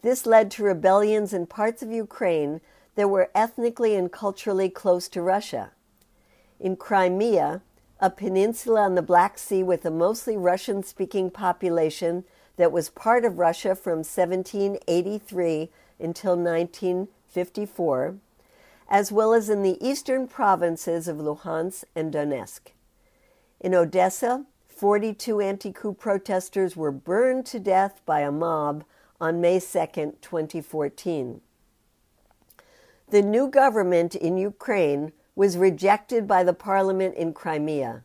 This 0.00 0.24
led 0.24 0.50
to 0.52 0.62
rebellions 0.62 1.34
in 1.34 1.46
parts 1.46 1.82
of 1.82 1.92
Ukraine 1.92 2.62
that 2.94 3.10
were 3.10 3.30
ethnically 3.34 3.94
and 3.94 4.10
culturally 4.10 4.70
close 4.70 5.08
to 5.10 5.20
Russia. 5.20 5.72
In 6.60 6.76
Crimea, 6.76 7.62
a 8.00 8.10
peninsula 8.10 8.82
on 8.82 8.94
the 8.94 9.02
Black 9.02 9.38
Sea 9.38 9.62
with 9.62 9.84
a 9.84 9.90
mostly 9.90 10.36
Russian 10.36 10.82
speaking 10.82 11.30
population 11.30 12.24
that 12.56 12.72
was 12.72 12.90
part 12.90 13.24
of 13.24 13.38
Russia 13.38 13.74
from 13.74 13.98
1783 13.98 15.70
until 16.00 16.36
1954, 16.36 18.16
as 18.88 19.12
well 19.12 19.32
as 19.32 19.48
in 19.48 19.62
the 19.62 19.78
eastern 19.86 20.26
provinces 20.26 21.06
of 21.06 21.18
Luhansk 21.18 21.84
and 21.94 22.12
Donetsk. 22.12 22.72
In 23.60 23.74
Odessa, 23.74 24.44
42 24.68 25.40
anti 25.40 25.72
coup 25.72 25.92
protesters 25.92 26.76
were 26.76 26.92
burned 26.92 27.46
to 27.46 27.58
death 27.58 28.00
by 28.06 28.20
a 28.20 28.32
mob 28.32 28.84
on 29.20 29.40
May 29.40 29.58
2, 29.58 29.66
2014. 30.20 31.40
The 33.10 33.22
new 33.22 33.48
government 33.48 34.14
in 34.14 34.36
Ukraine 34.36 35.12
was 35.38 35.56
rejected 35.56 36.26
by 36.26 36.42
the 36.42 36.52
parliament 36.52 37.14
in 37.14 37.32
Crimea, 37.32 38.02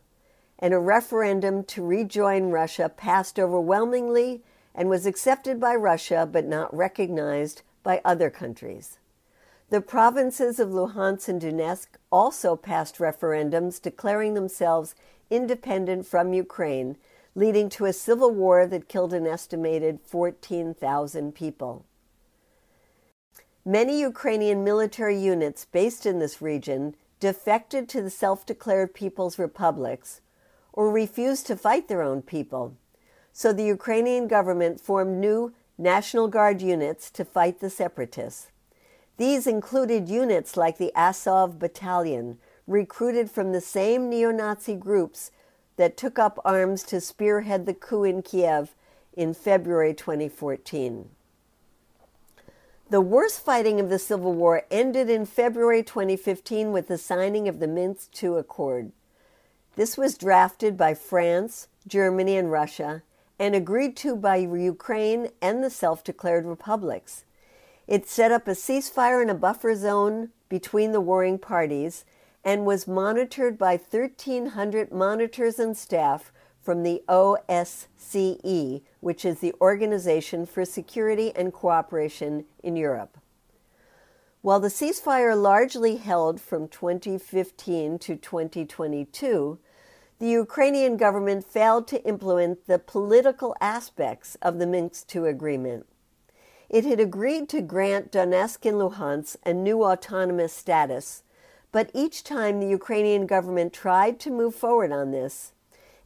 and 0.56 0.72
a 0.72 0.78
referendum 0.78 1.64
to 1.64 1.84
rejoin 1.84 2.44
Russia 2.50 2.88
passed 2.88 3.40
overwhelmingly 3.40 4.44
and 4.72 4.88
was 4.88 5.04
accepted 5.04 5.58
by 5.58 5.74
Russia 5.74 6.28
but 6.30 6.46
not 6.46 6.72
recognized 6.72 7.62
by 7.82 8.00
other 8.04 8.30
countries. 8.30 9.00
The 9.70 9.80
provinces 9.80 10.60
of 10.60 10.68
Luhansk 10.68 11.26
and 11.26 11.42
Donetsk 11.42 11.88
also 12.12 12.54
passed 12.54 12.98
referendums 12.98 13.82
declaring 13.82 14.34
themselves 14.34 14.94
independent 15.28 16.06
from 16.06 16.34
Ukraine, 16.34 16.96
leading 17.34 17.68
to 17.70 17.86
a 17.86 17.92
civil 17.92 18.30
war 18.30 18.64
that 18.64 18.88
killed 18.88 19.12
an 19.12 19.26
estimated 19.26 19.98
14,000 20.04 21.34
people. 21.34 21.84
Many 23.64 23.98
Ukrainian 23.98 24.62
military 24.62 25.18
units 25.18 25.64
based 25.64 26.06
in 26.06 26.20
this 26.20 26.40
region 26.40 26.94
defected 27.24 27.88
to 27.88 28.02
the 28.02 28.10
self 28.10 28.44
declared 28.44 28.92
People's 28.92 29.38
Republics, 29.38 30.20
or 30.74 30.90
refused 30.90 31.46
to 31.46 31.56
fight 31.56 31.88
their 31.88 32.02
own 32.02 32.20
people. 32.20 32.76
So 33.32 33.50
the 33.50 33.64
Ukrainian 33.64 34.28
government 34.28 34.78
formed 34.78 35.16
new 35.16 35.54
National 35.78 36.28
Guard 36.28 36.60
units 36.60 37.10
to 37.12 37.24
fight 37.24 37.60
the 37.60 37.70
separatists. 37.70 38.48
These 39.16 39.46
included 39.46 40.06
units 40.06 40.58
like 40.58 40.76
the 40.76 40.92
Azov 40.94 41.58
Battalion, 41.58 42.36
recruited 42.66 43.30
from 43.30 43.52
the 43.52 43.62
same 43.62 44.10
neo 44.10 44.30
Nazi 44.30 44.74
groups 44.74 45.30
that 45.76 45.96
took 45.96 46.18
up 46.18 46.38
arms 46.44 46.82
to 46.82 47.00
spearhead 47.00 47.64
the 47.64 47.72
coup 47.72 48.04
in 48.04 48.20
Kiev 48.20 48.74
in 49.14 49.32
February 49.32 49.94
2014. 49.94 51.08
The 52.90 53.00
worst 53.00 53.40
fighting 53.40 53.80
of 53.80 53.88
the 53.88 53.98
Civil 53.98 54.34
War 54.34 54.64
ended 54.70 55.08
in 55.08 55.24
February 55.24 55.82
2015 55.82 56.70
with 56.70 56.88
the 56.88 56.98
signing 56.98 57.48
of 57.48 57.58
the 57.58 57.66
Minsk 57.66 58.22
II 58.22 58.36
Accord. 58.36 58.92
This 59.74 59.96
was 59.96 60.18
drafted 60.18 60.76
by 60.76 60.92
France, 60.92 61.68
Germany, 61.88 62.36
and 62.36 62.52
Russia 62.52 63.02
and 63.38 63.54
agreed 63.54 63.96
to 63.96 64.14
by 64.14 64.36
Ukraine 64.36 65.30
and 65.40 65.64
the 65.64 65.70
self 65.70 66.04
declared 66.04 66.44
republics. 66.44 67.24
It 67.86 68.06
set 68.06 68.30
up 68.30 68.46
a 68.46 68.52
ceasefire 68.52 69.22
and 69.22 69.30
a 69.30 69.34
buffer 69.34 69.74
zone 69.74 70.28
between 70.50 70.92
the 70.92 71.00
warring 71.00 71.38
parties 71.38 72.04
and 72.44 72.66
was 72.66 72.86
monitored 72.86 73.56
by 73.56 73.72
1,300 73.76 74.92
monitors 74.92 75.58
and 75.58 75.74
staff 75.74 76.30
from 76.64 76.82
the 76.82 77.02
OSCE, 77.08 78.80
which 79.00 79.24
is 79.24 79.38
the 79.40 79.54
Organization 79.60 80.46
for 80.46 80.64
Security 80.64 81.30
and 81.36 81.52
Cooperation 81.52 82.46
in 82.62 82.74
Europe. 82.74 83.18
While 84.44 84.60
the 84.60 84.68
ceasefire 84.68 85.40
largely 85.40 85.96
held 85.96 86.38
from 86.38 86.68
2015 86.68 87.98
to 87.98 88.16
2022, 88.16 89.58
the 90.18 90.28
Ukrainian 90.28 90.98
government 90.98 91.46
failed 91.46 91.88
to 91.88 92.04
implement 92.04 92.66
the 92.66 92.78
political 92.78 93.56
aspects 93.58 94.36
of 94.42 94.58
the 94.58 94.66
Minsk 94.66 95.16
II 95.16 95.28
agreement. 95.28 95.86
It 96.68 96.84
had 96.84 97.00
agreed 97.00 97.48
to 97.48 97.62
grant 97.62 98.12
Donetsk 98.12 98.66
and 98.66 98.76
Luhansk 98.78 99.36
a 99.46 99.54
new 99.54 99.82
autonomous 99.82 100.52
status, 100.52 101.22
but 101.72 101.90
each 101.94 102.22
time 102.22 102.60
the 102.60 102.68
Ukrainian 102.68 103.26
government 103.26 103.72
tried 103.72 104.20
to 104.20 104.30
move 104.30 104.54
forward 104.54 104.92
on 104.92 105.10
this, 105.10 105.53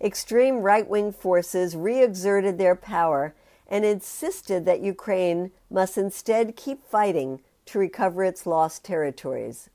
extreme 0.01 0.59
right 0.59 0.88
wing 0.88 1.12
forces 1.12 1.76
re 1.76 2.03
exerted 2.03 2.59
their 2.59 2.76
power 2.76 3.34
and 3.66 3.84
insisted 3.84 4.64
that 4.64 4.80
Ukraine 4.80 5.51
must 5.70 5.99
instead 5.99 6.57
keep 6.57 6.84
fighting 6.84 7.40
to 7.66 7.78
recover 7.78 8.24
its 8.24 8.46
lost 8.46 8.84
territories. 8.84 9.68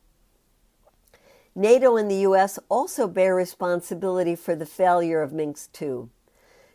NATO 1.55 1.97
and 1.97 2.09
the 2.09 2.21
U.S. 2.28 2.57
also 2.67 3.07
bear 3.07 3.36
responsibility 3.36 4.36
for 4.36 4.55
the 4.55 4.65
failure 4.65 5.21
of 5.21 5.32
Minsk 5.32 5.80
II. 5.80 6.09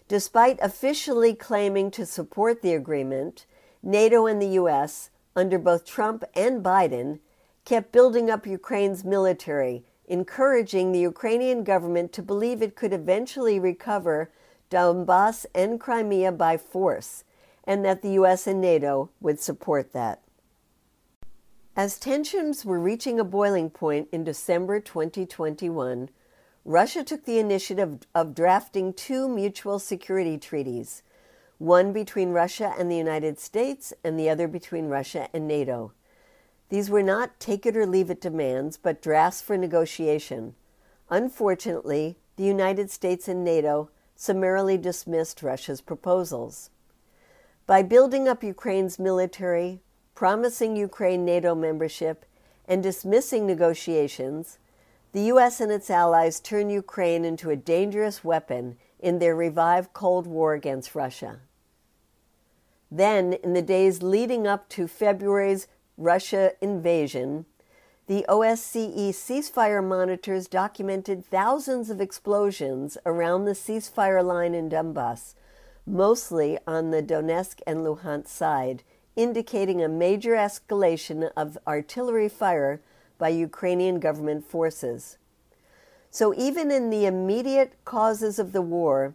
Despite 0.06 0.58
officially 0.62 1.34
claiming 1.34 1.90
to 1.90 2.06
support 2.06 2.62
the 2.62 2.74
agreement, 2.74 3.44
NATO 3.82 4.26
and 4.26 4.40
the 4.40 4.54
U.S., 4.60 5.10
under 5.34 5.58
both 5.58 5.84
Trump 5.84 6.24
and 6.34 6.62
Biden, 6.64 7.18
kept 7.64 7.92
building 7.92 8.30
up 8.30 8.46
Ukraine's 8.46 9.04
military 9.04 9.84
encouraging 10.08 10.90
the 10.90 11.00
Ukrainian 11.00 11.62
government 11.62 12.12
to 12.14 12.22
believe 12.22 12.62
it 12.62 12.74
could 12.74 12.92
eventually 12.92 13.60
recover 13.60 14.30
Donbass 14.70 15.46
and 15.54 15.78
Crimea 15.78 16.32
by 16.32 16.56
force, 16.56 17.24
and 17.64 17.84
that 17.84 18.02
the 18.02 18.12
U.S. 18.12 18.46
and 18.46 18.60
NATO 18.60 19.10
would 19.20 19.38
support 19.38 19.92
that. 19.92 20.22
As 21.76 21.98
tensions 21.98 22.64
were 22.64 22.80
reaching 22.80 23.20
a 23.20 23.24
boiling 23.24 23.70
point 23.70 24.08
in 24.10 24.24
December 24.24 24.80
2021, 24.80 26.08
Russia 26.64 27.04
took 27.04 27.24
the 27.24 27.38
initiative 27.38 28.00
of 28.14 28.34
drafting 28.34 28.92
two 28.92 29.28
mutual 29.28 29.78
security 29.78 30.36
treaties, 30.38 31.02
one 31.58 31.92
between 31.92 32.30
Russia 32.30 32.74
and 32.78 32.90
the 32.90 32.96
United 32.96 33.38
States 33.38 33.92
and 34.02 34.18
the 34.18 34.28
other 34.28 34.48
between 34.48 34.86
Russia 34.86 35.28
and 35.32 35.46
NATO. 35.46 35.92
These 36.68 36.90
were 36.90 37.02
not 37.02 37.40
take 37.40 37.64
it 37.64 37.76
or 37.76 37.86
leave 37.86 38.10
it 38.10 38.20
demands, 38.20 38.76
but 38.76 39.00
drafts 39.00 39.40
for 39.40 39.56
negotiation. 39.56 40.54
Unfortunately, 41.08 42.16
the 42.36 42.44
United 42.44 42.90
States 42.90 43.26
and 43.26 43.42
NATO 43.42 43.90
summarily 44.14 44.76
dismissed 44.76 45.42
Russia's 45.42 45.80
proposals. 45.80 46.70
By 47.66 47.82
building 47.82 48.28
up 48.28 48.42
Ukraine's 48.42 48.98
military, 48.98 49.80
promising 50.14 50.76
Ukraine 50.76 51.24
NATO 51.24 51.54
membership, 51.54 52.24
and 52.66 52.82
dismissing 52.82 53.46
negotiations, 53.46 54.58
the 55.12 55.22
U.S. 55.22 55.60
and 55.60 55.72
its 55.72 55.88
allies 55.88 56.38
turned 56.38 56.70
Ukraine 56.70 57.24
into 57.24 57.48
a 57.50 57.56
dangerous 57.56 58.22
weapon 58.22 58.76
in 59.00 59.18
their 59.18 59.34
revived 59.34 59.92
Cold 59.92 60.26
War 60.26 60.52
against 60.52 60.94
Russia. 60.94 61.40
Then, 62.90 63.34
in 63.34 63.52
the 63.52 63.62
days 63.62 64.02
leading 64.02 64.46
up 64.46 64.68
to 64.70 64.86
February's 64.86 65.66
Russia 65.98 66.52
invasion, 66.60 67.44
the 68.06 68.24
OSCE 68.28 69.10
ceasefire 69.10 69.84
monitors 69.84 70.46
documented 70.46 71.24
thousands 71.24 71.90
of 71.90 72.00
explosions 72.00 72.96
around 73.04 73.44
the 73.44 73.52
ceasefire 73.52 74.24
line 74.24 74.54
in 74.54 74.70
Donbass, 74.70 75.34
mostly 75.84 76.56
on 76.68 76.92
the 76.92 77.02
Donetsk 77.02 77.60
and 77.66 77.80
Luhansk 77.80 78.28
side, 78.28 78.84
indicating 79.16 79.82
a 79.82 79.88
major 79.88 80.34
escalation 80.34 81.32
of 81.36 81.58
artillery 81.66 82.28
fire 82.28 82.80
by 83.18 83.30
Ukrainian 83.30 83.98
government 83.98 84.44
forces. 84.44 85.18
So, 86.12 86.32
even 86.32 86.70
in 86.70 86.90
the 86.90 87.06
immediate 87.06 87.72
causes 87.84 88.38
of 88.38 88.52
the 88.52 88.62
war, 88.62 89.14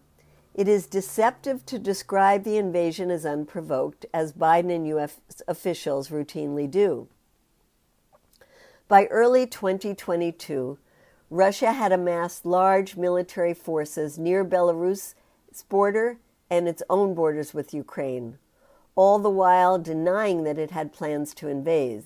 it 0.54 0.68
is 0.68 0.88
deceptive 0.88 1.66
to 1.66 1.80
describe 1.80 2.44
the 2.44 2.58
invasion 2.58 3.10
as 3.10 3.26
unprovoked, 3.26 4.06
as 4.14 4.34
Biden 4.34 4.76
and 4.76 4.88
U.S. 4.88 5.20
officials 5.48 6.10
routinely 6.10 6.70
do. 6.70 7.08
By 8.88 9.06
early 9.06 9.48
2022, 9.48 10.78
Russia 11.30 11.72
had 11.72 11.92
amassed 11.92 12.46
large 12.46 12.96
military 12.96 13.54
forces 13.54 14.20
near 14.20 14.46
Belarus' 14.46 15.16
border 15.70 16.18
and 16.50 16.68
its 16.68 16.84
own 16.90 17.16
borders 17.16 17.54
with 17.54 17.74
Ukraine. 17.74 18.38
all 18.96 19.20
the 19.20 19.30
while 19.30 19.80
denying 19.80 20.44
that 20.44 20.60
it 20.60 20.72
had 20.72 20.94
plans 20.94 21.34
to 21.36 21.48
invade. 21.48 22.04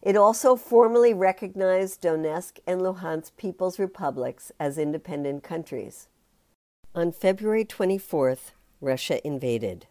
It 0.00 0.16
also 0.16 0.56
formally 0.56 1.12
recognized 1.12 2.02
Donetsk 2.02 2.60
and 2.66 2.80
Luhansk 2.80 3.32
People's 3.36 3.78
Republics 3.78 4.52
as 4.58 4.78
independent 4.78 5.42
countries. 5.42 6.08
On 6.98 7.12
February 7.12 7.64
24th, 7.64 8.50
Russia 8.80 9.24
invaded. 9.24 9.86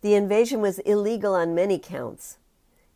The 0.00 0.16
invasion 0.16 0.60
was 0.60 0.80
illegal 0.80 1.36
on 1.36 1.54
many 1.54 1.78
counts. 1.78 2.38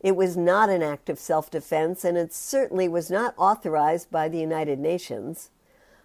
It 0.01 0.17
was 0.17 0.35
not 0.35 0.69
an 0.69 0.83
act 0.83 1.09
of 1.09 1.17
self 1.17 1.49
defense, 1.49 2.03
and 2.03 2.17
it 2.17 2.33
certainly 2.33 2.89
was 2.89 3.09
not 3.09 3.33
authorized 3.37 4.11
by 4.11 4.27
the 4.27 4.39
United 4.39 4.79
Nations. 4.79 5.49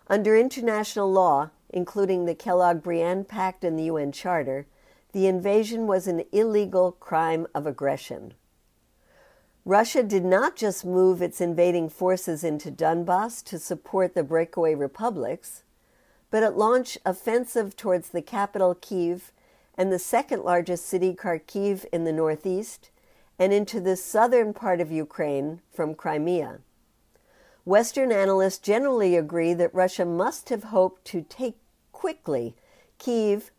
Under 0.07 0.37
international 0.37 1.11
law, 1.11 1.51
including 1.69 2.27
the 2.27 2.35
Kellogg 2.37 2.85
Briand 2.85 3.27
Pact 3.27 3.65
and 3.65 3.77
the 3.77 3.91
UN 3.91 4.13
Charter, 4.13 4.69
the 5.11 5.27
invasion 5.27 5.89
was 5.89 6.07
an 6.07 6.23
illegal 6.31 6.93
crime 6.93 7.49
of 7.57 7.67
aggression. 7.67 8.35
Russia 9.65 10.05
did 10.05 10.25
not 10.25 10.55
just 10.55 10.85
move 10.85 11.21
its 11.21 11.41
invading 11.41 11.89
forces 11.89 12.45
into 12.45 12.71
Donbass 12.71 13.43
to 13.47 13.59
support 13.59 14.15
the 14.15 14.23
breakaway 14.23 14.77
republics, 14.77 15.65
but 16.31 16.43
it 16.43 16.57
launched 16.57 16.99
offensive 17.05 17.77
towards 17.77 18.11
the 18.11 18.23
capital 18.23 18.75
Kiev 18.75 19.33
and 19.77 19.93
the 19.93 19.99
second 19.99 20.43
largest 20.43 20.87
city 20.87 21.15
Kharkiv 21.15 21.85
in 21.93 22.05
the 22.05 22.13
northeast 22.13 22.91
and 23.39 23.53
into 23.53 23.81
the 23.81 23.97
southern 23.97 24.55
part 24.55 24.81
of 24.81 24.91
Ukraine 24.91 25.61
from 25.73 25.95
Crimea. 25.95 26.61
Western 27.65 28.13
analysts 28.13 28.59
generally 28.59 29.17
agree 29.17 29.53
that 29.53 29.75
Russia 29.75 30.05
must 30.05 30.49
have 30.49 30.65
hoped 30.65 31.05
to 31.07 31.23
take 31.23 31.57
quickly 31.93 32.55
Kiev 32.99 33.51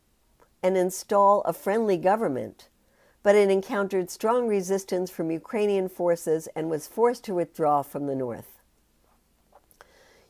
and 0.63 0.77
install 0.77 1.41
a 1.41 1.53
friendly 1.53 1.97
government, 1.97 2.69
but 3.21 3.35
it 3.35 3.49
encountered 3.49 4.09
strong 4.09 4.47
resistance 4.47 5.11
from 5.11 5.29
Ukrainian 5.29 5.89
forces 5.89 6.47
and 6.55 6.69
was 6.69 6.87
forced 6.87 7.23
to 7.25 7.35
withdraw 7.35 7.81
from 7.81 8.07
the 8.07 8.15
north. 8.15 8.56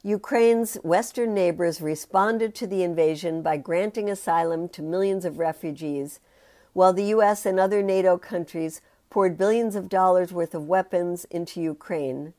Ukraine's 0.08 0.76
western 0.86 1.34
neighbors 1.34 1.82
responded 1.82 2.56
to 2.56 2.66
the 2.66 2.82
invasion 2.82 3.42
by 3.42 3.58
granting 3.58 4.10
asylum 4.10 4.70
to 4.70 4.82
millions 4.82 5.26
of 5.26 5.38
refugees, 5.38 6.22
while 6.72 6.94
the 6.94 7.10
U.S. 7.16 7.46
and 7.46 7.60
other 7.60 7.84
NATO 7.84 8.18
countries 8.18 8.80
poured 9.10 9.38
billions 9.38 9.76
of 9.76 9.90
dollars 9.90 10.32
worth 10.32 10.56
of 10.56 10.66
weapons 10.66 11.26
into 11.26 11.62
Ukraine, 11.62 12.34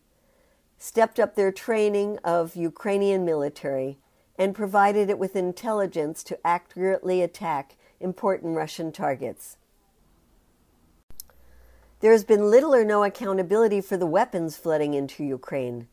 stepped 0.78 1.20
up 1.20 1.34
their 1.34 1.52
training 1.52 2.16
of 2.24 2.56
Ukrainian 2.56 3.26
military, 3.26 3.98
and 4.38 4.54
provided 4.54 5.10
it 5.10 5.18
with 5.18 5.36
intelligence 5.36 6.22
to 6.22 6.46
accurately 6.46 7.20
attack 7.20 7.76
important 8.00 8.56
Russian 8.56 8.92
targets. 8.92 9.58
There 12.00 12.12
has 12.12 12.24
been 12.24 12.50
little 12.50 12.74
or 12.74 12.84
no 12.84 13.04
accountability 13.04 13.82
for 13.82 13.98
the 13.98 14.06
weapons 14.06 14.56
flooding 14.56 14.94
into 14.94 15.22
Ukraine. 15.22 15.88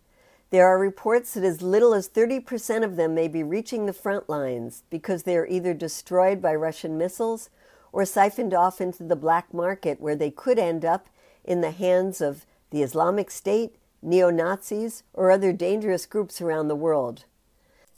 There 0.56 0.70
are 0.70 0.80
reports 0.80 1.34
that 1.34 1.44
as 1.44 1.62
little 1.62 1.94
as 1.94 2.08
30% 2.08 2.86
of 2.86 2.96
them 2.96 3.14
may 3.14 3.28
be 3.28 3.44
reaching 3.44 3.88
the 3.88 3.92
front 3.92 4.30
lines 4.30 4.84
because 4.90 5.24
they 5.24 5.36
are 5.36 5.46
either 5.48 5.74
destroyed 5.74 6.42
by 6.42 6.56
Russian 6.56 6.98
missiles 6.98 7.50
or 7.92 8.06
siphoned 8.06 8.54
off 8.54 8.80
into 8.80 9.04
the 9.04 9.18
black 9.18 9.54
market 9.54 10.00
where 10.00 10.16
they 10.16 10.32
could 10.32 10.58
end 10.58 10.86
up 10.86 11.10
in 11.44 11.60
the 11.60 11.72
hands 11.72 12.22
of 12.22 12.46
the 12.70 12.84
Islamic 12.84 13.32
State, 13.32 13.76
neo 14.02 14.30
Nazis, 14.30 15.04
or 15.14 15.30
other 15.30 15.52
dangerous 15.52 16.06
groups 16.06 16.40
around 16.40 16.70
the 16.70 16.74
world. 16.74 17.26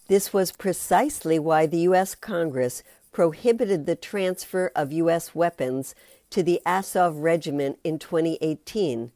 This 0.07 0.33
was 0.33 0.51
precisely 0.51 1.37
why 1.37 1.67
the 1.67 1.81
U.S. 1.81 2.15
Congress 2.15 2.81
prohibited 3.11 3.85
the 3.85 3.95
transfer 3.95 4.71
of 4.75 4.91
U.S. 4.91 5.35
weapons 5.35 5.93
to 6.31 6.41
the 6.41 6.59
Azov 6.65 7.17
Regiment 7.17 7.77
in 7.83 7.99
2018, 7.99 9.11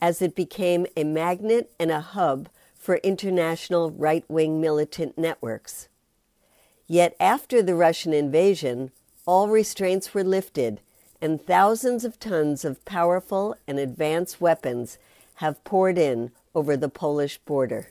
as 0.00 0.22
it 0.22 0.34
became 0.34 0.86
a 0.96 1.04
magnet 1.04 1.70
and 1.78 1.90
a 1.90 2.00
hub 2.00 2.48
for 2.88 2.96
international 3.02 3.90
right 3.90 4.24
wing 4.30 4.62
militant 4.62 5.18
networks. 5.18 5.88
Yet 6.86 7.14
after 7.20 7.60
the 7.60 7.74
Russian 7.74 8.14
invasion, 8.14 8.92
all 9.26 9.48
restraints 9.48 10.14
were 10.14 10.24
lifted, 10.24 10.80
and 11.20 11.38
thousands 11.38 12.02
of 12.02 12.18
tons 12.18 12.64
of 12.64 12.82
powerful 12.86 13.54
and 13.66 13.78
advanced 13.78 14.40
weapons 14.40 14.96
have 15.34 15.62
poured 15.64 15.98
in 15.98 16.30
over 16.54 16.78
the 16.78 16.88
Polish 16.88 17.36
border. 17.36 17.90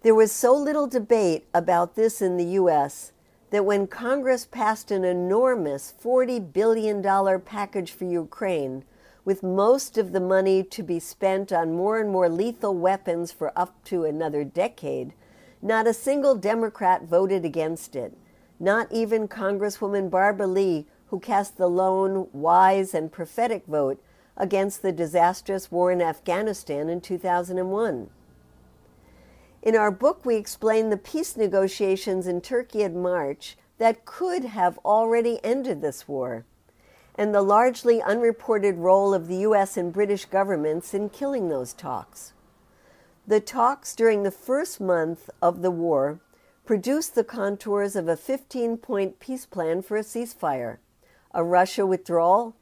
There 0.00 0.14
was 0.14 0.32
so 0.32 0.54
little 0.56 0.86
debate 0.86 1.44
about 1.52 1.96
this 1.96 2.22
in 2.22 2.38
the 2.38 2.52
U.S. 2.62 3.12
that 3.50 3.66
when 3.66 3.88
Congress 3.88 4.46
passed 4.46 4.90
an 4.90 5.04
enormous 5.04 5.92
$40 6.02 6.50
billion 6.50 7.02
package 7.42 7.92
for 7.92 8.06
Ukraine, 8.06 8.84
with 9.24 9.42
most 9.42 9.96
of 9.96 10.12
the 10.12 10.20
money 10.20 10.62
to 10.62 10.82
be 10.82 10.98
spent 10.98 11.52
on 11.52 11.72
more 11.72 12.00
and 12.00 12.10
more 12.10 12.28
lethal 12.28 12.74
weapons 12.74 13.30
for 13.30 13.56
up 13.56 13.82
to 13.84 14.04
another 14.04 14.44
decade, 14.44 15.12
not 15.60 15.86
a 15.86 15.94
single 15.94 16.34
Democrat 16.34 17.04
voted 17.04 17.44
against 17.44 17.94
it. 17.94 18.16
Not 18.58 18.90
even 18.92 19.28
Congresswoman 19.28 20.10
Barbara 20.10 20.46
Lee, 20.46 20.86
who 21.06 21.20
cast 21.20 21.56
the 21.56 21.68
lone, 21.68 22.28
wise, 22.32 22.94
and 22.94 23.10
prophetic 23.10 23.66
vote 23.66 24.02
against 24.36 24.82
the 24.82 24.92
disastrous 24.92 25.70
war 25.70 25.92
in 25.92 26.00
Afghanistan 26.00 26.88
in 26.88 27.00
2001. 27.00 28.10
In 29.62 29.76
our 29.76 29.90
book, 29.90 30.24
we 30.24 30.36
explain 30.36 30.90
the 30.90 30.96
peace 30.96 31.36
negotiations 31.36 32.26
in 32.26 32.40
Turkey 32.40 32.82
in 32.82 33.00
March 33.00 33.56
that 33.78 34.04
could 34.04 34.44
have 34.44 34.78
already 34.84 35.38
ended 35.44 35.80
this 35.80 36.08
war, 36.08 36.44
and 37.16 37.34
the 37.34 37.42
largely 37.42 38.00
unreported 38.00 38.76
role 38.76 39.12
of 39.12 39.28
the 39.28 39.36
U.S. 39.36 39.76
and 39.76 39.92
British 39.92 40.24
governments 40.24 40.94
in 40.94 41.10
killing 41.10 41.48
those 41.48 41.72
talks. 41.72 42.32
The 43.26 43.40
talks 43.40 43.94
during 43.94 44.22
the 44.22 44.30
first 44.30 44.80
month 44.80 45.30
of 45.40 45.62
the 45.62 45.70
war 45.70 46.20
produced 46.64 47.14
the 47.14 47.24
contours 47.24 47.94
of 47.96 48.08
a 48.08 48.16
15 48.16 48.78
point 48.78 49.20
peace 49.20 49.46
plan 49.46 49.82
for 49.82 49.96
a 49.96 50.02
ceasefire, 50.02 50.78
a 51.32 51.44
Russia 51.44 51.86
withdrawal, 51.86 52.56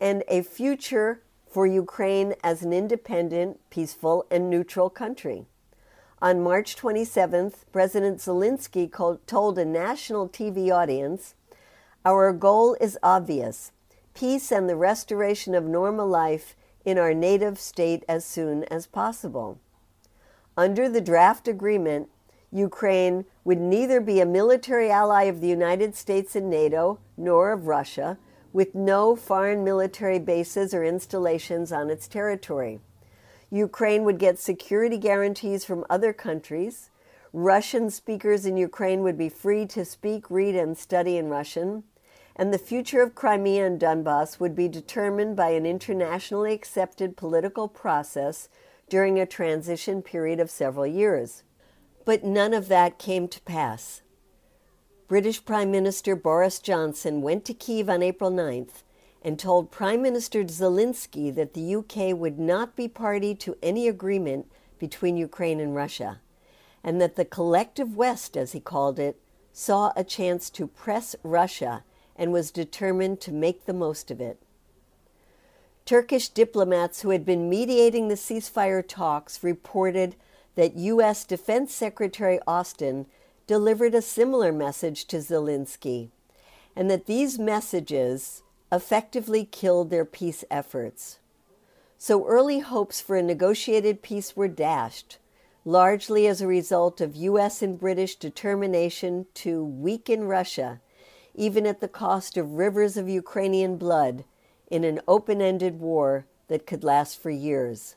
and 0.00 0.24
a 0.28 0.42
future 0.42 1.22
for 1.48 1.66
Ukraine 1.66 2.34
as 2.42 2.62
an 2.62 2.72
independent, 2.72 3.60
peaceful, 3.70 4.24
and 4.30 4.48
neutral 4.48 4.88
country. 4.88 5.46
On 6.22 6.42
March 6.42 6.76
27th, 6.76 7.64
President 7.72 8.18
Zelensky 8.18 8.90
told 9.26 9.58
a 9.58 9.64
national 9.64 10.28
TV 10.28 10.70
audience 10.70 11.34
Our 12.04 12.32
goal 12.32 12.76
is 12.80 12.98
obvious 13.02 13.72
peace 14.14 14.50
and 14.50 14.68
the 14.68 14.76
restoration 14.76 15.54
of 15.54 15.64
normal 15.64 16.06
life 16.06 16.56
in 16.84 16.98
our 16.98 17.14
native 17.14 17.58
state 17.58 18.04
as 18.08 18.24
soon 18.24 18.64
as 18.64 18.86
possible. 18.86 19.58
Under 20.56 20.88
the 20.88 21.00
draft 21.00 21.48
agreement, 21.48 22.08
Ukraine 22.52 23.24
would 23.44 23.60
neither 23.60 24.00
be 24.00 24.20
a 24.20 24.26
military 24.26 24.90
ally 24.90 25.24
of 25.24 25.40
the 25.40 25.48
United 25.48 25.94
States 25.94 26.34
and 26.34 26.50
NATO 26.50 26.98
nor 27.16 27.52
of 27.52 27.66
Russia, 27.66 28.18
with 28.52 28.74
no 28.74 29.14
foreign 29.14 29.62
military 29.62 30.18
bases 30.18 30.74
or 30.74 30.84
installations 30.84 31.70
on 31.70 31.88
its 31.88 32.08
territory. 32.08 32.80
Ukraine 33.50 34.04
would 34.04 34.18
get 34.18 34.38
security 34.38 34.98
guarantees 34.98 35.64
from 35.64 35.84
other 35.88 36.12
countries. 36.12 36.90
Russian 37.32 37.90
speakers 37.90 38.44
in 38.44 38.56
Ukraine 38.56 39.02
would 39.02 39.16
be 39.16 39.28
free 39.28 39.66
to 39.66 39.84
speak, 39.84 40.28
read, 40.30 40.56
and 40.56 40.76
study 40.76 41.16
in 41.16 41.28
Russian. 41.28 41.84
And 42.40 42.54
the 42.54 42.58
future 42.58 43.02
of 43.02 43.14
Crimea 43.14 43.66
and 43.66 43.78
Donbass 43.78 44.40
would 44.40 44.54
be 44.54 44.66
determined 44.66 45.36
by 45.36 45.50
an 45.50 45.66
internationally 45.66 46.54
accepted 46.54 47.14
political 47.14 47.68
process 47.68 48.48
during 48.88 49.20
a 49.20 49.26
transition 49.26 50.00
period 50.00 50.40
of 50.40 50.50
several 50.50 50.86
years. 50.86 51.42
But 52.06 52.24
none 52.24 52.54
of 52.54 52.68
that 52.68 52.98
came 52.98 53.28
to 53.28 53.42
pass. 53.42 54.00
British 55.06 55.44
Prime 55.44 55.70
Minister 55.70 56.16
Boris 56.16 56.60
Johnson 56.60 57.20
went 57.20 57.44
to 57.44 57.52
Kiev 57.52 57.90
on 57.90 58.02
April 58.02 58.30
9th 58.30 58.84
and 59.20 59.38
told 59.38 59.70
Prime 59.70 60.00
Minister 60.00 60.42
Zelensky 60.44 61.34
that 61.34 61.52
the 61.52 61.74
UK 61.74 62.16
would 62.16 62.38
not 62.38 62.74
be 62.74 62.88
party 62.88 63.34
to 63.34 63.58
any 63.62 63.86
agreement 63.86 64.50
between 64.78 65.18
Ukraine 65.18 65.60
and 65.60 65.74
Russia, 65.74 66.22
and 66.82 67.02
that 67.02 67.16
the 67.16 67.26
collective 67.26 67.98
West, 67.98 68.34
as 68.34 68.52
he 68.52 68.60
called 68.60 68.98
it, 68.98 69.20
saw 69.52 69.92
a 69.94 70.02
chance 70.02 70.48
to 70.48 70.66
press 70.66 71.14
Russia 71.22 71.84
and 72.20 72.34
was 72.34 72.50
determined 72.50 73.18
to 73.18 73.32
make 73.32 73.64
the 73.64 73.72
most 73.72 74.10
of 74.10 74.20
it. 74.20 74.38
Turkish 75.86 76.28
diplomats 76.28 77.00
who 77.00 77.10
had 77.10 77.24
been 77.24 77.48
mediating 77.48 78.08
the 78.08 78.14
ceasefire 78.14 78.86
talks 78.86 79.42
reported 79.42 80.14
that 80.54 80.76
U.S. 80.76 81.24
Defense 81.24 81.74
Secretary 81.74 82.38
Austin 82.46 83.06
delivered 83.46 83.94
a 83.94 84.02
similar 84.02 84.52
message 84.52 85.06
to 85.06 85.16
Zelensky, 85.16 86.10
and 86.76 86.90
that 86.90 87.06
these 87.06 87.38
messages 87.38 88.42
effectively 88.70 89.46
killed 89.46 89.88
their 89.88 90.04
peace 90.04 90.44
efforts. 90.50 91.18
So 91.96 92.26
early 92.26 92.58
hopes 92.58 93.00
for 93.00 93.16
a 93.16 93.22
negotiated 93.22 94.02
peace 94.02 94.36
were 94.36 94.46
dashed, 94.46 95.16
largely 95.64 96.26
as 96.26 96.42
a 96.42 96.46
result 96.46 97.00
of 97.00 97.16
U.S. 97.16 97.62
and 97.62 97.80
British 97.80 98.16
determination 98.16 99.26
to 99.34 99.64
weaken 99.64 100.24
Russia 100.24 100.80
even 101.34 101.66
at 101.66 101.80
the 101.80 101.88
cost 101.88 102.36
of 102.36 102.54
rivers 102.54 102.96
of 102.96 103.08
Ukrainian 103.08 103.76
blood, 103.76 104.24
in 104.70 104.84
an 104.84 105.00
open 105.06 105.42
ended 105.42 105.80
war 105.80 106.26
that 106.48 106.66
could 106.66 106.84
last 106.84 107.20
for 107.20 107.30
years. 107.30 107.96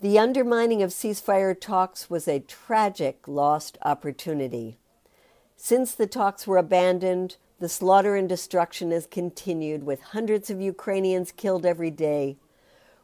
The 0.00 0.18
undermining 0.18 0.82
of 0.82 0.90
ceasefire 0.90 1.58
talks 1.58 2.10
was 2.10 2.26
a 2.26 2.40
tragic 2.40 3.28
lost 3.28 3.78
opportunity. 3.82 4.78
Since 5.56 5.94
the 5.94 6.08
talks 6.08 6.46
were 6.46 6.58
abandoned, 6.58 7.36
the 7.60 7.68
slaughter 7.68 8.16
and 8.16 8.28
destruction 8.28 8.90
has 8.90 9.06
continued, 9.06 9.84
with 9.84 10.02
hundreds 10.02 10.50
of 10.50 10.60
Ukrainians 10.60 11.30
killed 11.30 11.64
every 11.64 11.92
day. 11.92 12.36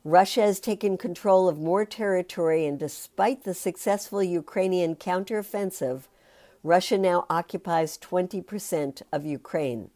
Russia 0.03 0.43
has 0.43 0.59
taken 0.59 0.99
control 0.99 1.49
of 1.49 1.59
more 1.59 1.85
territory, 1.85 2.67
and 2.67 2.79
despite 2.79 3.45
the 3.45 3.55
successful 3.55 4.23
Ukrainian 4.23 4.97
counteroffensive, 4.97 6.09
Russia 6.69 6.99
now 6.99 7.25
occupies 7.31 7.97
20% 7.97 9.01
of 9.11 9.25
Ukraine. 9.25 9.89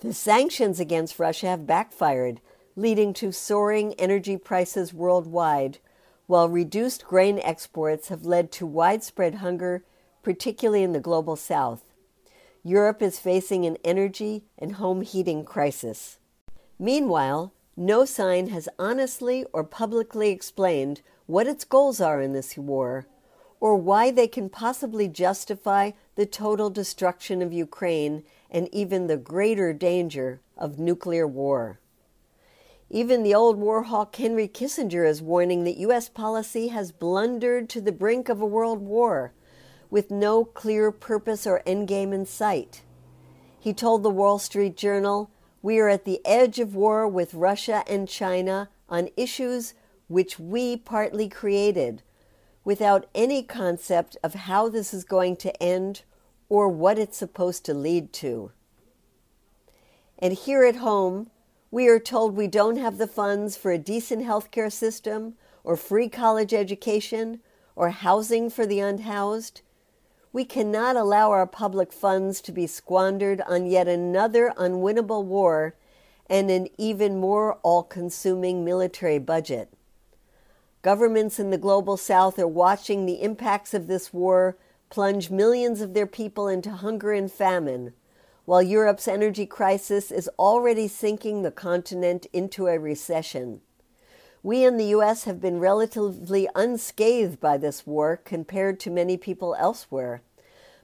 The 0.00 0.14
sanctions 0.14 0.80
against 0.80 1.18
Russia 1.18 1.48
have 1.48 1.66
backfired, 1.66 2.40
leading 2.76 3.12
to 3.20 3.30
soaring 3.30 3.92
energy 3.98 4.38
prices 4.38 4.94
worldwide, 4.94 5.76
while 6.26 6.48
reduced 6.48 7.04
grain 7.04 7.38
exports 7.40 8.08
have 8.08 8.24
led 8.24 8.50
to 8.52 8.64
widespread 8.64 9.34
hunger, 9.34 9.84
particularly 10.22 10.82
in 10.82 10.94
the 10.94 10.98
global 10.98 11.36
south. 11.36 11.84
Europe 12.64 13.02
is 13.02 13.18
facing 13.18 13.66
an 13.66 13.76
energy 13.84 14.44
and 14.56 14.76
home 14.76 15.02
heating 15.02 15.44
crisis. 15.44 16.16
Meanwhile, 16.78 17.52
no 17.76 18.06
sign 18.06 18.48
has 18.48 18.66
honestly 18.78 19.44
or 19.52 19.64
publicly 19.64 20.30
explained 20.30 21.02
what 21.26 21.46
its 21.46 21.66
goals 21.66 22.00
are 22.00 22.22
in 22.22 22.32
this 22.32 22.56
war 22.56 23.06
or 23.60 23.76
why 23.76 24.10
they 24.10 24.26
can 24.26 24.48
possibly 24.48 25.06
justify 25.06 25.90
the 26.16 26.26
total 26.26 26.70
destruction 26.70 27.42
of 27.42 27.52
Ukraine 27.52 28.24
and 28.50 28.68
even 28.72 29.06
the 29.06 29.18
greater 29.18 29.72
danger 29.72 30.40
of 30.56 30.78
nuclear 30.78 31.26
war. 31.26 31.78
Even 32.88 33.22
the 33.22 33.34
old 33.34 33.56
war 33.56 33.84
hawk 33.84 34.16
Henry 34.16 34.48
Kissinger 34.48 35.08
is 35.08 35.22
warning 35.22 35.62
that 35.62 35.76
U.S. 35.76 36.08
policy 36.08 36.68
has 36.68 36.90
blundered 36.90 37.68
to 37.68 37.80
the 37.80 37.92
brink 37.92 38.28
of 38.28 38.40
a 38.40 38.46
world 38.46 38.80
war 38.80 39.32
with 39.90 40.10
no 40.10 40.44
clear 40.44 40.90
purpose 40.90 41.46
or 41.46 41.62
endgame 41.66 42.12
in 42.12 42.26
sight. 42.26 42.82
He 43.60 43.72
told 43.72 44.02
the 44.02 44.10
Wall 44.10 44.38
Street 44.38 44.76
Journal, 44.76 45.30
We 45.62 45.78
are 45.78 45.88
at 45.88 46.04
the 46.04 46.20
edge 46.24 46.58
of 46.58 46.74
war 46.74 47.06
with 47.06 47.34
Russia 47.34 47.84
and 47.86 48.08
China 48.08 48.70
on 48.88 49.10
issues 49.16 49.74
which 50.08 50.40
we 50.40 50.76
partly 50.76 51.28
created, 51.28 52.02
without 52.64 53.06
any 53.14 53.42
concept 53.42 54.16
of 54.22 54.34
how 54.34 54.68
this 54.68 54.92
is 54.92 55.04
going 55.04 55.36
to 55.36 55.62
end 55.62 56.02
or 56.48 56.68
what 56.68 56.98
it's 56.98 57.16
supposed 57.16 57.64
to 57.64 57.74
lead 57.74 58.12
to. 58.12 58.52
And 60.18 60.32
here 60.34 60.64
at 60.64 60.76
home, 60.76 61.30
we 61.70 61.88
are 61.88 62.00
told 62.00 62.36
we 62.36 62.46
don't 62.46 62.76
have 62.76 62.98
the 62.98 63.06
funds 63.06 63.56
for 63.56 63.72
a 63.72 63.78
decent 63.78 64.24
healthcare 64.24 64.72
system 64.72 65.34
or 65.64 65.76
free 65.76 66.08
college 66.08 66.52
education 66.52 67.40
or 67.76 67.90
housing 67.90 68.50
for 68.50 68.66
the 68.66 68.80
unhoused 68.80 69.62
we 70.32 70.44
cannot 70.44 70.96
allow 70.96 71.30
our 71.30 71.46
public 71.46 71.92
funds 71.92 72.40
to 72.42 72.52
be 72.52 72.66
squandered 72.66 73.40
on 73.42 73.66
yet 73.66 73.88
another 73.88 74.52
unwinnable 74.56 75.24
war 75.24 75.74
and 76.28 76.50
an 76.50 76.68
even 76.78 77.18
more 77.18 77.54
all 77.62 77.82
consuming 77.82 78.64
military 78.64 79.18
budget. 79.18 79.72
Governments 80.82 81.38
in 81.38 81.50
the 81.50 81.58
global 81.58 81.98
south 81.98 82.38
are 82.38 82.48
watching 82.48 83.04
the 83.04 83.20
impacts 83.20 83.74
of 83.74 83.86
this 83.86 84.14
war 84.14 84.56
plunge 84.88 85.30
millions 85.30 85.82
of 85.82 85.92
their 85.92 86.06
people 86.06 86.48
into 86.48 86.70
hunger 86.70 87.12
and 87.12 87.30
famine, 87.30 87.92
while 88.46 88.62
Europe's 88.62 89.06
energy 89.06 89.44
crisis 89.44 90.10
is 90.10 90.28
already 90.38 90.88
sinking 90.88 91.42
the 91.42 91.50
continent 91.50 92.26
into 92.32 92.66
a 92.66 92.78
recession. 92.78 93.60
We 94.42 94.64
in 94.64 94.78
the 94.78 94.86
U.S. 94.86 95.24
have 95.24 95.38
been 95.38 95.60
relatively 95.60 96.48
unscathed 96.54 97.40
by 97.40 97.58
this 97.58 97.86
war 97.86 98.16
compared 98.16 98.80
to 98.80 98.90
many 98.90 99.18
people 99.18 99.54
elsewhere. 99.58 100.22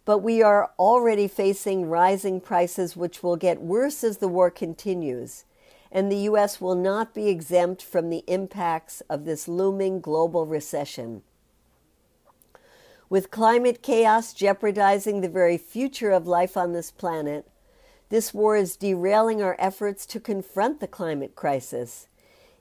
But 0.05 0.18
we 0.18 0.42
are 0.42 0.72
already 0.78 1.26
facing 1.26 1.88
rising 1.88 2.40
prices, 2.40 2.97
which 2.97 3.22
will 3.22 3.36
get 3.36 3.62
worse 3.62 4.05
as 4.05 4.18
the 4.18 4.28
war 4.28 4.51
continues. 4.51 5.44
And 5.97 6.12
the 6.12 6.28
U.S. 6.28 6.61
will 6.61 6.74
not 6.74 7.14
be 7.14 7.28
exempt 7.28 7.82
from 7.82 8.11
the 8.11 8.22
impacts 8.26 9.01
of 9.09 9.24
this 9.24 9.49
looming 9.49 10.03
global 10.03 10.44
recession. 10.44 11.22
With 13.09 13.30
climate 13.30 13.82
chaos 13.82 14.34
jeopardizing 14.34 15.22
the 15.22 15.28
very 15.30 15.57
future 15.57 16.11
of 16.11 16.26
life 16.26 16.55
on 16.55 16.74
this 16.74 16.90
planet, 16.90 17.49
this 18.11 18.34
war 18.34 18.57
is 18.59 18.76
derailing 18.76 19.40
our 19.40 19.57
efforts 19.59 20.05
to 20.09 20.20
confront 20.20 20.80
the 20.80 20.86
climate 20.86 21.34
crisis. 21.34 22.09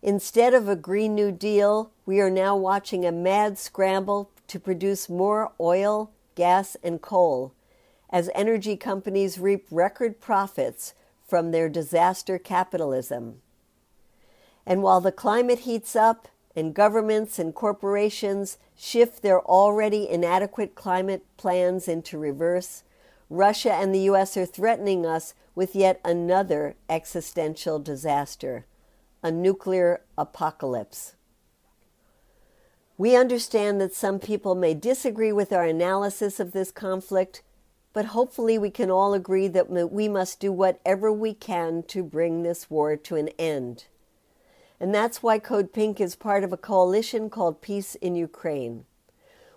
Instead 0.02 0.54
of 0.54 0.70
a 0.70 0.78
Green 0.78 1.14
New 1.14 1.34
Deal, 1.34 1.92
we 2.06 2.22
are 2.22 2.30
now 2.30 2.56
watching 2.56 3.04
a 3.04 3.12
mad 3.12 3.58
scramble 3.58 4.30
to 4.48 4.62
produce 4.62 5.10
more 5.10 5.52
oil, 5.60 6.10
gas, 6.36 6.78
and 6.82 7.02
coal 7.02 7.52
as 8.10 8.30
energy 8.34 8.78
companies 8.78 9.38
reap 9.38 9.66
record 9.70 10.22
profits 10.22 10.94
from 11.28 11.52
their 11.52 11.70
disaster 11.70 12.38
capitalism. 12.38 13.42
And 14.66 14.82
while 14.82 15.02
the 15.02 15.12
climate 15.12 15.60
heats 15.60 15.96
up 15.96 16.28
and 16.56 16.74
governments 16.74 17.38
and 17.38 17.54
corporations 17.54 18.58
shift 18.76 19.22
their 19.22 19.42
already 19.42 20.08
inadequate 20.10 20.76
climate 20.76 21.26
plans 21.38 21.88
into 21.88 22.18
reverse, 22.18 22.84
Russia 23.30 23.74
and 23.74 23.94
the 23.94 24.02
U.S. 24.02 24.38
are 24.38 24.46
threatening 24.46 25.06
us 25.06 25.34
with 25.56 25.76
yet 25.76 26.00
another 26.04 26.76
existential 26.90 27.80
disaster 27.80 28.66
a 29.24 29.32
nuclear 29.32 30.02
apocalypse. 30.20 31.16
We 32.96 33.16
understand 33.16 33.82
that 33.82 33.96
some 33.96 34.20
people 34.20 34.54
may 34.54 34.76
disagree 34.76 35.32
with 35.32 35.52
our 35.52 35.64
analysis 35.64 36.40
of 36.40 36.52
this 36.52 36.70
conflict, 36.70 37.42
but 37.96 38.08
hopefully 38.08 38.58
we 38.58 38.70
can 38.70 38.92
all 38.92 39.14
agree 39.14 39.48
that 39.48 39.70
we 39.70 40.10
must 40.10 40.42
do 40.42 40.52
whatever 40.52 41.14
we 41.14 41.34
can 41.34 41.82
to 41.82 42.04
bring 42.04 42.44
this 42.44 42.70
war 42.70 42.98
to 42.98 43.16
an 43.16 43.30
end. 43.40 43.86
And 44.82 44.94
that's 44.94 45.24
why 45.24 45.40
Code 45.40 45.72
Pink 45.72 46.02
is 46.02 46.14
part 46.14 46.44
of 46.44 46.52
a 46.52 46.58
coalition 46.58 47.30
called 47.30 47.62
Peace 47.62 47.96
in 47.96 48.18
Ukraine. 48.18 48.84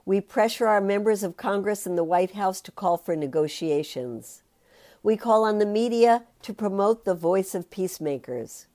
We 0.06 0.20
pressure 0.20 0.68
our 0.68 0.80
members 0.80 1.24
of 1.24 1.36
Congress 1.36 1.84
and 1.84 1.98
the 1.98 2.04
White 2.04 2.34
House 2.34 2.60
to 2.60 2.70
call 2.70 2.96
for 2.96 3.16
negotiations. 3.16 4.44
We 5.02 5.16
call 5.16 5.42
on 5.42 5.58
the 5.58 5.66
media 5.66 6.22
to 6.42 6.54
promote 6.54 7.04
the 7.04 7.16
voice 7.16 7.56
of 7.56 7.72
peacemakers. 7.72 8.68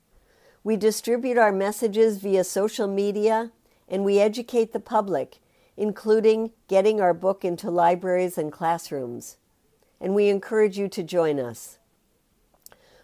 We 0.62 0.76
distribute 0.76 1.38
our 1.38 1.52
messages 1.52 2.18
via 2.18 2.44
social 2.44 2.86
media 2.86 3.50
and 3.88 4.04
we 4.04 4.18
educate 4.18 4.74
the 4.74 4.78
public, 4.78 5.38
including 5.74 6.50
getting 6.68 7.00
our 7.00 7.14
book 7.14 7.46
into 7.46 7.70
libraries 7.70 8.36
and 8.36 8.52
classrooms. 8.52 9.38
And 10.00 10.14
we 10.14 10.28
encourage 10.28 10.78
you 10.78 10.88
to 10.88 11.02
join 11.02 11.38
us. 11.38 11.78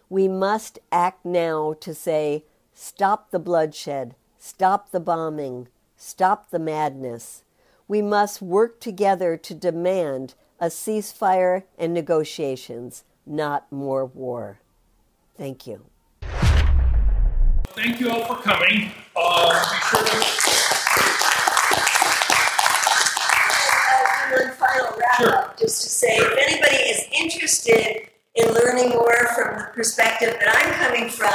We 0.09 0.27
must 0.27 0.79
act 0.91 1.25
now 1.25 1.73
to 1.79 1.93
say, 1.93 2.43
stop 2.73 3.31
the 3.31 3.39
bloodshed, 3.39 4.15
stop 4.37 4.91
the 4.91 4.99
bombing, 4.99 5.67
stop 5.95 6.49
the 6.49 6.59
madness. 6.59 7.43
We 7.87 8.01
must 8.01 8.41
work 8.41 8.79
together 8.79 9.37
to 9.37 9.53
demand 9.55 10.35
a 10.59 10.67
ceasefire 10.67 11.63
and 11.77 11.93
negotiations, 11.93 13.03
not 13.25 13.71
more 13.71 14.05
war. 14.05 14.59
Thank 15.37 15.65
you 15.65 15.85
thank 17.81 17.99
you 17.99 18.11
all 18.11 18.23
for 18.25 18.41
coming. 18.41 18.91
Uh, 19.15 20.37
be 24.95 25.01
sure 25.17 25.27
to. 25.27 25.31
one 25.31 25.31
final 25.31 25.31
wrap 25.31 25.33
sure. 25.33 25.35
up, 25.35 25.59
just 25.59 25.83
to 25.83 25.89
say, 25.89 26.17
if 26.17 26.37
anybody 26.49 26.75
is 26.75 27.05
interested 27.21 28.07
in 28.35 28.53
learning 28.53 28.89
more 28.89 29.27
from 29.35 29.57
the 29.57 29.65
perspective 29.73 30.37
that 30.39 30.55
I'm 30.55 30.73
coming 30.73 31.09
from, 31.09 31.33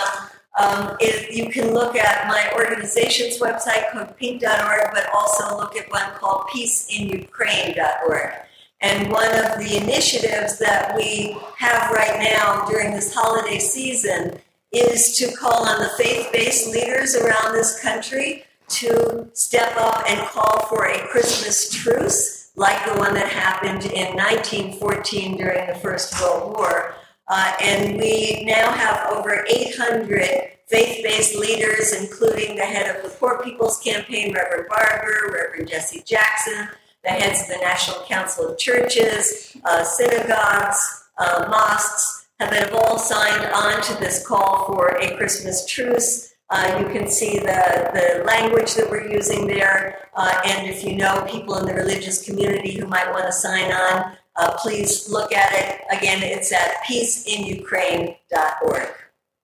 um, 0.59 0.96
you 1.30 1.50
can 1.50 1.74
look 1.74 1.96
at 1.96 2.28
my 2.28 2.50
organization's 2.54 3.38
website, 3.38 3.90
called 3.92 4.09
codepink.org, 4.18 4.90
but 4.92 5.09
also 5.14 5.57
look 5.57 5.76
at 5.76 5.90
one 5.90 6.11
called 6.14 6.46
peaceinukraine.org. 6.46 8.32
And 8.80 9.11
one 9.11 9.28
of 9.28 9.59
the 9.59 9.78
initiatives 9.82 10.59
that 10.59 10.94
we 10.96 11.36
have 11.59 11.90
right 11.90 12.20
now 12.20 12.64
during 12.66 12.92
this 12.92 13.14
holiday 13.14 13.59
season 13.59 14.38
is 14.72 15.16
to 15.18 15.34
call 15.36 15.66
on 15.66 15.80
the 15.80 15.90
faith 15.96 16.30
based 16.32 16.68
leaders 16.68 17.16
around 17.16 17.54
this 17.54 17.80
country 17.80 18.44
to 18.68 19.28
step 19.32 19.76
up 19.76 20.04
and 20.09 20.20
call 20.28 20.66
for 20.68 20.86
a 20.86 21.07
Christmas 21.09 21.70
truce, 21.70 22.36
like 22.57 22.84
the 22.86 22.98
one 22.98 23.14
that 23.14 23.28
happened 23.28 23.84
in 23.84 24.16
1914 24.16 25.36
during 25.36 25.66
the 25.66 25.74
First 25.74 26.20
World 26.20 26.57
War. 26.57 26.94
Uh, 27.28 27.52
and 27.62 27.98
we 27.98 28.44
now 28.44 28.70
have 28.70 29.12
over 29.12 29.44
800 29.48 30.52
faith 30.66 31.04
based 31.04 31.36
leaders, 31.36 31.92
including 31.92 32.57
the 32.57 32.64
head 32.64 32.96
of 32.96 33.02
the 33.02 33.11
Poor 33.11 33.42
People's 33.42 33.78
Campaign, 33.80 34.32
Reverend 34.32 34.68
Barber, 34.68 35.32
Reverend 35.32 35.68
Jesse 35.68 36.02
Jackson, 36.07 36.68
the 37.04 37.11
heads 37.11 37.42
of 37.42 37.48
the 37.48 37.59
National 37.59 38.00
Council 38.07 38.48
of 38.48 38.59
Churches, 38.59 39.57
uh, 39.64 39.84
synagogues, 39.84 41.04
uh, 41.18 41.46
mosques 41.50 42.26
have, 42.40 42.52
have 42.52 42.74
all 42.74 42.98
signed 42.98 43.50
on 43.52 43.82
to 43.82 43.94
this 44.00 44.26
call 44.26 44.66
for 44.66 44.88
a 44.96 45.16
Christmas 45.16 45.66
truce. 45.66 46.34
Uh, 46.49 46.76
you 46.78 46.86
can 46.86 47.09
see 47.09 47.40
the, 47.40 47.90
the 47.92 48.22
language 48.24 48.74
that 48.74 48.88
we're 48.88 49.11
using 49.11 49.47
there. 49.47 50.09
Uh, 50.14 50.40
and 50.47 50.68
if 50.68 50.84
you 50.84 50.97
know 50.97 51.26
people 51.28 51.59
in 51.59 51.66
the 51.66 51.74
religious 51.74 52.24
community 52.24 52.78
who 52.78 52.86
might 52.86 53.11
want 53.11 53.26
to 53.26 53.32
sign 53.32 53.72
on, 53.72 54.16
uh, 54.36 54.57
please 54.57 55.11
look 55.11 55.32
at 55.32 55.53
it. 55.53 55.80
Again, 55.90 56.22
it's 56.22 56.53
at 56.53 56.76
peaceinukraine.org. 56.88 58.88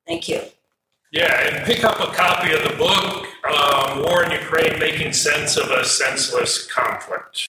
Thank 0.07 0.29
you. 0.29 0.43
Yeah, 1.13 1.49
and 1.49 1.67
pick 1.67 1.83
up 1.85 2.01
a 2.01 2.07
copy 2.15 2.53
of 2.53 2.63
the 2.63 2.77
book, 2.77 3.27
um, 3.45 4.05
War 4.05 4.25
in 4.25 4.31
Ukraine 4.31 4.79
Making 4.79 5.13
Sense 5.13 5.59
of 5.59 5.71
a 5.71 5.85
Senseless 5.85 6.67
Conflict. 6.71 7.49